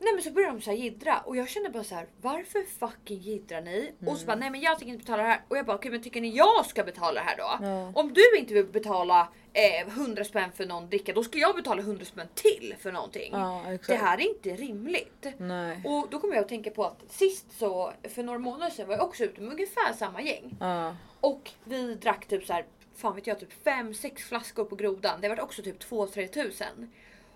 Nej 0.00 0.12
men 0.14 0.22
så 0.22 0.30
började 0.30 0.52
de 0.52 0.60
så 0.60 0.72
jiddra 0.72 1.18
och 1.20 1.36
jag 1.36 1.48
kände 1.48 1.70
bara 1.70 1.84
så 1.84 1.94
här: 1.94 2.06
varför 2.20 2.62
fucking 2.78 3.18
jiddrar 3.18 3.60
ni? 3.60 3.92
Och 4.06 4.16
så 4.18 4.26
bara 4.26 4.32
Mm. 4.32 4.40
nej 4.40 4.50
men 4.50 4.60
jag 4.60 4.78
tänker 4.78 4.92
inte 4.94 5.04
betala 5.04 5.22
det 5.22 5.28
här. 5.28 5.40
Och 5.48 5.56
jag 5.56 5.66
bara 5.66 5.76
okej 5.76 5.90
men 5.90 6.02
tycker 6.02 6.20
ni 6.20 6.28
jag 6.36 6.66
ska 6.66 6.84
betala 6.84 7.12
det 7.20 7.26
här 7.26 7.36
då? 7.36 7.66
Ja. 7.66 7.92
Om 7.94 8.12
du 8.12 8.38
inte 8.38 8.54
vill 8.54 8.64
betala 8.66 9.28
eh, 9.52 9.88
100 9.88 10.24
spänn 10.24 10.52
för 10.52 10.66
någon 10.66 10.88
dricka 10.88 11.12
då 11.12 11.24
ska 11.24 11.38
jag 11.38 11.56
betala 11.56 11.82
100 11.82 12.04
spänn 12.04 12.28
till 12.34 12.74
för 12.80 12.92
någonting. 12.92 13.32
Ja, 13.32 13.62
exakt. 13.72 13.86
det 13.86 14.06
här 14.06 14.18
är 14.20 14.28
inte 14.28 14.50
rimligt. 14.56 15.26
Nej. 15.38 15.82
Och 15.84 16.06
då 16.10 16.18
kommer 16.18 16.34
jag 16.34 16.42
att 16.42 16.48
tänka 16.48 16.70
på 16.70 16.84
att 16.84 17.04
sist 17.08 17.46
så 17.58 17.92
för 18.08 18.22
några 18.22 18.38
månader 18.38 18.70
sedan 18.70 18.88
var 18.88 18.94
jag 18.94 19.04
också 19.04 19.24
ute 19.24 19.40
med 19.40 19.52
ungefär 19.52 19.92
samma 19.92 20.22
gäng. 20.22 20.56
Ja. 20.60 20.96
Och 21.20 21.50
vi 21.64 21.94
drack 21.94 22.26
typ 22.26 22.46
så 22.46 22.52
här, 22.52 22.64
fan 22.96 23.14
vet 23.14 23.26
jag, 23.26 23.40
typ 23.40 23.64
5-6 23.66 24.16
flaskor 24.18 24.64
på 24.64 24.76
grodan. 24.76 25.20
Det 25.20 25.28
var 25.28 25.40
också 25.40 25.62
typ 25.62 25.82
2-3 25.82 26.26
tusen. 26.26 26.92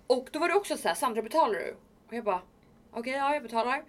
Och 0.06 0.28
då 0.32 0.38
var 0.38 0.48
det 0.48 0.54
också 0.54 0.76
så 0.76 0.88
här, 0.88 0.94
Sandra 0.94 1.22
betalar 1.22 1.54
du? 1.54 1.76
Och 2.08 2.14
jag 2.14 2.24
bara, 2.24 2.40
okej 2.92 3.12
ja 3.12 3.34
jag 3.34 3.42
betalar. 3.42 3.84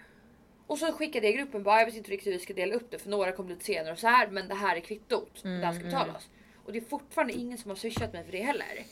Och 0.67 0.77
så 0.77 0.91
skickade 0.91 1.27
jag 1.27 1.33
i 1.33 1.37
gruppen 1.37 1.63
bara, 1.63 1.79
jag 1.79 1.85
vet 1.85 1.95
inte 1.95 2.11
riktigt 2.11 2.27
hur 2.27 2.37
vi 2.37 2.43
ska 2.43 2.53
dela 2.53 2.75
upp 2.75 2.91
det 2.91 2.99
för 2.99 3.09
några 3.09 3.31
kom 3.31 3.49
lite 3.49 3.65
senare 3.65 3.91
och 3.93 3.99
så 3.99 4.07
här 4.07 4.27
men 4.27 4.47
det 4.47 4.55
här 4.55 4.75
är 4.75 4.79
kvittot. 4.79 5.43
det 5.43 5.65
här 5.65 5.73
ska 5.73 5.83
betalas. 5.83 6.29
Och 6.65 6.71
det 6.73 6.79
är 6.79 6.85
fortfarande 6.85 7.33
ingen 7.33 7.57
som 7.57 7.69
har 7.69 7.75
swishat 7.75 8.13
mig 8.13 8.23
för 8.23 8.31
det 8.31 8.41
heller. 8.41 8.85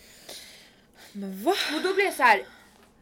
Men 1.12 1.43
va? 1.43 1.54
Och 1.76 1.82
då 1.84 1.93
blir 1.93 2.06
jag 2.06 2.13
så 2.13 2.24
här, 2.24 2.45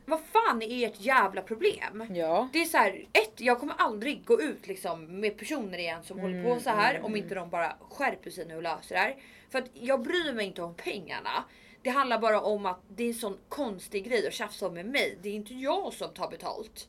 vad 0.06 0.20
fan 0.20 0.62
är 0.62 0.88
ert 0.88 1.02
jävla 1.02 1.42
problem? 1.42 2.06
Ja. 2.10 2.50
Det 2.54 2.60
är 2.62 2.66
så 2.66 2.78
här, 2.78 3.06
ett, 3.14 3.34
jag 3.42 3.60
kommer 3.60 3.74
aldrig 3.78 4.26
gå 4.26 4.42
ut 4.42 4.68
liksom 4.68 5.20
med 5.20 5.38
personer 5.38 5.78
igen 5.78 6.04
som 6.04 6.20
håller 6.20 6.44
på 6.44 6.60
så 6.60 6.70
här 6.70 7.02
om 7.06 7.16
inte 7.16 7.36
de 7.36 7.50
bara 7.50 7.76
skärper 7.90 8.30
sig 8.30 8.46
nu 8.46 8.56
och 8.56 8.64
löser 8.64 8.96
det 8.96 9.02
här. 9.02 9.16
För 9.50 9.60
att 9.60 9.70
jag 9.74 10.02
bryr 10.02 10.34
mig 10.34 10.46
inte 10.46 10.62
om 10.62 10.76
pengarna. 10.76 11.44
Det 11.82 11.90
handlar 11.90 12.20
bara 12.20 12.42
om 12.42 12.66
att 12.66 12.82
det 12.88 13.04
är 13.04 13.08
en 13.08 13.14
sån 13.14 13.38
konstig 13.50 14.06
grej 14.06 14.28
att 14.28 14.34
tjafsa 14.34 14.68
om 14.68 14.74
med 14.74 14.86
mig. 14.86 15.18
Det 15.22 15.30
är 15.30 15.34
inte 15.34 15.54
jag 15.54 15.94
som 15.94 16.14
tar 16.14 16.30
betalt. 16.30 16.88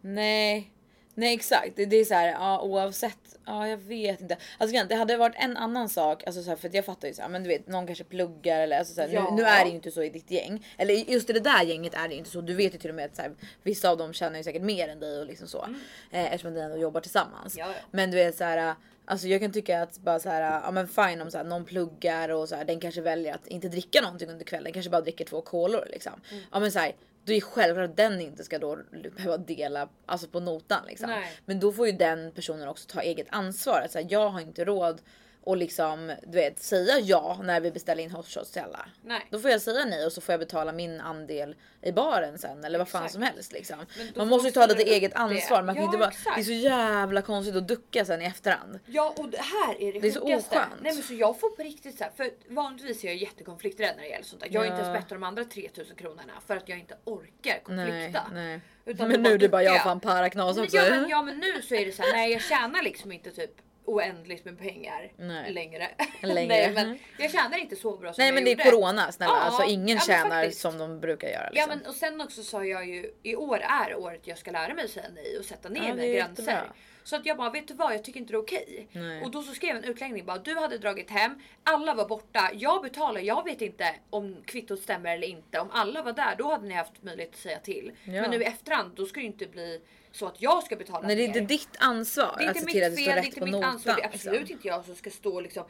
Nej. 0.00 0.70
Nej 1.14 1.34
exakt, 1.34 1.72
det, 1.76 1.86
det 1.86 1.96
är 1.96 2.04
så 2.04 2.14
här, 2.14 2.28
ja, 2.28 2.60
oavsett. 2.62 3.18
Ja 3.46 3.68
jag 3.68 3.76
vet 3.76 4.20
inte. 4.20 4.36
Alltså 4.58 4.84
det 4.86 4.94
hade 4.94 5.16
varit 5.16 5.36
en 5.36 5.56
annan 5.56 5.88
sak, 5.88 6.22
alltså 6.26 6.42
så 6.42 6.48
här, 6.50 6.56
för 6.56 6.70
jag 6.72 6.84
fattar 6.84 7.08
ju 7.08 7.14
så 7.14 7.22
här, 7.22 7.28
men 7.28 7.42
du 7.42 7.48
vet 7.48 7.66
någon 7.66 7.86
kanske 7.86 8.04
pluggar 8.04 8.60
eller 8.60 8.78
alltså 8.78 8.94
så 8.94 9.00
här, 9.00 9.08
Ja. 9.08 9.30
nu, 9.30 9.36
nu 9.36 9.48
är 9.48 9.64
det 9.64 9.70
ju 9.70 9.76
inte 9.76 9.90
så 9.90 10.02
i 10.02 10.08
ditt 10.08 10.30
gäng. 10.30 10.66
Eller 10.78 10.94
just 10.94 11.30
i 11.30 11.32
det 11.32 11.40
där 11.40 11.62
gänget 11.62 11.94
är 11.94 12.08
det 12.08 12.14
inte 12.14 12.30
så. 12.30 12.40
Du 12.40 12.54
vet 12.54 12.74
ju 12.74 12.78
till 12.78 12.90
och 12.90 12.96
med 12.96 13.04
att 13.04 13.16
så 13.16 13.22
vissa 13.62 13.90
av 13.90 13.98
dem 13.98 14.12
tjänar 14.12 14.36
ju 14.36 14.44
säkert 14.44 14.62
mer 14.62 14.88
än 14.88 15.00
dig 15.00 15.20
och 15.20 15.26
liksom 15.26 15.48
så. 15.48 15.66
Eh, 16.10 16.24
eftersom 16.24 16.54
ni 16.54 16.60
ändå 16.60 16.76
jobbar 16.76 17.00
tillsammans. 17.00 17.56
Ja, 17.58 17.66
ja. 17.66 17.74
Men 17.90 18.10
du 18.10 18.16
vet 18.16 18.36
så 18.36 18.44
här. 18.44 18.74
Alltså 19.04 19.26
jag 19.26 19.40
kan 19.40 19.52
tycka 19.52 19.82
att 19.82 19.98
bara 19.98 20.20
så 20.20 20.28
här, 20.28 20.60
ja 20.64 20.70
men 20.70 20.88
fine 20.88 21.20
om 21.20 21.30
så 21.30 21.36
här, 21.38 21.44
någon 21.44 21.64
pluggar 21.64 22.28
och 22.28 22.48
så 22.48 22.56
här, 22.56 22.64
den 22.64 22.80
kanske 22.80 23.00
väljer 23.00 23.34
att 23.34 23.46
inte 23.46 23.68
dricka 23.68 24.00
någonting 24.00 24.28
under 24.30 24.44
kvällen, 24.44 24.72
kanske 24.72 24.90
bara 24.90 25.00
dricker 25.00 25.24
två 25.24 25.40
kolor 25.40 25.88
liksom. 25.90 26.12
Mm. 26.30 26.42
Ja 26.52 26.60
men 26.60 26.72
så 26.72 26.78
här, 26.78 26.92
då 27.30 27.36
är 27.36 27.40
självklart 27.40 27.90
att 27.90 27.96
den 27.96 28.20
inte 28.20 28.44
ska 28.44 28.58
då 28.58 28.78
behöva 29.16 29.36
dela 29.36 29.88
alltså 30.06 30.28
på 30.28 30.40
notan 30.40 30.86
liksom. 30.86 31.22
Men 31.44 31.60
då 31.60 31.72
får 31.72 31.86
ju 31.86 31.92
den 31.92 32.32
personen 32.32 32.68
också 32.68 32.88
ta 32.88 33.00
eget 33.00 33.26
ansvar. 33.30 33.82
Att 33.84 33.90
så 33.90 33.98
här, 33.98 34.06
jag 34.10 34.28
har 34.28 34.40
inte 34.40 34.64
råd 34.64 35.00
och 35.44 35.56
liksom 35.56 36.14
du 36.22 36.38
vet 36.38 36.58
säga 36.62 36.98
ja 36.98 37.40
när 37.42 37.60
vi 37.60 37.70
beställer 37.70 38.02
in 38.02 38.10
hot 38.10 38.26
shots 38.28 38.50
till 38.50 38.62
alla. 38.62 38.88
Nej. 39.04 39.26
Då 39.30 39.38
får 39.38 39.50
jag 39.50 39.60
säga 39.60 39.84
nej 39.84 40.06
och 40.06 40.12
så 40.12 40.20
får 40.20 40.32
jag 40.32 40.40
betala 40.40 40.72
min 40.72 41.00
andel 41.00 41.54
i 41.82 41.92
baren 41.92 42.38
sen 42.38 42.64
eller 42.64 42.78
vad 42.78 42.88
fan 42.88 43.00
Exakt. 43.02 43.12
som 43.12 43.22
helst 43.22 43.52
liksom. 43.52 43.76
Man 44.16 44.28
måste 44.28 44.48
ju 44.48 44.52
ta 44.52 44.66
lite 44.66 44.82
eget 44.82 45.14
ansvar. 45.14 45.62
Man 45.62 45.74
kan 45.74 45.84
Ja, 45.84 45.88
inte 45.88 45.98
bara, 45.98 46.08
exakt. 46.08 46.36
det 46.36 46.40
är 46.42 46.44
så 46.44 46.52
jävla 46.52 47.22
konstigt 47.22 47.56
att 47.56 47.68
ducka 47.68 48.04
sen 48.04 48.22
i 48.22 48.24
efterhand. 48.24 48.78
Ja 48.86 49.14
och 49.16 49.28
det 49.28 49.40
här 49.40 49.82
är 49.82 49.92
det, 49.92 50.00
Det 50.00 50.08
är 50.08 50.12
så 50.12 50.20
oskönt. 50.20 50.72
Nej 50.82 50.94
men 50.94 51.02
så 51.02 51.14
jag 51.14 51.40
får 51.40 51.50
på 51.50 51.62
riktigt 51.62 51.98
så 51.98 52.04
här, 52.04 52.10
för 52.16 52.30
vanligtvis 52.48 53.04
är 53.04 53.08
jag 53.08 53.16
jättekonflikträdd 53.16 53.92
när 53.96 54.02
det 54.02 54.08
gäller 54.08 54.24
sånt 54.24 54.42
där. 54.42 54.48
Jag 54.52 54.60
har 54.60 54.66
Ja. 54.66 54.72
inte 54.72 54.82
ens 54.84 54.98
bett 55.00 55.08
de 55.08 55.22
andra 55.22 55.44
3000 55.44 55.96
kronorna 55.96 56.32
för 56.46 56.56
att 56.56 56.68
jag 56.68 56.78
inte 56.78 56.96
orkar 57.04 57.30
Nej, 57.44 57.86
konflikta. 57.86 58.22
nej. 58.32 58.60
Utan 58.84 59.08
Men 59.08 59.22
nu 59.22 59.28
bara 59.30 59.38
det 59.38 59.48
bara 59.48 59.62
jag 59.62 59.82
fan 59.82 60.00
paraknas 60.00 60.58
också. 60.58 60.76
Ja 60.76 60.90
men, 60.90 61.08
ja 61.08 61.22
men 61.22 61.36
nu 61.38 61.62
så 61.62 61.74
är 61.74 61.86
det 61.86 61.92
så 61.92 62.02
här, 62.02 62.12
nej 62.12 62.32
jag 62.32 62.42
tjänar 62.42 62.82
liksom 62.82 63.12
inte 63.12 63.30
typ 63.30 63.50
oändligt 63.94 64.44
med 64.44 64.58
pengar 64.58 65.12
Nej. 65.16 65.52
längre. 65.52 65.88
Längre. 66.22 66.46
nej 66.48 66.72
men 66.74 66.98
jag 67.18 67.30
tjänar 67.32 67.58
inte 67.58 67.76
så 67.76 67.96
bra 67.96 68.12
som 68.12 68.22
Nej 68.22 68.28
jag 68.28 68.34
men 68.34 68.44
det 68.44 68.52
är 68.52 68.70
corona 68.70 69.12
snälla. 69.12 69.32
Ja, 69.32 69.40
alltså 69.40 69.64
ingen 69.64 69.96
ja, 69.96 70.02
tjänar 70.06 70.42
faktiskt. 70.42 70.60
som 70.60 70.78
de 70.78 71.00
brukar 71.00 71.28
göra. 71.28 71.42
Ja 71.44 71.50
Liksom. 71.52 71.68
men 71.78 71.86
och 71.86 71.94
sen 71.94 72.20
också 72.20 72.42
sa 72.42 72.64
jag 72.64 72.88
ju 72.88 73.12
i 73.22 73.36
år 73.36 73.58
är 73.58 73.96
året 73.98 74.20
jag 74.24 74.38
ska 74.38 74.50
lära 74.50 74.74
mig 74.74 74.88
säga 74.88 75.06
nej 75.14 75.38
och 75.38 75.44
sätta 75.44 75.68
ner 75.68 75.80
Ja, 75.88 75.94
mina 75.94 76.06
gränser. 76.06 76.42
jättebra. 76.42 76.72
Så 77.04 77.16
att 77.16 77.26
jag 77.26 77.36
bara 77.36 77.50
vet 77.50 77.68
du 77.68 77.74
vad 77.74 77.94
jag 77.94 78.04
tycker 78.04 78.20
inte 78.20 78.32
det 78.32 78.36
är 78.36 78.40
okej. 78.42 78.88
Nej. 78.92 79.22
Och 79.22 79.30
då 79.30 79.42
så 79.42 79.52
skrev 79.54 79.76
en 79.76 79.84
utläggning 79.84 80.24
bara 80.24 80.38
du 80.38 80.54
hade 80.56 80.78
dragit 80.78 81.10
hem, 81.10 81.42
alla 81.64 81.94
var 81.94 82.08
borta, 82.08 82.50
jag 82.54 82.82
betalar, 82.82 83.20
jag 83.20 83.44
vet 83.44 83.60
inte 83.60 83.94
om 84.10 84.36
kvittot 84.46 84.80
stämmer 84.82 85.14
eller 85.14 85.26
inte. 85.26 85.60
Om 85.60 85.70
alla 85.70 86.02
var 86.02 86.12
där 86.12 86.34
då 86.38 86.50
hade 86.50 86.66
ni 86.68 86.74
haft 86.74 87.02
möjlighet 87.02 87.32
att 87.34 87.40
säga 87.40 87.58
till. 87.58 87.92
Ja. 88.04 88.12
Men 88.12 88.30
nu 88.30 88.42
i 88.42 88.44
efterhand 88.44 88.92
då 88.96 89.06
ska 89.06 89.20
det 89.20 89.26
inte 89.26 89.46
bli 89.46 89.80
så 90.12 90.26
att 90.26 90.42
jag 90.42 90.62
ska 90.62 90.76
betala 90.76 91.06
Nej 91.06 91.16
det 91.16 91.22
är 91.22 91.26
inte 91.26 91.40
ditt 91.40 91.68
ansvar 91.78 92.34
Det 92.38 92.44
är 92.44 92.50
att 92.50 92.56
se 92.60 92.64
till 92.66 92.84
att 92.84 92.90
det 92.90 92.96
fel, 92.96 93.04
står 93.04 93.12
det 93.12 93.12
är 93.12 93.16
rätt 93.16 93.24
inte 93.26 93.38
på 93.40 93.44
mitt 93.46 93.52
notan. 93.52 93.70
ansvar. 93.70 93.94
Det 93.96 94.02
är 94.02 94.06
absolut 94.06 94.40
liksom. 94.40 94.56
inte 94.56 94.68
jag 94.68 94.84
som 94.84 94.94
ska 94.94 95.10
stå 95.10 95.34
och 95.34 95.42
liksom, 95.42 95.64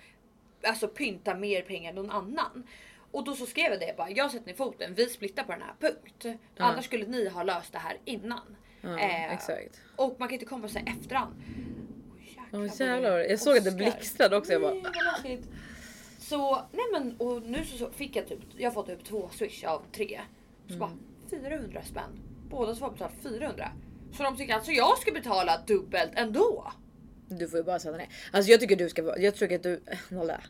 alltså 0.64 0.88
pynta 0.88 1.34
mer 1.34 1.62
pengar 1.62 1.88
än 1.90 1.94
någon 1.96 2.10
annan. 2.10 2.66
Och 3.12 3.24
då 3.24 3.34
så 3.36 3.46
skrev 3.46 3.70
jag 3.70 3.80
det 3.80 3.94
bara, 3.96 4.10
jag 4.10 4.30
sätter 4.30 4.46
ner 4.46 4.54
foten, 4.54 4.94
vi 4.94 5.08
splittar 5.08 5.44
på 5.44 5.52
den 5.52 5.62
här 5.62 5.74
punkt. 5.80 6.40
Annars 6.58 6.84
skulle 6.84 7.06
ni 7.06 7.28
ha 7.28 7.42
löst 7.42 7.72
det 7.72 7.78
här 7.78 7.98
innan. 8.04 8.56
Ja, 8.80 8.98
Eh, 8.98 9.32
exakt. 9.32 9.80
Och 9.96 10.16
man 10.18 10.28
kan 10.28 10.34
inte 10.34 10.44
komma 10.46 10.64
och 10.64 10.70
säga 10.70 10.84
efterhand. 11.00 11.34
Åh, 12.52 12.64
jäklar, 12.66 12.86
jävlar. 12.86 13.18
Jag 13.18 13.38
såg 13.40 13.56
att 13.58 13.64
det 13.64 13.72
blixtrade 13.72 14.36
också, 14.36 14.52
jag 14.52 14.62
bara- 14.62 14.74
Nej. 15.24 15.40
Så 16.18 16.54
nej 16.72 16.84
men 16.92 17.16
och 17.16 17.42
nu 17.42 17.64
så, 17.64 17.90
fick 17.90 18.16
jag 18.16 18.28
typ, 18.28 18.38
jag 18.56 18.70
har 18.70 18.74
fått 18.74 18.86
typ 18.86 19.04
två 19.04 19.28
swish 19.32 19.64
av 19.64 19.82
tre. 19.92 20.20
Så 20.68 20.76
bara 20.76 20.90
Mm. 20.90 21.04
400 21.30 21.82
spänn. 21.82 22.20
Båda 22.50 22.74
två 22.74 22.84
har 22.84 22.92
betalat 22.92 23.14
400. 23.22 23.72
Så 24.16 24.22
de 24.22 24.36
tycker 24.36 24.54
alltså 24.54 24.70
jag 24.72 24.98
ska 24.98 25.12
betala 25.12 25.58
dubbelt 25.66 26.12
ändå. 26.16 26.72
Du 27.28 27.48
får 27.48 27.58
ju 27.58 27.64
bara 27.64 27.78
sätta 27.78 27.96
ner. 27.96 28.08
Alltså 28.32 28.50
jag 28.50 28.60
tycker 28.60 28.76
du 28.76 28.88
ska 28.88 29.02
vara, 29.02 29.18
jag 29.18 29.34
tycker 29.36 29.56
att 29.56 29.62
du, 29.62 29.82
nolla. 30.08 30.40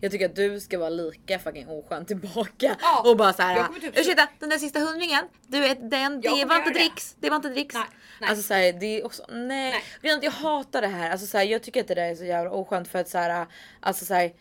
Jag 0.00 0.10
tycker 0.12 0.26
att 0.26 0.36
du 0.36 0.60
ska 0.60 0.78
vara 0.78 0.88
lika 0.90 1.38
fucking 1.38 1.68
oskön 1.68 2.04
tillbaka 2.06 2.76
Ja, 2.80 3.10
och 3.10 3.16
bara 3.16 3.32
så 3.32 3.42
här. 3.42 3.56
jag 3.56 3.66
kommer 3.66 3.80
typ- 3.80 3.98
ursäkta 3.98 4.28
den 4.38 4.48
där 4.48 4.58
sista 4.58 4.78
hundringen, 4.80 5.24
du 5.46 5.60
vet 5.60 5.90
den, 5.90 6.20
det 6.20 6.28
var 6.44 6.56
inte 6.56 6.70
det. 6.70 6.78
dricks, 6.78 7.16
det 7.20 7.28
var 7.30 7.36
inte 7.36 7.48
dricks. 7.48 7.74
Nej, 7.74 7.84
nej. 8.20 8.30
Alltså 8.30 8.42
så 8.42 8.54
här, 8.54 8.72
det 8.72 8.86
är 9.00 9.06
också, 9.06 9.24
nej. 9.28 9.82
Nej. 10.02 10.18
Jag 10.22 10.30
hatar 10.30 10.80
det 10.82 10.88
här, 10.88 11.10
alltså 11.10 11.26
så 11.26 11.38
här, 11.38 11.44
jag 11.44 11.62
tycker 11.62 11.80
att 11.80 11.88
det 11.88 11.94
där 11.94 12.10
är 12.10 12.14
så 12.14 12.24
jävla 12.24 12.50
oskönt 12.50 12.88
för 12.88 12.98
att 12.98 13.08
så 13.08 13.18
här, 13.18 13.46
alltså 13.80 14.04
så 14.04 14.14
här, 14.14 14.32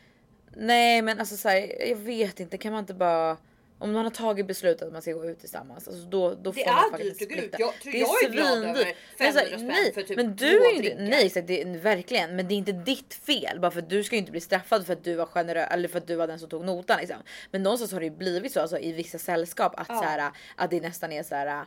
nej 0.55 1.01
men 1.01 1.19
alltså 1.19 1.37
så 1.37 1.49
här, 1.49 1.87
jag 1.89 1.95
vet 1.95 2.39
inte, 2.39 2.57
kan 2.57 2.71
man 2.71 2.79
inte 2.79 2.93
bara 2.93 3.37
om 3.83 3.91
man 3.91 4.03
har 4.03 4.11
tagit 4.11 4.47
beslutet 4.47 4.87
att 4.87 4.93
man 4.93 5.01
ska 5.01 5.11
gå 5.13 5.25
ut 5.25 5.39
tillsammans, 5.39 5.87
alltså 5.87 6.03
då, 6.03 6.29
då 6.29 6.51
Det 6.51 6.63
får 6.63 6.71
man 6.71 6.85
är 6.85 6.89
faktiskt 6.89 7.19
dyrt 7.19 7.31
att 7.31 7.37
gå 7.37 7.43
ut. 7.45 7.55
Jag 7.59 7.73
tror 7.81 7.91
Det 7.91 7.97
jag 7.97 8.23
är 8.23 8.29
glad 8.29 8.57
över 8.57 8.93
Men 9.19 9.33
så 9.33 9.39
här, 9.39 9.45
500 9.45 9.57
spänn 9.57 9.67
nej, 9.67 9.93
för 9.93 10.01
typ 10.01 10.17
Men 10.17 10.35
du 10.35 10.57
två 10.57 10.65
är 10.65 10.69
inte, 10.75 10.81
drinkar. 10.81 11.03
nej 11.09 11.29
så 11.29 11.41
det 11.41 11.61
är, 11.61 11.65
verkligen, 11.77 12.35
men 12.35 12.47
det 12.47 12.53
är 12.53 12.57
inte 12.57 12.71
ditt 12.71 13.13
fel 13.13 13.59
bara 13.59 13.71
för 13.71 13.79
att 13.79 13.89
du 13.89 14.03
ska 14.03 14.15
ju 14.15 14.19
inte 14.19 14.31
bli 14.31 14.41
straffad 14.41 14.85
för 14.85 14.93
att 14.93 15.03
du 15.03 15.15
var 15.15 15.25
generös 15.25 15.67
eller 15.71 15.87
för 15.87 15.97
att 15.97 16.07
du 16.07 16.15
var 16.15 16.27
den 16.27 16.39
som 16.39 16.49
tog 16.49 16.65
notan 16.65 16.97
liksom. 16.99 17.17
Men 17.51 17.63
någonstans 17.63 17.91
har 17.91 17.99
det 17.99 18.05
ju 18.05 18.11
blivit 18.17 18.51
så 18.53 18.61
alltså, 18.61 18.77
i 18.79 18.91
vissa 18.91 19.17
sällskap 19.17 19.79
att, 19.79 19.87
Ja. 19.89 19.95
så 19.97 20.03
här, 20.03 20.31
att 20.55 20.69
det 20.71 20.81
nästan 20.81 21.11
är 21.11 21.23
så 21.23 21.35
här. 21.35 21.65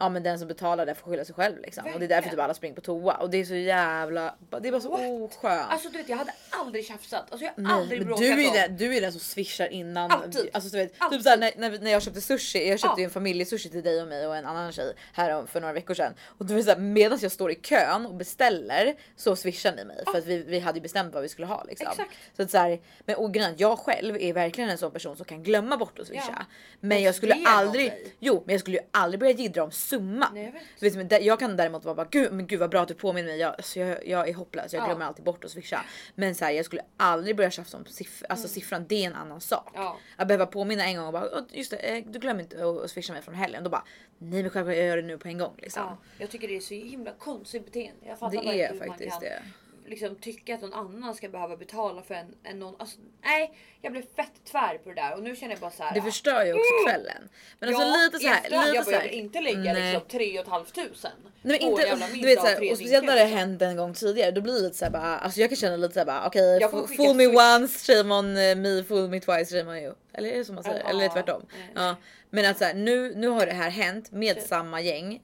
Ja 0.00 0.08
men 0.08 0.22
den 0.22 0.38
som 0.38 0.48
betalar 0.48 0.86
det 0.86 0.94
får 0.94 1.10
skylla 1.10 1.24
sig 1.24 1.34
själv 1.34 1.60
liksom. 1.60 1.84
Och 1.84 1.90
det 1.90 1.96
är 1.96 1.98
därför 1.98 2.08
Verkligen. 2.14 2.30
typ 2.30 2.40
alla 2.40 2.54
springer 2.54 2.74
på 2.74 2.80
toa 2.80 3.14
och 3.14 3.30
det 3.30 3.38
är 3.38 3.44
så 3.44 3.54
jävla, 3.54 4.34
det 4.62 4.68
är 4.68 4.72
bara 4.72 4.80
så 4.80 4.90
What? 4.90 5.00
oskönt. 5.32 5.70
Alltså 5.70 5.88
du 5.88 5.98
vet 5.98 6.08
jag 6.08 6.16
hade 6.16 6.32
aldrig 6.50 6.86
tjafsat. 6.86 7.24
Alltså 7.30 7.44
jag 7.44 7.52
har 7.52 7.62
Nej, 7.62 7.72
aldrig 7.72 8.06
bråkat 8.06 8.20
du 8.22 8.44
är, 8.46 8.52
den, 8.52 8.76
du 8.76 8.96
är 8.96 9.00
den 9.00 9.12
som 9.12 9.20
swishar 9.20 9.68
innan. 9.68 10.10
Alltid. 10.10 10.50
Alltså, 10.52 10.70
du 10.70 10.76
vet, 10.78 10.92
typ 11.10 11.22
såhär, 11.22 11.36
när, 11.36 11.52
när, 11.56 11.78
när 11.78 11.90
jag 11.90 12.02
köpte 12.02 12.20
sushi, 12.20 12.68
jag 12.68 12.80
köpte 12.80 12.94
Ja. 12.94 12.98
ju 12.98 13.04
en 13.04 13.10
familjesushi 13.10 13.68
till 13.68 13.82
dig 13.82 14.02
och 14.02 14.08
mig 14.08 14.26
och 14.26 14.36
en 14.36 14.46
annan 14.46 14.72
tjej 14.72 14.94
här 15.12 15.46
för 15.46 15.60
några 15.60 15.72
veckor 15.74 15.94
sedan. 15.94 16.14
Och 16.38 16.46
du 16.46 16.54
vet, 16.54 16.64
såhär, 16.64 16.78
medan 16.78 17.18
jag 17.22 17.32
står 17.32 17.50
i 17.50 17.54
kön 17.54 18.06
och 18.06 18.14
beställer 18.14 18.94
så 19.16 19.36
swishar 19.36 19.72
ni 19.76 19.84
mig 19.84 20.04
för 20.12 20.18
att 20.18 20.26
vi, 20.26 20.42
vi 20.42 20.58
hade 20.58 20.78
ju 20.78 20.82
bestämt 20.82 21.14
vad 21.14 21.22
vi 21.22 21.28
skulle 21.28 21.46
ha. 21.46 21.64
Liksom. 21.64 21.86
Exakt. 21.90 22.10
Så 22.36 22.42
att, 22.42 22.50
såhär, 22.50 22.80
men 23.04 23.16
och 23.16 23.34
grejen, 23.34 23.54
jag 23.56 23.78
själv 23.78 24.16
är 24.16 24.32
verkligen 24.32 24.70
en 24.70 24.78
sån 24.78 24.92
person 24.92 25.16
som 25.16 25.24
kan 25.24 25.42
glömma 25.42 25.76
bort 25.76 25.98
att 25.98 26.06
swisha. 26.06 26.24
Ja. 26.38 26.44
Men 26.80 27.02
jag 27.02 27.14
skulle 27.14 27.34
aldrig, 27.46 27.92
jo 28.18 28.42
men 28.46 28.52
jag 28.54 28.60
skulle 28.60 28.76
ju 28.76 28.82
aldrig 28.90 29.20
börja 29.20 29.32
jiddra 29.32 29.62
om 29.64 29.70
summan. 29.90 30.28
Nej, 30.34 30.52
jag 30.80 30.90
vet. 30.90 31.10
Där- 31.10 31.20
jag 31.20 31.38
kan 31.38 31.56
däremot 31.56 31.84
vara 31.84 31.94
bara 31.94 32.06
gud, 32.10 32.32
men 32.32 32.46
gud 32.46 32.60
vad 32.60 32.70
bra 32.70 32.80
att 32.82 32.88
du 32.88 32.94
påminner 32.94 33.28
mig. 33.28 33.38
Jag, 33.38 33.54
alltså, 33.54 33.80
jag, 33.80 34.06
jag 34.08 34.28
är 34.28 34.34
hopplös, 34.34 34.72
jag 34.72 34.82
Ja. 34.82 34.86
glömmer 34.86 35.04
alltid 35.06 35.24
bort 35.24 35.44
att 35.44 35.50
swisha. 35.50 35.84
Men 36.14 36.34
så 36.34 36.44
här, 36.44 36.52
jag 36.52 36.64
skulle 36.64 36.82
aldrig 36.96 37.36
börja 37.36 37.50
tjafsa 37.50 37.76
om 37.76 37.84
siff- 37.84 38.24
alltså, 38.28 38.48
siffran, 38.48 38.86
det 38.88 39.02
är 39.02 39.06
en 39.06 39.14
annan 39.14 39.40
sak. 39.40 39.70
Mm. 39.74 39.86
Ja. 39.86 39.96
Att 40.16 40.28
behöva 40.28 40.46
påminna 40.46 40.84
en 40.84 40.96
gång 40.96 41.06
och 41.06 41.12
bara 41.12 41.28
"Åh, 41.38 41.42
just 41.50 41.70
det, 41.70 41.76
eh, 41.76 42.04
du 42.06 42.18
glömmer 42.18 42.42
inte 42.42 42.66
att 42.84 42.90
swisha 42.90 43.12
mig 43.12 43.22
från 43.22 43.34
helgen. 43.34 43.64
Då 43.64 43.70
bara 43.70 43.84
nej 44.18 44.42
men 44.42 44.50
självklart 44.50 44.76
jag 44.76 44.86
gör 44.86 44.96
det 44.96 45.02
nu 45.02 45.18
på 45.18 45.28
en 45.28 45.38
gång 45.38 45.54
liksom. 45.58 45.82
Ja, 45.82 45.98
jag 46.18 46.30
tycker 46.30 46.48
det 46.48 46.56
är 46.56 46.60
så 46.60 46.74
himla 46.74 47.10
konstigt 47.18 47.64
beteende. 47.64 48.06
Jag 48.06 48.18
fattar 48.18 48.42
Det 48.42 48.62
är 48.62 48.72
hur 48.72 48.78
man 48.78 48.88
faktiskt 48.88 49.10
kan 49.10 49.20
det. 49.20 49.42
Liksom 49.88 50.16
tycka 50.16 50.54
att 50.54 50.60
någon 50.60 50.72
annan 50.74 51.14
ska 51.14 51.28
behöva 51.28 51.56
betala 51.56 52.02
för 52.02 52.14
en, 52.14 52.34
en 52.42 52.58
någon. 52.58 52.74
Alltså, 52.78 52.98
nej, 53.22 53.52
jag 53.82 53.92
blev 53.92 54.02
fett 54.16 54.44
tvär 54.50 54.78
på 54.78 54.88
det 54.88 54.94
där 54.94 55.14
och 55.16 55.22
nu 55.22 55.36
känner 55.36 55.52
jag 55.52 55.60
bara 55.60 55.70
så 55.70 55.82
här. 55.82 55.94
Det 55.94 56.02
förstör 56.02 56.44
ju 56.44 56.52
också 56.52 56.84
kvällen. 56.86 57.28
Men 57.58 57.68
alltså 57.74 57.84
lite 58.04 58.18
så 58.18 58.28
här, 58.28 58.42
lite 58.42 58.54
jag, 58.54 58.84
så 58.84 58.90
bara, 58.90 58.96
jag 58.96 59.00
här. 59.02 59.08
vill 59.10 59.18
inte 59.18 59.40
lägga 59.40 59.72
Nej. 59.72 59.92
liksom 59.92 60.08
3 60.08 60.44
500 60.44 60.64
Nej, 60.72 61.12
men 61.42 61.58
på 61.58 61.64
en 61.64 61.70
inte, 61.70 61.82
jävla 61.82 62.06
du 62.06 62.20
vet, 62.26 62.38
av 62.38 62.42
såhär, 62.42 62.56
tre 62.56 62.70
och 62.72 62.76
speciellt 62.78 63.06
när 63.06 63.14
det 63.16 63.24
hänt 63.24 63.62
en 63.62 63.76
gång 63.76 63.94
tidigare 63.94 64.30
då 64.30 64.40
blir 64.40 64.54
det 64.54 64.60
lite 64.60 64.76
såhär 64.76 64.92
bara, 64.92 65.18
alltså 65.18 65.40
jag 65.40 65.50
kan 65.50 65.56
känna 65.56 65.76
lite 65.76 65.94
såhär 65.94 66.06
bara 66.06 66.26
okej 66.26 66.58
Jag 66.60 66.70
skicka 66.88 67.02
fool 67.02 67.16
me 67.16 67.26
once 67.26 67.92
shame 67.92 68.14
on 68.14 68.36
eh, 68.36 68.56
me, 68.56 68.84
fool 68.84 69.08
me 69.08 69.20
twice 69.20 69.58
shame 69.58 69.70
on 69.70 69.78
you. 69.84 69.94
Eller 70.12 70.28
är 70.32 70.38
det 70.38 70.44
så 70.44 70.52
man 70.52 70.64
säger? 70.64 70.80
Ja, 70.84 70.90
Eller 70.90 71.08
tvärtom? 71.08 71.42
nej. 71.50 71.68
Ja. 71.74 71.96
Men 72.30 72.50
att 72.50 72.58
såhär, 72.58 72.74
nu, 72.74 73.14
nu 73.14 73.28
har 73.28 73.46
det 73.46 73.52
här 73.52 73.70
hänt 73.70 74.10
med 74.12 74.42
samma 74.42 74.80
gäng. 74.80 75.22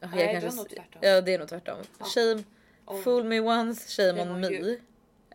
Ja, 0.00 0.08
Nej, 0.14 0.26
det 0.26 0.32
kanske 0.32 0.48
var 0.50 0.56
nog 0.56 0.66
s- 0.66 0.72
tvärtom. 0.76 0.98
Ja 1.00 1.20
det 1.20 1.34
är 1.34 1.38
nog 1.38 1.48
tvärtom. 1.48 1.78
Shame, 2.14 2.42
Om- 2.86 3.02
fool 3.02 3.24
me 3.24 3.40
once, 3.40 3.88
shame, 3.88 4.08
Shame 4.18 4.22
on 4.22 4.30
on 4.30 4.40
me. 4.40 4.48
you. 4.48 4.76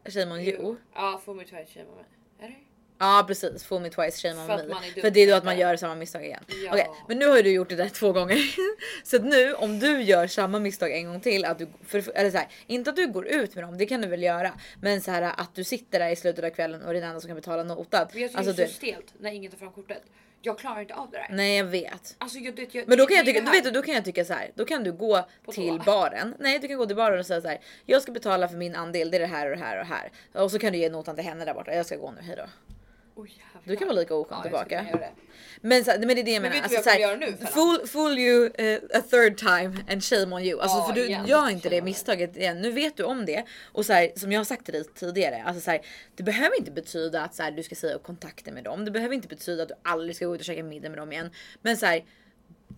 Shame 0.09 0.31
on 0.31 0.39
you. 0.39 0.75
Ja, 0.95 1.21
får 1.25 1.33
mig 1.33 1.45
tyvärr 1.45 1.65
känna 1.65 1.91
mig. 1.95 2.05
Är 2.39 2.47
det? 2.47 2.55
Ja 2.99 3.23
precis, 3.27 3.63
fool 3.63 3.81
me 3.81 3.89
twice, 3.89 4.21
shame 4.27 4.41
on 4.41 4.47
me. 4.69 5.01
För 5.01 5.09
det 5.09 5.19
är 5.19 5.27
då 5.29 5.35
att 5.35 5.43
man 5.43 5.55
det. 5.55 5.61
gör 5.61 5.75
samma 5.75 5.95
misstag 5.95 6.25
igen. 6.25 6.43
Ja. 6.65 6.71
Okej, 6.71 6.87
men 7.07 7.19
nu 7.19 7.27
har 7.27 7.43
du 7.43 7.51
gjort 7.51 7.69
det 7.69 7.75
där 7.75 7.89
två 7.89 8.11
gånger. 8.11 8.37
så 9.03 9.15
att 9.15 9.23
nu 9.23 9.53
om 9.53 9.79
du 9.79 10.01
gör 10.01 10.27
samma 10.27 10.59
misstag 10.59 10.91
en 10.91 11.05
gång 11.07 11.19
till, 11.21 11.45
att 11.45 11.59
du, 11.59 11.67
för, 11.85 12.11
eller 12.15 12.31
så 12.31 12.37
här, 12.37 12.47
inte 12.67 12.89
att 12.89 12.95
du 12.95 13.07
går 13.07 13.27
ut 13.27 13.55
med 13.55 13.63
dem, 13.63 13.77
det 13.77 13.85
kan 13.85 14.01
du 14.01 14.07
väl 14.07 14.23
göra. 14.23 14.51
Men 14.81 15.01
så 15.01 15.11
här 15.11 15.21
att 15.21 15.55
du 15.55 15.63
sitter 15.63 15.99
där 15.99 16.09
i 16.09 16.15
slutet 16.15 16.45
av 16.45 16.49
kvällen 16.49 16.81
och 16.81 16.89
är 16.89 16.93
den 16.93 17.03
enda 17.03 17.19
som 17.19 17.27
kan 17.27 17.35
betala 17.35 17.63
notan. 17.63 18.07
Men 18.11 18.21
jag 18.21 18.29
tycker 18.29 18.37
Alltså, 18.37 18.53
det 18.53 18.63
är 18.63 18.67
du, 18.67 18.71
så 18.73 18.77
stelt 18.77 19.13
när 19.19 19.31
ingen 19.31 19.51
tar 19.51 19.57
fram 19.57 19.71
kortet. 19.71 20.03
Jag 20.43 20.59
klarar 20.59 20.81
inte 20.81 20.93
av 20.93 21.11
det 21.11 21.17
där. 21.17 21.27
nej 21.29 21.57
jag 21.57 21.65
vet. 21.65 22.15
Alltså, 22.17 22.37
jag, 22.37 22.55
det, 22.55 22.75
jag, 22.75 22.87
Men 22.87 22.97
då 22.97 23.05
kan 23.05 23.17
jag 23.17 23.25
tycka, 23.25 23.41
du 23.41 23.51
vet, 23.51 23.73
då 23.73 23.81
kan 23.81 23.95
jag 23.95 24.05
tycka 24.05 24.25
så 24.25 24.33
här. 24.33 24.51
Då 24.55 24.65
kan 24.65 24.83
du 24.83 24.91
gå 24.91 25.25
På 25.45 25.51
till 25.51 25.81
baren. 25.85 26.35
Nej, 26.39 26.59
du 26.59 26.67
kan 26.67 26.77
gå 26.77 26.85
till 26.85 26.95
baren 26.95 27.19
och 27.19 27.25
säga 27.25 27.41
så 27.41 27.47
här. 27.47 27.59
Jag 27.85 28.01
ska 28.01 28.11
betala 28.11 28.47
för 28.47 28.57
min 28.57 28.75
andel. 28.75 29.11
Det 29.11 29.17
är 29.17 29.19
det 29.19 29.25
här 29.25 29.51
och 29.51 29.57
det 29.57 29.63
här 29.63 29.79
och 29.79 29.85
det 29.85 29.93
här. 29.93 30.11
Och 30.43 30.51
så 30.51 30.59
kan 30.59 30.73
du 30.73 30.79
ge 30.79 30.89
notan 30.89 31.15
till 31.15 31.23
henne 31.23 31.45
där 31.45 31.53
borta. 31.53 31.73
Jag 31.73 31.85
ska 31.85 31.95
gå 31.97 32.11
nu. 32.11 32.35
Hej 33.15 33.61
då. 33.65 33.75
Kan 33.75 33.87
vara 33.87 33.99
lika 33.99 34.15
oskön 34.15 34.37
Ja, 34.37 34.41
tillbaka. 34.43 34.85
Men, 35.61 35.83
så, 35.85 35.91
men 35.99 36.07
det 36.07 36.19
är 36.19 36.23
det 36.23 36.31
jag 36.31 36.41
Men 36.41 36.51
menar. 36.51 36.53
vad 36.55 36.63
Alltså, 36.63 36.75
jag 36.75 36.83
så 36.83 36.89
kommer 36.89 36.93
här, 36.93 36.99
göra 36.99 37.15
nu, 37.31 37.37
Fella? 37.37 37.49
fool, 37.49 37.87
fool 37.87 38.17
you 38.19 38.45
eh, 38.55 38.79
a 38.93 39.01
third 39.11 39.37
time 39.37 39.77
and 39.91 40.03
shame 40.03 40.35
on 40.35 40.41
you. 40.43 40.59
Alltså, 40.61 40.77
Ja, 40.77 40.87
för 40.87 40.93
du 40.93 41.05
igen. 41.05 41.25
gör 41.27 41.49
inte 41.49 41.69
det 41.69 41.81
misstaget 41.81 42.37
igen. 42.37 42.61
Nu 42.61 42.71
vet 42.71 42.97
du 42.97 43.03
om 43.03 43.25
det. 43.25 43.45
Och 43.63 43.85
så 43.85 43.93
här, 43.93 44.11
som 44.15 44.31
jag 44.31 44.39
har 44.39 44.45
sagt 44.45 44.65
till 44.65 44.73
dig 44.73 44.83
tidigare. 44.83 45.43
Alltså, 45.45 45.61
så 45.61 45.71
här, 45.71 45.81
det 46.15 46.23
behöver 46.23 46.57
inte 46.59 46.71
betyda 46.71 47.21
att 47.21 47.35
så 47.35 47.43
här, 47.43 47.51
du 47.51 47.63
ska 47.63 47.75
säga 47.75 47.93
upp 47.95 48.03
kontakter 48.03 48.51
med 48.51 48.63
dem. 48.63 48.85
Det 48.85 48.91
behöver 48.91 49.15
inte 49.15 49.27
betyda 49.27 49.63
att 49.63 49.69
du 49.69 49.75
aldrig 49.83 50.15
ska 50.15 50.25
gå 50.25 50.35
ut 50.35 50.41
och 50.41 50.45
käka 50.45 50.63
middag 50.63 50.89
med 50.89 50.97
dem 50.97 51.11
igen. 51.11 51.29
Men 51.61 51.77
så 51.77 51.85
här, 51.85 52.03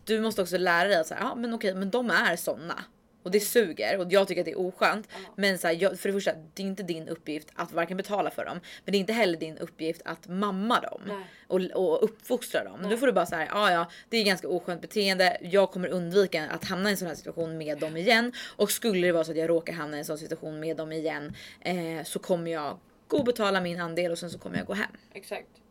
du 0.05 0.21
måste 0.21 0.41
också 0.41 0.57
lära 0.57 0.87
dig 0.87 0.97
att 0.97 1.07
så 1.07 1.13
här, 1.13 1.21
ja, 1.21 1.35
men 1.35 1.53
okej, 1.53 1.75
men 1.75 1.89
de 1.89 2.09
är 2.09 2.35
såna. 2.35 2.83
Och 3.23 3.31
det 3.31 3.39
suger 3.39 3.99
och 3.99 4.13
jag 4.13 4.27
tycker 4.27 4.41
att 4.41 4.45
det 4.45 4.51
är 4.51 4.59
oskönt. 4.59 5.07
Men 5.35 5.57
så 5.57 5.67
här, 5.67 5.77
jag, 5.81 5.99
för 5.99 6.09
det 6.09 6.13
första, 6.13 6.31
det 6.53 6.63
är 6.63 6.67
inte 6.67 6.83
din 6.83 7.07
uppgift 7.07 7.47
att 7.55 7.73
varken 7.73 7.97
betala 7.97 8.29
för 8.29 8.45
dem. 8.45 8.59
Men 8.85 8.91
det 8.91 8.97
är 8.97 8.99
inte 8.99 9.13
heller 9.13 9.37
din 9.37 9.57
uppgift 9.57 10.01
att 10.05 10.27
mamma 10.27 10.79
dem 10.79 11.01
Nej. 11.07 11.25
och, 11.47 11.61
och 11.89 12.03
uppfostra 12.03 12.63
dem. 12.63 12.81
Nu 12.81 12.97
får 12.97 13.07
du 13.07 13.13
bara 13.13 13.25
säga 13.25 13.47
ja 13.51 13.71
ja, 13.71 13.89
det 14.09 14.17
är 14.17 14.23
ganska 14.23 14.47
oskönt 14.47 14.81
beteende. 14.81 15.37
Jag 15.41 15.71
kommer 15.71 15.87
undvika 15.87 16.47
att 16.49 16.65
hamna 16.65 16.89
i 16.89 16.91
en 16.91 16.97
sån 16.97 17.07
här 17.07 17.15
situation 17.15 17.57
med 17.57 17.79
dem 17.79 17.97
igen. 17.97 18.33
Och 18.55 18.71
skulle 18.71 19.07
det 19.07 19.11
vara 19.11 19.23
så 19.23 19.31
att 19.31 19.37
jag 19.37 19.49
råkar 19.49 19.73
hamna 19.73 19.97
i 19.97 19.99
en 19.99 20.05
sån 20.05 20.17
situation 20.17 20.59
med 20.59 20.77
dem 20.77 20.91
igen 20.91 21.35
eh, 21.61 22.03
så 22.03 22.19
kommer 22.19 22.51
jag 22.51 22.79
gå 23.07 23.17
och 23.17 23.25
betala 23.25 23.61
min 23.61 23.79
andel 23.79 24.11
och 24.11 24.19
sen 24.19 24.29
så 24.29 24.39
kommer 24.39 24.57
jag 24.57 24.65
gå 24.65 24.73
hem. 24.73 24.91
Exakt. 25.13 25.62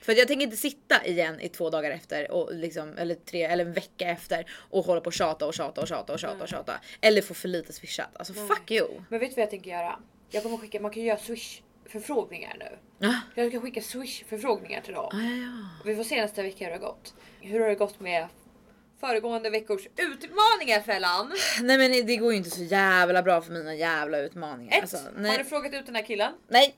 För 0.00 0.12
jag 0.12 0.28
tänker 0.28 0.44
inte 0.44 0.56
sitta 0.56 1.06
igen 1.06 1.40
i 1.40 1.48
två 1.48 1.70
dagar 1.70 1.90
efter 1.90 2.30
och 2.30 2.54
liksom, 2.54 2.98
eller 2.98 3.14
tre 3.14 3.42
eller 3.42 3.64
en 3.64 3.72
vecka 3.72 4.08
efter 4.08 4.50
och 4.70 4.84
hålla 4.84 5.00
på 5.00 5.06
och 5.06 5.12
tjata 5.12 5.46
och 5.46 5.54
tjata 5.54 5.80
och 5.80 5.88
tjata 5.88 6.12
och 6.12 6.18
tjata 6.18 6.42
och 6.42 6.48
tjata. 6.48 6.80
Eller 7.00 7.22
få 7.22 7.34
för 7.34 7.48
lite 7.48 7.72
swishat. 7.72 8.08
Alltså 8.16 8.32
fuck 8.34 8.70
you. 8.70 8.88
Men 9.08 9.20
vet 9.20 9.30
du 9.30 9.34
vad 9.34 9.42
jag 9.42 9.50
tänker 9.50 9.70
göra? 9.70 9.98
Jag 10.30 10.42
kommer 10.42 10.56
skicka, 10.56 10.80
man 10.80 10.90
kan 10.90 11.02
göra 11.02 11.18
swish 11.18 11.60
förfrågningar 11.88 12.56
nu. 12.58 12.78
Ja. 12.98 13.20
Jag 13.34 13.50
ska 13.50 13.60
skicka 13.60 13.80
swish 13.82 14.24
förfrågningar 14.28 14.80
till 14.80 14.94
dem. 14.94 15.08
Ja, 15.12 15.18
ja. 15.20 15.68
Vi 15.84 15.96
får 15.96 16.04
se 16.04 16.22
nästa 16.22 16.42
vecka 16.42 16.64
hur 16.64 16.66
det 16.72 16.78
har 16.78 16.86
gått. 16.86 17.14
Hur 17.40 17.60
har 17.60 17.68
det 17.68 17.74
gått 17.74 18.00
med 18.00 18.28
föregående 19.00 19.50
veckors 19.50 19.86
utmaningar 19.96 20.80
Fällan? 20.80 21.32
Nej 21.62 21.78
men 21.78 22.06
det 22.06 22.16
går 22.16 22.32
ju 22.32 22.38
inte 22.38 22.50
så 22.50 22.62
jävla 22.62 23.22
bra 23.22 23.40
för 23.42 23.52
mina 23.52 23.74
jävla 23.74 24.18
utmaningar. 24.18 24.76
Ett, 24.76 24.82
Alltså, 24.82 24.96
Har 24.96 25.38
du 25.38 25.44
frågat 25.44 25.74
ut 25.74 25.86
den 25.86 25.94
här 25.94 26.02
killen? 26.02 26.32
nej. 26.48 26.74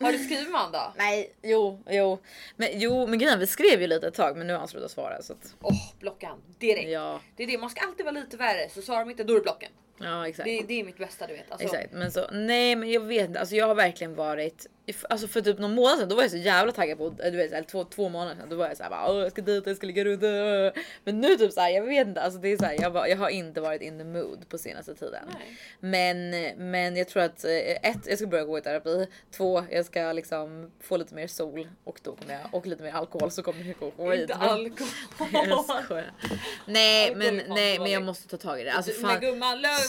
Har 0.00 0.12
du 0.12 0.18
skrivit 0.18 0.50
med 0.50 0.60
han 0.60 0.72
då? 0.72 0.92
Nej, 0.96 1.32
jo, 1.42 1.82
jo. 1.90 2.18
Men, 2.56 2.68
jo, 2.72 3.06
men 3.06 3.18
grejen 3.18 3.38
vi 3.38 3.46
skrev 3.46 3.80
ju 3.80 3.86
lite 3.86 4.08
ett 4.08 4.14
tag 4.14 4.36
men 4.36 4.46
nu 4.46 4.52
har 4.52 4.58
han 4.58 4.68
slutat 4.68 4.90
svara 4.90 5.22
så 5.22 5.32
att, 5.32 5.54
Åh, 5.62 5.92
blocka 6.00 6.26
han 6.28 6.38
direkt. 6.58 6.88
ja, 6.90 7.20
Det 7.36 7.42
är 7.42 7.46
det, 7.46 7.58
man 7.58 7.70
ska 7.70 7.80
alltid 7.86 8.04
vara 8.04 8.14
lite 8.14 8.36
värre 8.36 8.68
så 8.74 8.82
svarar 8.82 9.00
de 9.00 9.10
inte 9.10 9.24
då 9.24 9.32
är 9.32 9.36
det 9.36 9.42
blocken. 9.42 9.70
Ja 10.00 10.28
exakt. 10.28 10.44
Det, 10.46 10.64
det 10.68 10.80
är 10.80 10.84
mitt 10.84 10.98
bästa 10.98 11.26
du 11.26 11.32
vet. 11.32 11.52
Alltså, 11.52 11.66
Exakt, 11.66 11.92
men 11.92 12.12
så 12.12 12.26
nej, 12.32 12.76
men 12.76 12.90
jag 12.90 13.00
vet 13.00 13.28
inte. 13.28 13.40
Alltså, 13.40 13.56
jag 13.56 13.66
har 13.66 13.74
verkligen 13.74 14.14
varit 14.14 14.66
alltså 15.08 15.28
för 15.28 15.40
typ 15.40 15.58
någon 15.58 15.74
månad 15.74 15.98
sedan. 15.98 16.08
Då 16.08 16.14
var 16.16 16.22
jag 16.22 16.30
så 16.30 16.36
jävla 16.36 16.72
taggad 16.72 16.98
på 16.98 17.08
du 17.10 17.30
vet, 17.36 17.52
eller 17.52 17.62
två, 17.68 17.84
två 17.84 18.08
månader 18.08 18.36
sedan. 18.36 18.48
Då 18.48 18.56
var 18.56 18.68
jag 18.68 18.76
så 18.76 18.82
här 18.82 18.90
bara, 18.90 19.12
"Åh, 19.12 19.22
jag 19.22 19.32
ska 19.32 19.42
dit, 19.42 19.66
jag 19.66 19.76
ska 19.76 19.86
ligga 19.86 20.04
runt. 20.04 20.22
äh." 20.22 20.82
Men 21.04 21.20
nu 21.20 21.36
typ 21.36 21.52
så 21.52 21.60
här, 21.60 21.70
jag 21.70 21.82
vet 21.82 22.06
inte. 22.06 22.20
Alltså, 22.20 22.40
det 22.40 22.48
är 22.48 22.56
så 22.56 22.64
här, 22.64 22.76
jag, 22.80 22.90
var, 22.90 23.06
jag 23.06 23.16
har 23.16 23.28
inte 23.28 23.60
varit 23.60 23.82
in 23.82 23.98
the 23.98 24.04
mood 24.04 24.48
på 24.48 24.58
senaste 24.58 24.94
tiden. 24.94 25.24
Nej. 25.32 25.56
Men, 25.80 26.30
men 26.70 26.96
jag 26.96 27.08
tror 27.08 27.22
att 27.22 27.44
eh, 27.44 27.50
ett, 27.56 28.06
jag 28.06 28.18
ska 28.18 28.26
börja 28.26 28.44
gå 28.44 28.58
i 28.58 28.60
terapi. 28.60 29.06
Två, 29.30 29.64
jag 29.70 29.84
ska 29.86 30.12
liksom 30.12 30.70
få 30.80 30.96
lite 30.96 31.14
mer 31.14 31.26
sol 31.26 31.68
och 31.84 32.00
då 32.02 32.16
kommer 32.16 32.32
jag 32.34 32.54
och 32.54 32.66
lite 32.66 32.82
mer 32.82 32.92
alkohol 32.92 33.30
så 33.30 33.42
kommer 33.42 33.64
det 33.64 33.72
gå 33.72 34.10
skit. 34.10 34.20
Inte 34.20 34.34
alkohol. 34.34 36.02
Nej, 36.66 37.14
men 37.14 37.42
nej, 37.48 37.78
men 37.78 37.90
jag 37.90 38.02
måste 38.02 38.28
ta 38.28 38.36
tag 38.36 38.60
i 38.60 38.64
det. 38.64 38.72
Alltså 38.72 38.92
fan. 38.92 39.10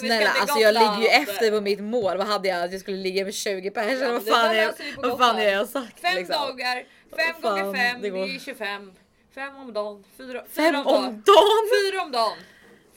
Vi 0.01 0.07
Snälla 0.07 0.29
alltså 0.29 0.59
jag 0.59 0.73
ligger 0.73 0.99
ju 1.01 1.07
efter 1.07 1.51
på 1.51 1.61
mitt 1.61 1.79
mål. 1.79 2.17
Vad 2.17 2.27
hade 2.27 2.47
jag? 2.47 2.63
Att 2.63 2.71
jag 2.71 2.81
skulle 2.81 2.97
ligga 2.97 3.25
med 3.25 3.33
20 3.33 3.71
pers 3.71 3.85
eller 3.85 4.05
Ja, 4.05 4.11
vad 4.11 4.25
fan, 4.27 4.45
är, 4.55 4.65
löser 4.67 4.83
vi 4.83 4.93
på 4.93 5.01
vad 5.01 5.17
fan 5.17 5.39
är 5.39 5.49
jag 5.51 5.67
sagt? 5.67 5.99
Fem 5.99 6.15
liksom? 6.15 6.35
dagar, 6.35 6.83
fem 7.15 7.35
Fan, 7.41 7.59
gånger 7.63 7.73
fem, 7.77 8.01
det 8.01 8.07
är 8.07 8.39
25. 8.39 8.91
Fem 9.35 9.55
om 9.55 9.73
dagen, 9.73 10.03
fyra, 10.17 10.43
Fem 10.51 10.65
fyra 10.65 10.79
om 10.79 10.83
dagen. 10.85 11.03
dagen! 11.03 11.69
Fyra 11.91 12.01
om 12.01 12.11
dagen. 12.11 12.37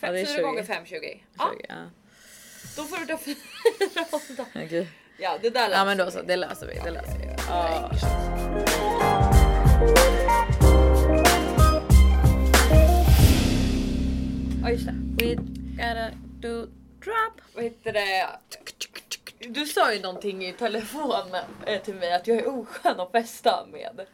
Fem, 0.00 0.14
fyra 0.14 0.26
20. 0.26 0.42
gånger 0.42 0.62
fem, 0.64 0.84
20. 0.86 1.24
Ja, 1.38 1.50
20, 1.58 1.66
ja. 1.68 1.74
då 2.76 2.82
får 2.82 2.96
du 2.96 3.06
ta 3.06 3.18
fyra 3.18 3.36
om 4.10 4.20
dagen. 4.36 4.86
Ja, 5.18 5.38
det 5.42 5.50
där 5.50 5.70
Ja 5.70 5.84
men 5.84 5.96
då 5.98 6.04
löser 6.04 6.18
så, 6.20 6.26
vi. 6.26 6.32
det 6.32 6.36
löser 6.36 6.66
vi. 6.66 6.74
Det 6.84 6.90
löser 6.90 7.18
vi. 7.18 7.26
Ja. 7.48 7.90
Ja. 7.92 9.12
Ja, 14.62 14.70
just 14.70 14.86
det. 14.86 14.94
We 15.16 15.34
gotta 15.76 16.10
do 16.40 16.66
drop. 17.04 17.40
Vad 17.54 17.64
heter 17.64 17.92
det? 17.92 18.28
Du 19.48 19.66
sa 19.66 19.94
ju 19.94 20.00
någonting 20.00 20.44
i 20.44 20.52
telefon 20.52 21.26
eh, 21.66 21.82
till 21.82 21.94
mig 21.94 22.12
att 22.12 22.26
jag 22.26 22.36
är 22.38 22.48
oskön 22.60 23.00
att 23.00 23.12
festa 23.12 23.66
med. 23.72 24.06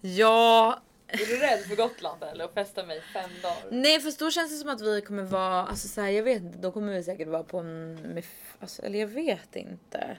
Ja, 0.00 0.78
Är 1.06 1.16
du 1.18 1.36
rädd 1.36 1.60
för 1.60 1.76
Gotland 1.76 2.22
eller 2.22 2.44
att 2.44 2.54
festa 2.54 2.84
med 2.84 2.96
i 2.96 3.00
fem 3.00 3.30
dagar? 3.42 3.56
nej 3.70 4.00
för 4.00 4.18
då 4.18 4.30
känns 4.30 4.50
det 4.52 4.56
som 4.56 4.68
att 4.68 4.80
vi 4.80 5.00
kommer 5.00 5.22
vara, 5.22 5.66
alltså 5.66 5.88
så 5.88 6.00
här, 6.00 6.08
jag 6.08 6.22
vet 6.22 6.42
inte, 6.42 6.58
då 6.58 6.72
kommer 6.72 6.92
vi 6.92 7.02
säkert 7.02 7.28
vara 7.28 7.42
på 7.42 7.58
en, 7.58 7.94
med, 7.94 8.24
alltså, 8.60 8.82
eller 8.82 8.98
jag 8.98 9.06
vet 9.06 9.56
inte. 9.56 10.16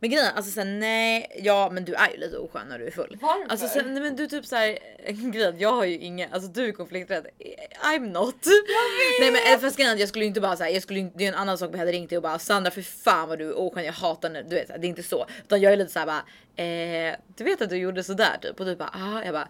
Men 0.00 0.10
grejen 0.10 0.26
alltså 0.34 0.52
såhär, 0.52 0.66
nej, 0.66 1.40
ja 1.42 1.70
men 1.72 1.84
du 1.84 1.94
är 1.94 2.10
ju 2.10 2.16
lite 2.16 2.38
oskön 2.38 2.68
när 2.68 2.78
du 2.78 2.86
är 2.86 2.90
full. 2.90 3.18
Varför? 3.20 3.50
Alltså 3.50 3.68
så, 3.68 3.82
nej 3.82 4.02
men 4.02 4.16
du 4.16 4.26
typ 4.26 4.46
såhär, 4.46 4.78
grejen 5.32 5.58
jag 5.58 5.72
har 5.72 5.84
ju 5.84 5.98
ingen, 5.98 6.32
alltså 6.32 6.50
du 6.50 6.68
är 6.68 6.72
konflikträdd. 6.72 7.26
I'm 7.84 8.12
not. 8.12 8.46
Nej 9.20 9.30
men 9.32 9.54
eh, 9.54 9.60
fast 9.60 9.76
grejen 9.76 9.98
jag 9.98 10.08
skulle 10.08 10.24
inte 10.24 10.40
bara 10.40 10.56
säga, 10.56 10.70
jag 10.70 10.82
skulle 10.82 11.00
inte, 11.00 11.18
det 11.18 11.24
är 11.24 11.28
en 11.28 11.34
annan 11.34 11.58
sak 11.58 11.68
om 11.68 11.72
jag 11.72 11.78
hade 11.78 11.92
ringt 11.92 12.10
dig 12.10 12.16
och 12.16 12.22
bara 12.22 12.38
Sandra 12.38 12.70
för 12.70 12.82
fan 12.82 13.28
vad 13.28 13.38
du 13.38 13.48
är 13.48 13.58
oskön, 13.58 13.84
jag 13.84 13.92
hatar 13.92 14.30
när 14.30 14.42
du 14.42 14.56
vet 14.56 14.68
det 14.68 14.74
är 14.74 14.84
inte 14.84 15.02
så. 15.02 15.26
Utan 15.44 15.60
jag 15.60 15.72
är 15.72 15.76
lite 15.76 15.92
såhär 15.92 16.06
bara, 16.06 16.24
eh, 16.64 17.16
du 17.36 17.44
vet 17.44 17.62
att 17.62 17.70
du 17.70 17.76
gjorde 17.76 18.04
sådär 18.04 18.38
typ 18.42 18.60
och 18.60 18.66
du 18.66 18.76
bara 18.76 18.90
ah, 18.92 19.24
jag 19.24 19.34
bara 19.34 19.48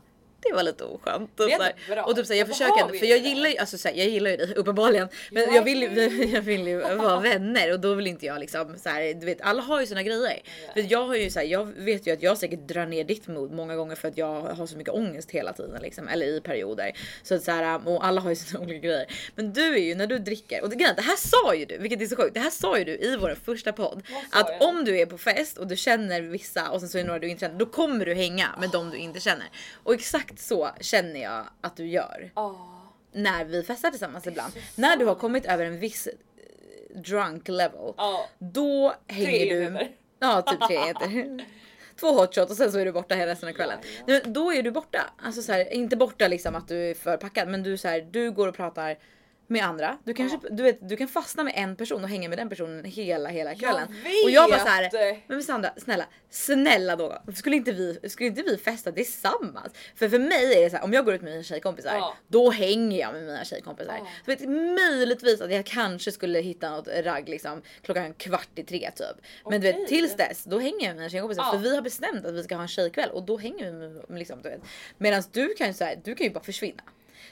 det 0.50 0.56
var 0.56 0.62
lite 0.62 0.84
oskönt. 0.84 1.40
Och, 1.40 1.50
så 1.50 2.02
och 2.06 2.16
typ 2.16 2.26
så 2.26 2.32
här, 2.32 2.38
jag 2.40 2.48
försöker, 2.48 2.92
vi 2.92 2.98
för 2.98 3.06
jag 3.06 3.16
inte 3.18 3.28
gillar 3.28 3.50
ju, 3.50 3.56
alltså 3.56 3.78
så 3.78 3.88
här, 3.88 3.94
jag 3.94 4.06
gillar 4.08 4.30
ju 4.30 4.36
dig 4.36 4.54
uppenbarligen. 4.54 5.08
Men 5.30 5.42
Ja. 5.42 5.54
jag 5.54 5.62
vill, 5.62 5.82
ju- 5.82 6.24
jag 6.34 6.40
vill 6.40 6.66
ju 6.68 6.78
vara 6.80 7.20
vänner 7.20 7.72
och 7.72 7.80
då 7.80 7.94
vill 7.94 8.06
inte 8.06 8.26
jag 8.26 8.40
liksom 8.40 8.78
så 8.78 8.88
här, 8.88 9.14
du 9.14 9.26
vet 9.26 9.40
alla 9.40 9.62
har 9.62 9.80
ju 9.80 9.86
sina 9.86 10.02
grejer. 10.02 10.42
För 10.74 10.92
jag 10.92 11.06
har 11.06 11.14
ju 11.16 11.30
så 11.30 11.38
här, 11.38 11.46
jag 11.46 11.64
vet 11.64 12.06
ju 12.06 12.12
att 12.12 12.22
jag 12.22 12.38
säkert 12.38 12.60
drar 12.68 12.86
ner 12.86 13.04
ditt 13.04 13.26
mod 13.26 13.52
många 13.52 13.76
gånger 13.76 13.94
för 13.96 14.08
att 14.08 14.18
jag 14.18 14.40
har 14.40 14.66
så 14.66 14.76
mycket 14.76 14.94
ångest 14.94 15.30
hela 15.30 15.52
tiden 15.52 15.82
liksom, 15.82 16.08
eller 16.08 16.26
i 16.26 16.40
perioder. 16.40 16.92
Så 17.22 17.34
att 17.34 17.42
så 17.42 17.50
här, 17.50 17.88
och 17.88 18.06
alla 18.06 18.20
har 18.20 18.30
ju 18.30 18.36
sina 18.46 18.60
olika 18.60 18.78
grejer. 18.86 19.06
Men 19.34 19.52
du 19.52 19.74
är 19.74 19.78
ju 19.80 19.94
när 19.94 20.06
du 20.06 20.18
dricker 20.18 20.62
och 20.62 20.70
det, 20.70 20.76
det 20.76 21.02
här 21.02 21.16
sa 21.16 21.54
ju 21.54 21.64
du, 21.64 21.78
vilket 21.78 22.00
är 22.02 22.06
så 22.06 22.16
sjukt. 22.16 22.34
Det 22.34 22.40
här 22.40 22.50
sa 22.50 22.78
ju 22.78 22.84
du 22.84 22.92
i 22.92 23.16
vår 23.16 23.36
första 23.44 23.72
podd 23.72 24.02
att 24.30 24.48
jag? 24.60 24.68
om 24.68 24.84
du 24.84 24.98
är 24.98 25.06
på 25.06 25.18
fest 25.18 25.58
och 25.58 25.66
du 25.66 25.76
känner 25.76 26.20
vissa 26.22 26.70
och 26.70 26.80
sen 26.80 26.88
så 26.88 26.98
är 26.98 27.02
det 27.02 27.06
några 27.06 27.18
du 27.20 27.28
inte 27.28 27.40
känner, 27.40 27.58
då 27.58 27.66
kommer 27.66 28.06
du 28.06 28.14
hänga 28.14 28.48
med 28.60 28.70
de 28.70 28.90
du 28.90 28.96
inte 28.96 29.20
känner. 29.20 29.46
Och 29.82 29.94
exakt 29.94 30.35
så 30.38 30.70
känner 30.80 31.22
jag 31.22 31.44
att 31.60 31.76
du 31.76 31.86
gör 31.86 32.30
Ja. 32.34 32.72
när 33.12 33.44
vi 33.44 33.62
festar 33.62 33.90
tillsammans 33.90 34.26
ibland. 34.26 34.52
När 34.74 34.96
du 34.96 35.04
har 35.04 35.14
kommit 35.14 35.46
över 35.46 35.64
en 35.64 35.78
viss 35.80 36.06
eh, 36.06 37.00
drunk 37.00 37.48
level, 37.48 37.94
Ja. 37.96 38.28
då 38.38 38.94
hänger 39.06 39.26
Tre 39.26 39.54
du... 39.54 39.64
enheter. 39.64 39.90
Ja, 40.18 40.42
typ 40.42 40.60
tre 40.68 40.76
enheter. 40.76 41.44
Två 42.00 42.06
hot 42.12 42.34
shots 42.34 42.50
och 42.50 42.56
sen 42.56 42.72
så 42.72 42.78
är 42.78 42.84
du 42.84 42.92
borta 42.92 43.14
hela 43.14 43.32
resten 43.32 43.48
av 43.48 43.52
kvällen. 43.52 43.78
Nej, 44.06 44.20
men 44.24 44.32
Då 44.32 44.52
är 44.52 44.62
du 44.62 44.70
borta. 44.70 45.10
Alltså 45.22 45.42
så 45.42 45.52
här, 45.52 45.72
inte 45.72 45.96
borta 45.96 46.28
liksom 46.28 46.54
att 46.54 46.68
du 46.68 46.90
är 46.90 46.94
för 46.94 47.16
packad, 47.16 47.48
men 47.48 47.62
du, 47.62 47.76
så 47.76 47.88
här, 47.88 48.00
du 48.00 48.30
går 48.30 48.48
och 48.48 48.54
pratar 48.54 48.98
med 49.46 49.64
andra. 49.64 49.98
Du, 50.04 50.14
kanske, 50.14 50.38
du, 50.50 50.62
vet, 50.62 50.88
du 50.88 50.96
kan 50.96 51.08
fastna 51.08 51.44
med 51.44 51.52
en 51.56 51.76
person 51.76 52.02
och 52.04 52.08
hänga 52.10 52.28
med 52.28 52.38
den 52.38 52.48
personen 52.48 52.84
hela 52.84 53.28
hela 53.28 53.54
kvällen. 53.54 53.88
och 54.24 54.30
jag 54.30 54.50
bara 54.50 54.58
så 54.60 54.66
här, 54.66 54.90
vet! 55.12 55.28
men 55.28 55.42
Sandra 55.42 55.70
snälla, 55.76 56.06
snälla 56.30 56.96
då. 56.96 57.22
Skulle 57.34 57.56
inte 57.56 57.72
vi, 57.72 57.98
skulle 58.08 58.28
inte 58.28 58.42
vi 58.42 58.56
festa 58.56 58.92
tillsammans? 58.92 59.72
För 59.94 60.08
för 60.08 60.18
mig 60.18 60.54
är 60.58 60.62
det 60.62 60.70
så 60.70 60.76
här, 60.76 60.84
om 60.84 60.92
jag 60.92 61.04
går 61.04 61.14
ut 61.14 61.22
med 61.22 61.30
mina 61.30 61.42
tjejkompisar, 61.42 61.94
Ja. 61.94 62.16
då 62.28 62.50
hänger 62.50 63.00
jag 63.00 63.12
med 63.12 63.22
mina 63.22 63.44
tjejkompisar. 63.44 63.94
Ja. 63.98 64.06
Så 64.24 64.30
vet, 64.30 64.48
möjligtvis 64.74 65.40
att 65.40 65.52
jag 65.52 65.66
kanske 65.66 66.12
skulle 66.12 66.38
hitta 66.40 66.70
något 66.70 66.88
ragg 66.88 67.28
liksom 67.28 67.62
klockan 67.82 68.14
kvart 68.14 68.48
i 68.54 68.62
tre 68.62 68.90
typ. 68.96 69.26
Men 69.50 69.60
du 69.60 69.72
vet 69.72 69.88
tills 69.88 70.16
dess, 70.16 70.44
då 70.44 70.58
hänger 70.58 70.80
jag 70.80 70.88
med 70.88 70.96
mina 70.96 71.08
tjejkompisar. 71.08 71.42
Ja. 71.42 71.50
För 71.52 71.58
vi 71.58 71.74
har 71.74 71.82
bestämt 71.82 72.26
att 72.26 72.34
vi 72.34 72.42
ska 72.42 72.54
ha 72.54 72.62
en 72.62 72.68
tjejkväll 72.68 73.10
och 73.10 73.22
då 73.22 73.36
hänger 73.36 73.64
vi 73.64 73.72
med, 73.72 73.90
med 74.08 74.18
liksom, 74.18 74.42
du 74.42 74.48
vet. 74.48 74.60
Medan 74.98 75.22
du 75.32 75.54
kan 75.54 75.66
ju 75.66 75.72
så 75.72 75.84
här, 75.84 76.00
du 76.04 76.14
kan 76.14 76.26
ju 76.26 76.32
bara 76.32 76.44
försvinna. 76.44 76.82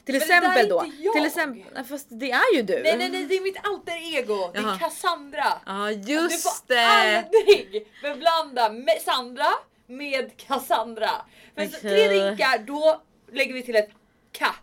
Till 0.04 0.14
Men 0.14 0.18
det 0.28 0.34
exempel 0.34 0.68
då, 0.68 0.84
jag. 1.00 1.14
till 1.14 1.26
exempel, 1.26 1.84
fast 1.84 2.06
det 2.10 2.30
är 2.30 2.54
ju 2.56 2.62
du. 2.62 2.82
Nej 2.82 2.96
nej 2.98 3.10
nej 3.10 3.24
det 3.24 3.34
är 3.36 3.40
mitt 3.40 3.66
alter 3.66 4.16
ego, 4.18 4.50
det 4.52 4.58
är 4.58 4.78
Cassandra. 4.78 5.44
Ja 5.66 5.90
du 5.94 6.12
just 6.12 6.42
får 6.42 6.74
det. 6.74 6.86
aldrig 6.86 7.86
beblanda 8.02 8.68
med 8.72 9.02
Sandra 9.04 9.46
med 9.86 10.36
Cassandra. 10.36 11.10
För 11.56 11.64
så- 11.66 11.80
tre 11.80 12.08
drinkar 12.08 12.58
då 12.58 13.02
lägger 13.32 13.54
vi 13.54 13.62
till 13.62 13.76
ett 13.76 13.90
ka 14.32 14.54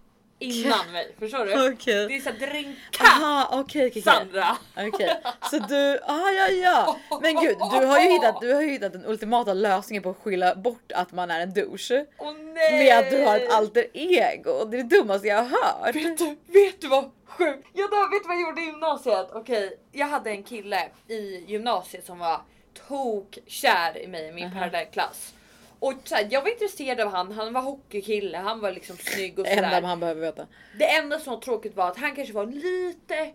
innan 0.42 0.92
mig. 0.92 1.16
Förstår 1.20 1.46
du? 1.46 1.74
Okej. 1.74 2.08
Det 2.08 2.16
är 2.16 2.22
såhär 2.22 2.76
Aha 3.00 3.48
okej 3.52 3.62
okej. 3.62 3.88
okej. 3.88 4.02
Sandra. 4.02 4.58
Okej, 4.78 5.18
så 5.50 5.60
du, 5.60 6.00
ah, 6.04 6.30
ja 6.32 6.48
ja. 6.48 7.00
Men 7.22 7.36
gud, 7.36 7.58
du 7.58 7.86
har 7.86 8.00
ju 8.00 8.10
hittat, 8.10 8.42
du 8.42 8.54
har 8.54 8.62
ju 8.62 8.70
hittat 8.70 8.94
den 8.94 9.06
ultimata 9.06 9.54
lösningen 9.54 10.04
på 10.04 10.10
att 10.10 10.18
skylla 10.18 10.56
bort 10.56 10.92
att 10.92 11.12
man 11.12 11.32
är 11.32 11.39
en 11.39 11.54
douche. 11.54 12.06
Åh 12.18 12.34
nej! 12.34 12.84
Med 12.84 13.00
att 13.00 13.10
du 13.10 13.26
har 13.26 13.38
ett 13.38 13.52
alter 13.52 13.86
ego. 13.94 14.66
Det 14.66 14.78
är 14.80 14.84
det 14.84 14.98
dummaste 14.98 15.28
jag 15.28 15.44
har 15.44 15.44
hört. 15.44 15.96
Vet 15.96 16.18
du, 16.18 16.38
vet 16.48 16.82
du 16.82 16.88
vad 16.88 17.12
sjukt? 17.26 17.68
Jag 17.74 17.89
då, 17.89 17.96
vet 17.96 18.24
du 18.24 18.28
vad 18.28 18.36
jag 18.36 18.42
gjorde 18.42 18.62
i 18.62 18.66
gymnasiet? 18.66 19.28
Okej, 19.34 19.80
jag 19.92 20.08
hade 20.08 20.30
en 20.30 20.44
kille 20.44 20.89
i 21.08 21.44
gymnasiet 21.48 22.06
som 22.06 22.20
var 22.20 22.42
tokkär 22.88 23.98
i 23.98 24.08
mig 24.08 24.28
i 24.28 24.32
min 24.32 24.52
parallellklass. 24.52 25.34
Och 25.82 25.93
så 26.03 26.15
här, 26.15 26.27
jag 26.32 26.41
var 26.41 26.49
intresserad 26.49 26.99
av 26.99 27.11
han, 27.11 27.32
han 27.32 27.53
var 27.53 27.61
hockeykille, 27.61 28.38
han 28.38 28.59
var 28.59 28.71
liksom 28.71 28.97
snygg 28.97 29.39
och 29.39 29.45
Det 29.45 29.51
enda 29.51 29.69
sådär. 29.69 29.82
man 29.82 29.99
behöver 29.99 30.21
veta. 30.21 30.47
Det 30.79 30.86
enda 30.95 31.19
som 31.19 31.34
var 31.34 31.41
tråkigt 31.41 31.75
var 31.75 31.88
att 31.88 31.97
han 31.97 32.15
kanske 32.15 32.34
var 32.34 32.45
lite 32.45 33.32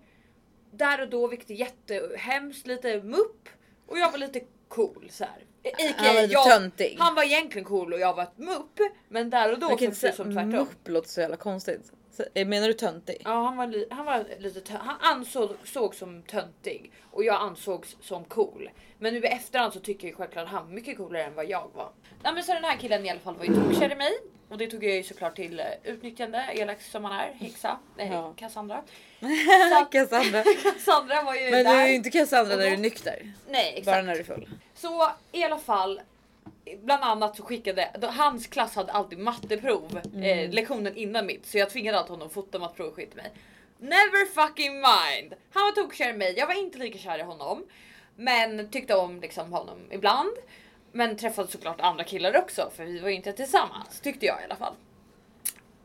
där 0.71 1.01
och 1.01 1.09
då, 1.09 1.27
vilket 1.27 1.51
är 1.51 1.55
jättehemskt, 1.55 2.67
lite 2.67 3.03
mupp. 3.03 3.49
Och 3.87 3.99
jag 3.99 4.11
var 4.11 4.19
lite 4.19 4.41
cool 4.69 5.07
så 5.11 5.25
här. 5.25 5.45
I- 5.63 5.95
Han 5.97 6.15
var 6.15 6.23
lite 6.23 6.33
jag, 6.35 6.45
töntig. 6.51 6.97
Han 6.99 7.15
var 7.15 7.23
egentligen 7.25 7.65
cool 7.65 7.93
och 7.93 8.01
jag 8.01 8.15
var 8.15 8.23
ett 8.23 8.39
mupp. 8.39 8.79
Men 9.09 9.31
där 9.31 9.53
och 9.53 9.59
då 9.59 9.65
Jag 9.67 9.71
så 9.73 9.77
kan 9.79 9.85
inte 9.85 9.87
precis 9.87 10.01
säga 10.01 10.13
som 10.13 10.33
tvärtom. 10.33 10.49
mupp 10.51 10.89
låter 10.89 11.09
så 11.09 11.21
jävla 11.21 11.37
konstigt. 11.37 11.93
Så, 12.17 12.25
eh, 12.35 12.47
menar 12.47 12.67
du 12.69 12.73
töntig? 12.75 13.23
Ja 13.25 13.43
han 13.45 13.57
var, 13.57 13.67
li- 13.67 13.87
han 13.91 14.05
var 14.07 14.25
lite 14.39 14.61
tö- 14.61 14.79
han 14.81 14.97
ansåg 15.01 15.51
såg 15.65 15.95
som 15.95 16.23
töntig 16.23 16.93
och 17.11 17.25
jag 17.25 17.41
ansågs 17.43 17.97
som 18.01 18.25
cool. 18.25 18.71
Men 18.99 19.15
nu 19.15 19.21
i 19.21 19.27
efterhand 19.27 19.73
så 19.73 19.81
tycker 19.81 20.09
jag 20.09 20.17
självklart 20.17 20.45
att 20.45 20.51
han 20.51 20.65
var 20.67 20.73
mycket 20.73 20.97
coolare 20.97 21.25
än 21.25 21.35
vad 21.35 21.47
jag 21.49 21.71
var. 21.75 21.91
Ja, 22.23 22.33
men 22.33 22.43
så 22.43 22.53
den 22.53 22.65
här 22.65 22.77
killen 22.77 23.07
i 23.07 23.11
alla 23.11 23.21
fall 23.21 23.37
var 23.37 23.45
ju 23.45 23.55
tokkär 23.55 23.93
i 23.93 23.95
mig 23.97 24.13
och 24.49 24.59
det 24.59 24.67
tog 24.67 24.85
jag 24.85 24.95
ju 24.97 25.03
såklart 25.03 25.37
till 25.37 25.61
eh, 25.61 25.67
utnyttjande, 25.85 26.45
elak 26.55 26.83
som 26.83 27.03
man 27.03 27.13
är, 27.13 27.33
häxa, 27.33 27.79
nej 27.97 28.09
Ja. 28.13 28.33
Cassandra. 28.37 28.83
Cassandra. 29.93 30.43
Cassandra 30.63 31.23
var 31.23 31.35
ju 31.35 31.51
Men 31.51 31.65
du 31.65 31.65
där. 31.65 31.83
är 31.83 31.87
ju 31.89 31.95
inte 31.95 32.11
Cassandra 32.11 32.57
när 32.57 32.63
du 32.67 32.69
är 32.73 32.77
nykter. 32.77 33.33
Nej 33.49 33.69
exakt. 33.69 33.87
Bara 33.87 34.03
när 34.03 34.15
du 34.15 34.21
är 34.21 34.25
full. 34.25 34.49
Så 34.75 35.11
i 35.33 35.43
alla 35.45 35.59
fall 35.59 36.01
Bland 36.83 37.05
annat 37.05 37.37
så 37.37 37.43
skickade, 37.43 37.91
hans 38.03 38.47
klass 38.47 38.75
hade 38.75 38.93
alltid 38.93 39.19
matteprov 39.19 40.01
eh, 40.23 40.51
lektionen 40.51 40.97
innan 40.97 41.27
mitt 41.27 41.47
så 41.47 41.59
jag 41.59 41.71
tvingade 41.71 41.99
alltid 41.99 42.11
honom 42.11 42.27
att 42.27 42.33
fota 42.33 42.59
matteprov 42.59 42.89
och 42.89 42.95
skit 42.95 43.13
i 43.13 43.17
mig. 43.17 43.33
Never 43.79 44.27
fucking 44.27 44.73
mind! 44.73 45.35
Han 45.53 45.63
var 45.63 45.73
tokkär 45.73 46.11
i 46.11 46.17
mig, 46.17 46.35
jag 46.39 46.47
var 46.47 46.55
inte 46.55 46.79
lika 46.79 46.99
kär 46.99 47.19
i 47.19 47.23
honom. 47.23 47.67
Men 48.17 48.71
tyckte 48.71 48.97
om 48.97 49.21
liksom 49.21 49.53
honom 49.53 49.79
ibland. 49.91 50.33
Men 50.93 51.17
träffade 51.17 51.49
såklart 51.49 51.81
andra 51.81 52.05
killar 52.05 52.37
också 52.37 52.71
för 52.77 52.85
vi 52.85 52.99
var 52.99 53.09
ju 53.09 53.15
inte 53.15 53.33
tillsammans 53.33 54.01
tyckte 54.01 54.27
jag 54.27 54.41
i 54.41 54.45
alla 54.45 54.57
fall. 54.57 54.75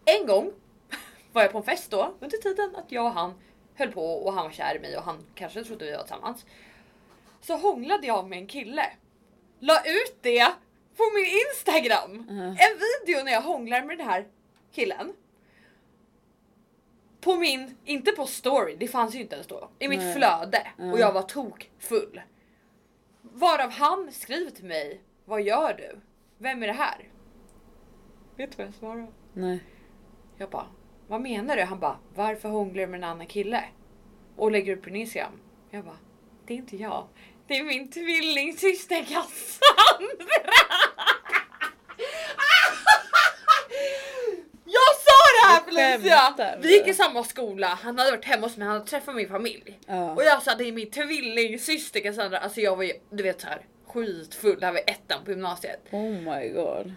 En 0.06 0.28
gång 0.28 0.52
var 1.32 1.42
jag 1.42 1.52
på 1.52 1.58
en 1.58 1.64
fest 1.64 1.92
då 1.92 2.14
under 2.20 2.38
tiden 2.38 2.76
att 2.76 2.92
jag 2.92 3.06
och 3.06 3.12
han 3.12 3.34
höll 3.76 3.92
på 3.92 4.26
och 4.26 4.34
han 4.34 4.44
var 4.44 4.52
kär 4.52 4.76
i 4.76 4.80
mig 4.80 4.98
och 4.98 5.04
han 5.04 5.26
kanske 5.36 5.64
trodde 5.64 5.86
vi 5.86 5.92
var 5.92 6.00
tillsammans. 6.00 6.46
Så 7.42 7.58
hånglade 7.58 8.08
jag 8.08 8.28
med 8.28 8.40
en 8.40 8.48
kille. 8.48 8.86
La 9.60 9.82
ut 9.86 10.18
det 10.22 10.52
på 10.98 11.04
min 11.16 11.26
Instagram. 11.50 12.30
En 12.60 12.78
video 13.06 13.24
när 13.24 13.32
jag 13.32 13.42
hånglar 13.42 13.84
med 13.84 13.98
den 13.98 14.08
här 14.08 14.28
killen. 14.72 15.14
På 17.22 17.36
min, 17.36 17.78
inte 17.86 18.12
på 18.12 18.26
story, 18.26 18.76
det 18.80 18.88
fanns 18.88 19.16
ju 19.16 19.20
inte 19.20 19.36
ens 19.36 19.48
då. 19.48 19.70
I 19.80 19.88
mitt 19.88 20.00
Nej. 20.00 20.16
flöde. 20.16 20.68
Och 20.78 21.00
jag 21.00 21.12
var 21.14 21.22
tokfull. 21.22 22.22
Varav 23.22 23.70
han 23.70 24.12
skriver 24.12 24.52
till 24.52 24.66
mig, 24.66 25.02
vad 25.26 25.42
gör 25.42 25.74
du? 25.74 26.00
Vem 26.38 26.64
är 26.64 26.68
det 26.68 26.74
här? 26.74 27.10
Vet 28.36 28.52
du 28.52 28.58
vad 28.58 28.68
jag 28.68 28.74
svarade? 28.74 29.08
Nej. 29.34 29.64
Jag 30.38 30.50
bara, 30.50 30.68
vad 31.08 31.22
menar 31.22 31.56
du? 31.56 31.64
Han 31.64 31.80
bara, 31.80 31.98
varför 32.16 32.50
hånglar 32.50 32.82
du 32.82 32.88
med 32.88 32.98
en 32.98 33.04
annan 33.04 33.28
kille? 33.28 33.64
Och 34.36 34.52
lägger 34.52 34.78
upp 34.78 34.84
på 34.84 34.89
Instagram. 34.89 35.39
Jag 35.70 35.86
bara, 35.86 35.98
det 36.46 36.54
är 36.54 36.58
inte 36.58 36.78
jag. 36.78 37.08
Det 37.52 37.58
är 37.58 37.64
min 37.64 37.91
tvillingsyster 37.91 39.04
Cassandra. 39.04 39.26
Jag 44.66 44.95
sa 45.06 45.18
det 45.36 45.47
här 45.47 45.62
Felicia! 45.66 46.58
Vi 46.62 46.78
gick 46.78 46.88
i 46.88 46.93
samma 46.93 47.24
skola, 47.24 47.68
han 47.68 47.99
hade 47.99 48.12
varit 48.12 48.26
hemma 48.26 48.47
hos 48.47 48.58
mig, 48.58 48.68
han 48.68 48.78
hade 48.78 48.89
träffat 48.89 49.16
min 49.16 49.30
familj. 49.30 49.80
Ja. 49.88 50.12
Och 50.12 50.24
jag 50.24 50.43
sa 50.43 50.56
det 50.56 50.68
är 50.68 50.72
min 50.72 50.91
tvillingsyster 50.91 51.99
Cassandra. 51.99 52.38
Alltså 52.38 52.62
jag 52.62 52.76
var 52.76 52.84
ju, 52.84 52.93
du 53.10 53.24
vet 53.24 53.41
så 53.41 53.47
här 53.47 53.66
skitfull, 53.88 54.60
det 54.60 54.66
här 54.66 54.74
var 54.74 54.84
ettan 54.88 55.26
på 55.26 55.32
gymnasiet. 55.32 55.82
Oh 55.91 56.12
my 56.12 56.49
god. 56.49 56.93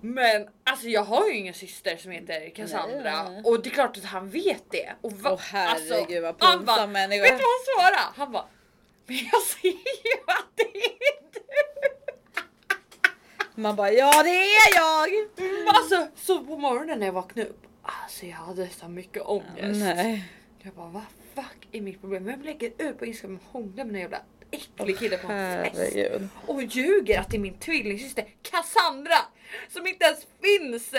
Men 0.00 0.48
alltså 0.64 0.86
jag 0.86 1.02
har 1.02 1.26
ju 1.26 1.36
ingen 1.36 1.54
syster 1.54 1.96
som 1.96 2.10
heter 2.10 2.50
Cassandra 2.54 3.28
Nej. 3.28 3.42
och 3.44 3.62
det 3.62 3.68
är 3.68 3.74
klart 3.74 3.96
att 3.96 4.04
han 4.04 4.30
vet 4.30 4.64
det. 4.70 4.92
Och 5.00 5.12
va, 5.12 5.30
Åh, 5.32 5.40
herregud, 5.40 6.22
vad 6.22 6.34
han 6.38 6.64
bara, 6.64 6.76
pinsam 6.76 6.92
människa. 6.92 7.22
Vet 7.22 7.38
du 7.38 7.44
vad 7.44 7.52
han 7.52 7.90
svarade? 7.90 8.12
Han 8.16 8.32
bara 8.32 8.46
Men 9.10 9.18
jag 9.32 9.42
ser 9.42 9.68
ju 9.68 10.20
att 10.26 10.46
det 10.54 10.62
är 10.62 10.98
du! 11.32 11.40
Man 13.62 13.76
bara 13.76 13.92
ja 13.92 14.22
det 14.22 14.30
är 14.30 14.74
jag! 14.76 15.08
Alltså 15.74 16.08
så 16.16 16.44
på 16.44 16.56
morgonen 16.56 16.98
när 16.98 17.06
jag 17.06 17.12
vaknade 17.12 17.48
upp 17.48 17.66
Alltså 17.82 18.26
jag 18.26 18.36
hade 18.36 18.68
så 18.68 18.88
mycket 18.88 19.22
ångest. 19.22 19.80
Nej. 19.80 20.32
Jag 20.58 20.74
bara 20.74 20.88
vad 20.88 21.02
fuck 21.34 21.68
är 21.72 21.80
mitt 21.80 22.00
problem? 22.00 22.24
Vem 22.24 22.42
lägger 22.42 22.72
ut 22.78 22.98
på 22.98 23.06
Instagram 23.06 23.38
och 23.44 23.52
hånglar 23.52 23.84
med 23.84 23.94
en 23.94 24.00
jävla 24.00 24.22
äcklig 24.50 24.98
kille 24.98 25.18
på 25.18 25.32
en 25.32 25.64
fest? 25.64 26.32
Och 26.46 26.62
ljuger 26.62 27.20
att 27.20 27.30
det 27.30 27.36
är 27.36 27.40
min 27.40 27.58
tvillingsyster 27.58 28.24
Cassandra 28.42 29.18
som 29.68 29.86
inte 29.86 30.04
ens 30.04 30.26
finns. 30.42 30.94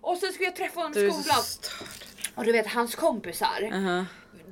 Och 0.00 0.18
sen 0.18 0.32
ska 0.32 0.44
jag 0.44 0.56
träffa 0.56 0.80
honom 0.80 0.92
Du 0.92 1.08
i 1.08 1.10
skolan 1.10 1.44
och 2.34 2.44
du 2.44 2.52
vet 2.52 2.66
hans 2.66 2.94
kompisar. 2.94 3.60
Uh-huh. 3.60 4.04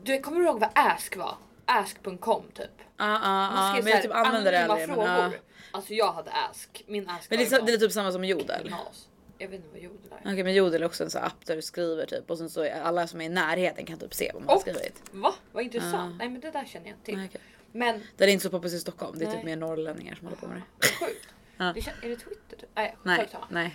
Du 0.03 0.21
kommer 0.21 0.41
du 0.41 0.47
ihåg 0.47 0.61
vad 0.61 0.71
ask 0.75 1.17
var? 1.17 1.37
Ask.com 1.67 2.45
typ. 2.55 2.84
Ja, 3.07 3.19
ja, 3.23 3.55
Man 3.55 3.73
skrev 3.73 3.85
men 3.85 3.93
jag 3.93 4.03
typ 4.03 4.13
använder 4.13 4.53
det 4.53 4.65
aldrig. 4.65 4.89
Men, 4.89 4.99
ja. 4.99 5.05
frågor. 5.05 5.41
Alltså 5.71 5.95
jag 5.95 6.13
hade 6.13 6.31
ask. 6.31 6.85
Min 6.87 7.09
ask 7.09 7.31
men 7.31 7.39
det, 7.39 7.53
är, 7.53 7.61
var 7.61 7.67
det 7.67 7.73
är 7.73 7.79
typ 7.79 7.93
samma 7.93 8.13
som 8.13 8.25
jodel. 8.25 8.75
Jag 9.39 9.49
vet 9.49 9.57
inte 9.57 9.69
vad 9.73 9.81
jodel 9.81 10.13
är. 10.13 10.33
Okej 10.33 10.45
men 10.45 10.55
jodel 10.55 10.83
är 10.83 10.87
också 10.87 11.05
en 11.05 11.11
sån 11.11 11.23
app 11.23 11.47
där 11.47 11.57
du 11.57 11.63
skriver 11.63 12.07
typ 12.07 12.31
och 12.31 12.39
sen 12.39 12.51
så 12.51 12.73
alla 12.83 13.07
som 13.07 13.21
är 13.21 13.25
i 13.25 13.29
närheten 13.29 13.85
kan 13.87 13.99
typ 13.99 14.15
se 14.15 14.31
vad 14.35 14.43
man 14.43 14.49
har 14.55 14.61
skrivit. 14.61 15.03
Va? 15.13 15.35
Vad 15.53 15.65
intressant. 15.65 15.95
Ja. 15.95 16.19
Nej 16.19 16.29
men 16.29 16.41
det 16.41 16.51
där 16.51 16.65
känner 16.65 16.89
jag 16.89 17.03
till. 17.05 17.25
Okej. 17.29 17.41
Men 17.73 18.03
Det 18.17 18.25
är 18.25 18.29
inte 18.29 18.43
så 18.43 18.51
poppis 18.51 18.73
i 18.73 18.81
Stockholm, 18.81 19.19
det 19.19 19.25
är 19.25 19.29
Nej. 19.29 19.37
typ 19.37 19.45
mer 19.45 19.57
norrlänningar 19.57 20.15
som 20.15 20.27
håller 20.27 20.37
på 20.41 20.47
med 20.47 20.57
det. 20.57 20.87
sjukt. 20.87 21.29
Ja. 21.57 21.73
Det 21.75 21.81
är 22.07 22.09
det 22.09 22.17
Twitter? 22.17 22.57
typ? 22.57 22.69
Nej, 22.75 22.97
Nej, 23.03 23.29
nej. 23.49 23.75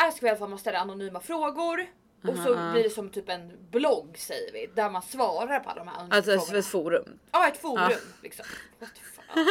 Ask 0.00 0.22
i 0.22 0.28
alla 0.28 0.38
fall 0.38 0.48
man 0.48 0.58
ställer 0.58 0.78
anonyma 0.78 1.20
frågor. 1.20 1.86
Och 2.22 2.36
så 2.36 2.54
Aha. 2.54 2.72
blir 2.72 2.82
det 2.82 2.90
som 2.90 3.10
typ 3.10 3.28
en 3.28 3.70
blogg 3.70 4.18
säger 4.18 4.52
vi, 4.52 4.66
där 4.74 4.90
man 4.90 5.02
svarar 5.02 5.60
på 5.60 5.70
alla 5.70 5.84
de 5.84 5.88
här 5.88 6.06
Alltså 6.10 6.30
frågorna. 6.32 6.58
ett 6.58 6.66
forum. 6.66 7.18
Ja 7.32 7.48
ett 7.48 7.60
forum 7.60 7.90
Ja. 7.90 7.96
liksom. 8.22 8.44
What 8.78 8.90
the 8.94 9.00
fuck? 9.00 9.24
Det 9.34 9.42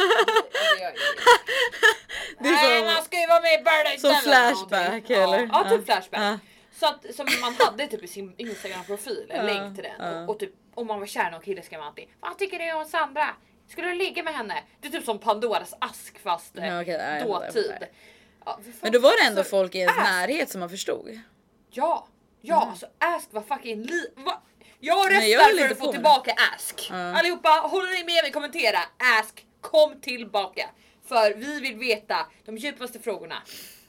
Det 2.38 2.48
är 2.48 2.52
Nej 2.52 2.94
man 2.94 3.02
ska 3.04 3.20
ju 3.20 3.26
vara 3.26 3.40
med 3.40 3.60
i 3.60 3.64
Paradise 3.64 4.00
som 4.00 4.10
eller 4.10 4.54
Flashback, 4.54 5.10
eller? 5.10 5.38
Ja, 5.38 5.64
ja 5.64 5.70
typ 5.70 5.84
flashback. 5.84 6.20
Ja. 6.20 6.38
Så 6.72 6.86
att 6.86 7.14
som 7.14 7.26
man 7.40 7.54
hade 7.58 7.86
typ 7.86 8.02
i 8.04 8.06
sin 8.08 8.34
instagram 8.36 8.84
profil, 8.84 9.26
en 9.28 9.46
länk 9.46 9.74
till 9.76 9.84
den. 9.84 10.24
Och, 10.24 10.30
och 10.34 10.40
typ 10.40 10.52
om 10.74 10.86
man 10.86 11.00
var 11.00 11.06
kär 11.06 11.28
i 11.28 11.30
någon 11.30 11.40
kille 11.40 11.62
skrev 11.62 11.78
man 11.80 11.88
alltid 11.88 12.04
Vad 12.20 12.38
tycker 12.38 12.58
du 12.58 12.72
om 12.72 12.84
Sandra? 12.84 13.28
Skulle 13.68 13.88
du 13.88 13.94
ligga 13.94 14.22
med 14.22 14.34
henne? 14.34 14.62
Det 14.80 14.88
är 14.88 14.92
typ 14.92 15.04
som 15.04 15.18
Pandoras 15.18 15.74
ask 15.78 16.18
fast 16.18 16.52
Ja, 16.56 16.82
jag 16.82 17.26
dåtid. 17.26 17.74
Men 18.80 18.92
då 18.92 18.98
var 18.98 19.22
det 19.22 19.28
ändå 19.28 19.44
folk 19.44 19.74
i 19.74 19.78
ens 19.78 19.96
närhet 19.96 20.50
som 20.50 20.60
man 20.60 20.70
förstod. 20.70 21.20
Ja, 21.70 22.06
ja 22.40 22.68
alltså 22.70 22.86
Ask 22.98 23.32
var 23.32 23.42
fucking 23.42 23.82
li... 23.82 24.06
Va? 24.16 24.42
Jag 24.80 25.10
röstar 25.10 25.66
för 25.66 25.72
att 25.72 25.78
få 25.78 25.92
tillbaka 25.92 26.34
Ask. 26.54 26.88
Ja. 26.90 27.18
Allihopa 27.18 27.48
håller 27.48 27.92
ni 27.92 28.04
med 28.04 28.24
mig? 28.24 28.32
Kommentera. 28.32 28.78
Ask 29.20 29.46
kom 29.60 30.00
tillbaka. 30.00 30.70
För 31.08 31.34
vi 31.34 31.60
vill 31.60 31.76
veta 31.76 32.26
de 32.44 32.56
djupaste 32.56 32.98
frågorna. 32.98 33.42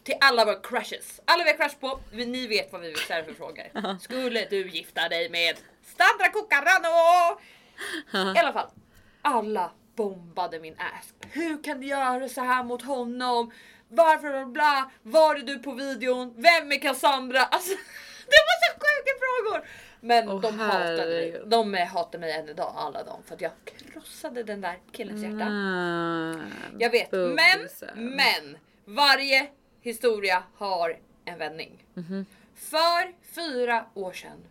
Till 0.04 0.16
alla 0.22 0.46
våra 0.46 0.56
crushes. 0.56 1.22
Alla 1.26 1.44
vi 1.44 1.50
har 1.50 1.58
crush 1.58 1.80
på, 1.80 2.00
ni 2.12 2.48
vet 2.48 2.72
vad 2.72 2.82
vi 2.82 2.88
vill 2.88 2.98
ställa 2.98 3.26
för 3.26 3.34
frågor. 3.34 3.98
Skulle 4.00 4.46
du 4.46 4.70
gifta 4.70 5.10
dig 5.10 5.30
med 5.30 5.58
Sandra 5.98 6.28
Cucarano? 6.34 7.40
I 8.36 8.40
alla 8.40 8.54
fall, 8.54 8.70
alla 9.22 9.72
bombade 9.96 10.60
min 10.60 10.76
ask. 10.78 11.16
Hur 11.32 11.64
kan 11.64 11.80
du 11.80 11.88
göra 11.88 12.30
så 12.30 12.42
här 12.42 12.64
mot 12.64 12.82
honom? 12.82 13.52
Varför 13.90 14.30
bla 14.32 14.46
bla? 14.46 14.92
Var 15.04 15.36
är 15.36 15.40
du 15.40 15.60
på 15.60 15.72
videon? 15.72 16.34
Vem 16.38 16.72
är 16.72 16.82
Cassandra? 16.82 17.42
Alltså, 17.42 17.74
det 18.34 18.42
var 18.48 18.58
så 18.66 18.72
sjuka 18.74 19.12
frågor! 19.20 19.68
Men 20.02 20.30
Åh, 20.30 20.42
de 20.42 20.60
hatade 20.60 20.96
mig. 20.96 20.98
herregud. 21.00 21.48
De 21.48 21.76
eh, 21.76 21.88
hatar 21.88 22.20
mig 22.20 22.32
än 22.32 22.50
idag 22.50 22.74
alla 22.78 23.04
de 23.04 23.24
för 23.24 23.36
att 23.36 23.42
jag 23.42 23.52
krossade 23.94 24.44
den 24.44 24.62
där 24.62 24.80
killens 24.92 25.24
hjärta. 25.24 25.46
Mm. 25.46 26.42
Jag 26.80 26.90
vet, 26.90 27.12
men, 27.12 27.68
men 27.96 28.58
varje 28.86 29.48
historia 29.82 30.44
har 30.56 31.00
en 31.26 31.38
vändning. 31.38 31.86
Mhm. 31.94 32.26
För 32.56 33.14
fyra 33.36 33.86
år 33.94 34.12
sedan 34.14 34.46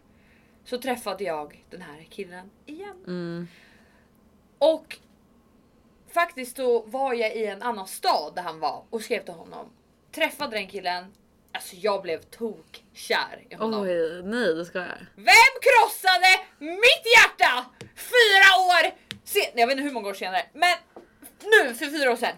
så 0.64 0.78
träffade 0.78 1.24
jag 1.24 1.64
den 1.70 1.82
här 1.82 2.06
killen 2.10 2.50
igen. 2.66 3.04
Mm. 3.06 3.48
Och 4.58 4.98
faktiskt 6.12 6.56
då 6.56 6.80
var 6.80 7.14
jag 7.14 7.36
i 7.36 7.46
en 7.46 7.62
annan 7.62 7.86
stad 7.86 8.34
där 8.34 8.42
han 8.42 8.60
var 8.60 8.84
och 8.90 9.02
skrev 9.02 9.24
till 9.24 9.34
honom. 9.34 9.70
Träffade 10.12 10.56
den 10.56 10.68
killen. 10.68 11.04
Alltså 11.52 11.76
jag 11.76 12.02
blev 12.02 12.22
tokkär 12.22 13.46
i 13.50 13.54
honom. 13.54 13.82
Oj, 13.82 14.22
nej 14.22 14.54
det 14.54 14.64
ska 14.64 14.78
jag. 14.78 14.98
Vem 15.16 15.52
krossade 15.66 16.40
mitt 16.58 17.04
hjärta? 17.16 17.64
Fyra 17.96 18.62
år 18.68 18.94
sen, 19.24 19.42
jag 19.54 19.66
vet 19.66 19.72
inte 19.72 19.82
hur 19.82 19.90
många 19.92 20.08
år 20.08 20.14
senare, 20.14 20.46
men 20.52 20.76
nu 21.44 21.74
för 21.74 21.86
fyra 21.86 22.12
år 22.12 22.16
sedan. 22.16 22.36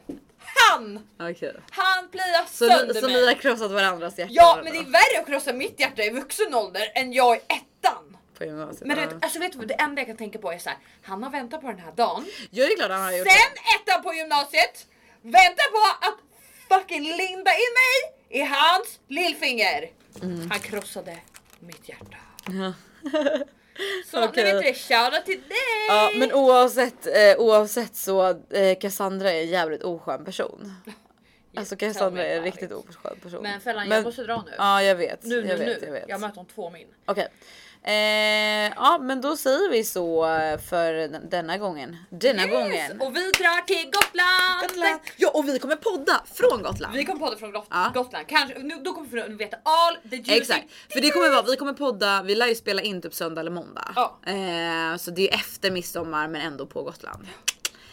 Han! 0.57 1.09
Okej. 1.21 1.55
Han 1.71 2.09
playade 2.11 2.47
Så, 2.49 2.67
sönder 2.69 2.95
så 2.95 3.07
mig. 3.07 3.15
ni 3.15 3.27
har 3.27 3.35
krossat 3.35 3.71
varandras 3.71 4.19
hjärtan? 4.19 4.35
Ja 4.35 4.55
då? 4.57 4.65
men 4.65 4.73
det 4.73 4.79
är 4.79 4.85
värre 4.85 5.21
att 5.21 5.27
krossa 5.27 5.53
mitt 5.53 5.81
hjärta 5.81 6.03
i 6.03 6.11
vuxen 6.11 6.55
ålder 6.55 6.93
än 6.95 7.13
jag 7.13 7.37
i 7.37 7.41
ettan. 7.41 8.17
På 8.39 8.45
gymnasiet? 8.45 8.87
Men 8.87 8.97
vet, 8.97 9.25
alltså 9.25 9.39
vet 9.39 9.53
du 9.61 9.67
det 9.67 9.75
enda 9.75 10.01
jag 10.01 10.07
kan 10.07 10.17
tänka 10.17 10.39
på 10.39 10.53
är 10.53 10.59
så 10.59 10.69
här. 10.69 10.79
han 11.03 11.23
har 11.23 11.31
väntat 11.31 11.61
på 11.61 11.67
den 11.67 11.79
här 11.79 11.93
dagen. 11.93 12.27
Jag 12.51 12.73
är 12.73 12.77
glad 12.77 12.91
han 12.91 13.03
har 13.03 13.13
gjort 13.13 13.29
Sen 13.29 13.53
ettan 13.81 14.03
på 14.03 14.15
gymnasiet, 14.15 14.87
väntar 15.23 15.71
på 15.71 16.07
att 16.07 16.19
fucking 16.69 17.03
linda 17.03 17.51
in 17.51 17.73
mig 17.83 18.20
i 18.31 18.41
hans 18.41 19.01
lillfinger. 19.09 19.91
Mm. 20.23 20.51
Han 20.51 20.61
krossade 20.61 21.17
mitt 21.61 21.89
hjärta. 21.89 22.17
Ja. 22.47 22.73
Så 24.11 24.25
Okej. 24.25 24.45
nu 24.45 24.53
vet 24.53 24.63
du 24.63 24.69
det, 24.71 24.75
shoutout 24.75 25.25
till 25.25 25.41
dig! 25.41 25.87
Ja 25.89 26.11
men 26.17 26.33
oavsett, 26.33 27.07
eh, 27.07 27.37
oavsett 27.39 27.97
så 27.97 28.29
eh, 28.51 28.79
Cassandra 28.81 29.33
är 29.33 29.41
en 29.43 29.49
jävligt 29.49 29.83
oskön 29.83 30.25
person. 30.25 30.75
Alltså 31.57 31.77
Cassandra 31.77 32.25
är 32.25 32.37
en 32.37 32.45
riktigt 32.45 32.73
oskön 32.73 33.17
person. 33.23 33.43
Men 33.43 33.61
Fellan 33.61 33.89
Men- 33.89 33.97
jag 33.97 34.05
måste 34.05 34.23
dra 34.23 34.43
nu. 34.47 34.53
Ja 34.59 34.83
jag 34.83 34.95
vet. 34.95 35.25
nu, 35.25 35.43
nu, 35.43 35.49
jag 35.49 35.59
vet, 35.59 35.81
nu. 35.81 35.87
Jag 35.87 35.93
vet. 35.93 36.05
Jag 36.09 36.21
möter 36.21 36.41
om 36.41 36.47
två 36.47 36.71
min. 36.71 36.89
Okej. 37.05 37.29
Eh, 37.83 38.73
ja 38.77 38.99
men 39.03 39.21
då 39.21 39.37
säger 39.37 39.71
vi 39.71 39.85
så 39.85 40.25
för 40.71 40.93
den- 40.93 41.29
denna 41.31 41.59
gången. 41.59 41.97
Denna 42.11 42.47
gången. 42.47 43.01
Och 43.01 43.17
vi 43.17 43.21
drar 43.21 43.63
till 43.67 43.85
Gotland! 43.85 44.63
Gotland. 44.69 45.01
Ja 45.17 45.31
och 45.35 45.49
vi 45.49 45.59
kommer 45.59 45.77
podda 45.77 46.23
från 46.35 46.63
Gotland. 46.63 46.95
Vi 46.97 47.05
kommer 47.05 47.21
podda 47.21 47.37
från 47.37 47.53
Got- 47.53 47.67
Ja. 47.71 47.91
Gotland. 47.95 48.27
Kanske, 48.29 48.59
nu, 48.59 48.75
då 48.85 48.93
kommer 48.93 49.09
vi 49.29 49.35
veta 49.35 49.57
all 49.63 50.11
the 50.11 50.17
juicy 50.17 50.33
Exakt, 50.37 50.65
för 50.93 51.01
det 51.01 51.11
kommer 51.11 51.29
vara, 51.31 51.43
vi 51.43 51.57
kommer 51.57 51.73
podda, 51.73 52.23
vi 52.23 52.35
lär 52.35 52.47
ju 52.47 52.55
spela 52.55 52.83
in 52.83 53.03
typ 53.03 53.15
söndag 53.15 53.41
eller 53.41 53.51
måndag. 53.51 53.93
Ja. 53.97 54.19
Eh, 54.27 54.97
så 54.97 55.11
det 55.11 55.31
är 55.31 55.35
efter 55.35 55.71
midsommar 55.71 56.29
men 56.29 56.41
ändå 56.41 56.67
på 56.67 56.83
Gotland. 56.83 57.27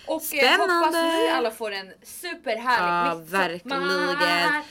Och 0.08 0.16
eh, 0.16 0.20
Spännande. 0.20 0.74
hoppas 0.74 0.94
ni 0.94 1.30
alla 1.30 1.52
får 1.52 1.72
en 1.72 1.92
superhärlig 2.04 3.14
Ja 3.14 3.16
midsommar. 3.20 3.40
verkligen. 3.50 4.64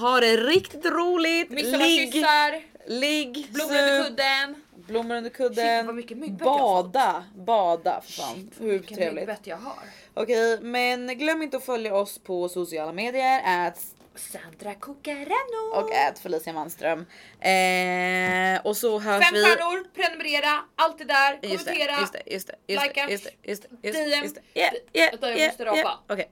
Ha 0.00 0.20
det 0.20 0.36
riktigt 0.36 0.86
roligt. 0.86 1.50
Ligg, 1.50 1.64
Midsommarkyssar, 1.64 2.62
ligg, 2.88 3.46
blommor 3.52 3.74
under 3.74 4.02
kudden. 4.04 4.54
blommor 4.86 5.16
under 5.16 5.30
Shit, 5.30 5.36
kudden. 5.38 5.96
mycket 5.96 6.16
myggbett 6.18 6.46
jag 6.46 6.52
har 6.52 6.82
fått. 6.82 6.92
Bada, 6.92 7.24
bada 7.36 8.00
för 8.00 8.12
fan. 8.12 8.50
Hur 8.60 8.70
Vilken 8.70 8.96
trevligt. 8.96 9.14
myggbett 9.14 9.46
jag 9.46 9.56
har. 9.56 9.74
Okej, 10.14 10.60
men 10.60 11.18
glöm 11.18 11.42
inte 11.42 11.56
att 11.56 11.64
följa 11.64 11.94
oss 11.94 12.18
på 12.18 12.48
sociala 12.48 12.92
medier. 12.92 13.66
At 13.66 13.78
Sandra 14.14 14.74
Cucarano. 14.74 15.74
och 15.74 15.90
at 15.94 16.18
Felicia 16.18 16.52
Manström. 16.52 16.98
Eh, 17.40 18.66
och 18.66 18.76
så 18.76 18.98
hörs 18.98 19.24
Fem 19.24 19.34
vi. 19.34 19.44
stjärnor, 19.44 19.84
prenumerera, 19.94 20.60
allt 20.76 20.98
det 20.98 21.04
där. 21.04 21.38
Just 21.42 21.66
det, 21.66 21.72
Kommentera. 21.72 22.00
just 22.00 22.12
det, 22.12 22.22
just 22.26 22.46
det, 22.46 22.54
just 22.66 22.86
likea, 22.86 23.06
det, 23.06 23.12
just 23.12 23.24
det, 23.24 23.30
just 23.48 23.62
det, 23.62 23.68
just 23.88 23.98
det, 23.98 24.16
just 24.16 24.34
det. 24.34 24.60
Yeah, 24.60 24.74
yeah, 24.92 25.10
Vänta, 25.10 25.28
jag 25.30 25.38
yeah, 25.38 25.48
måste 25.50 25.64
rapa. 25.64 25.76
yeah. 25.78 25.98
Okej. 26.08 26.30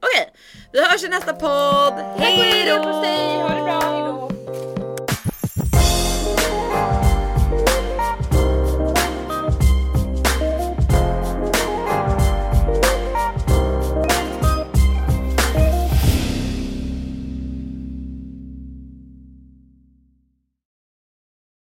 Okej, 0.00 0.32
vi 0.72 0.84
hörs 0.84 1.04
i 1.04 1.08
nästa 1.08 1.32
podd. 1.32 1.94
Hej 2.18 2.66
då! 2.68 4.27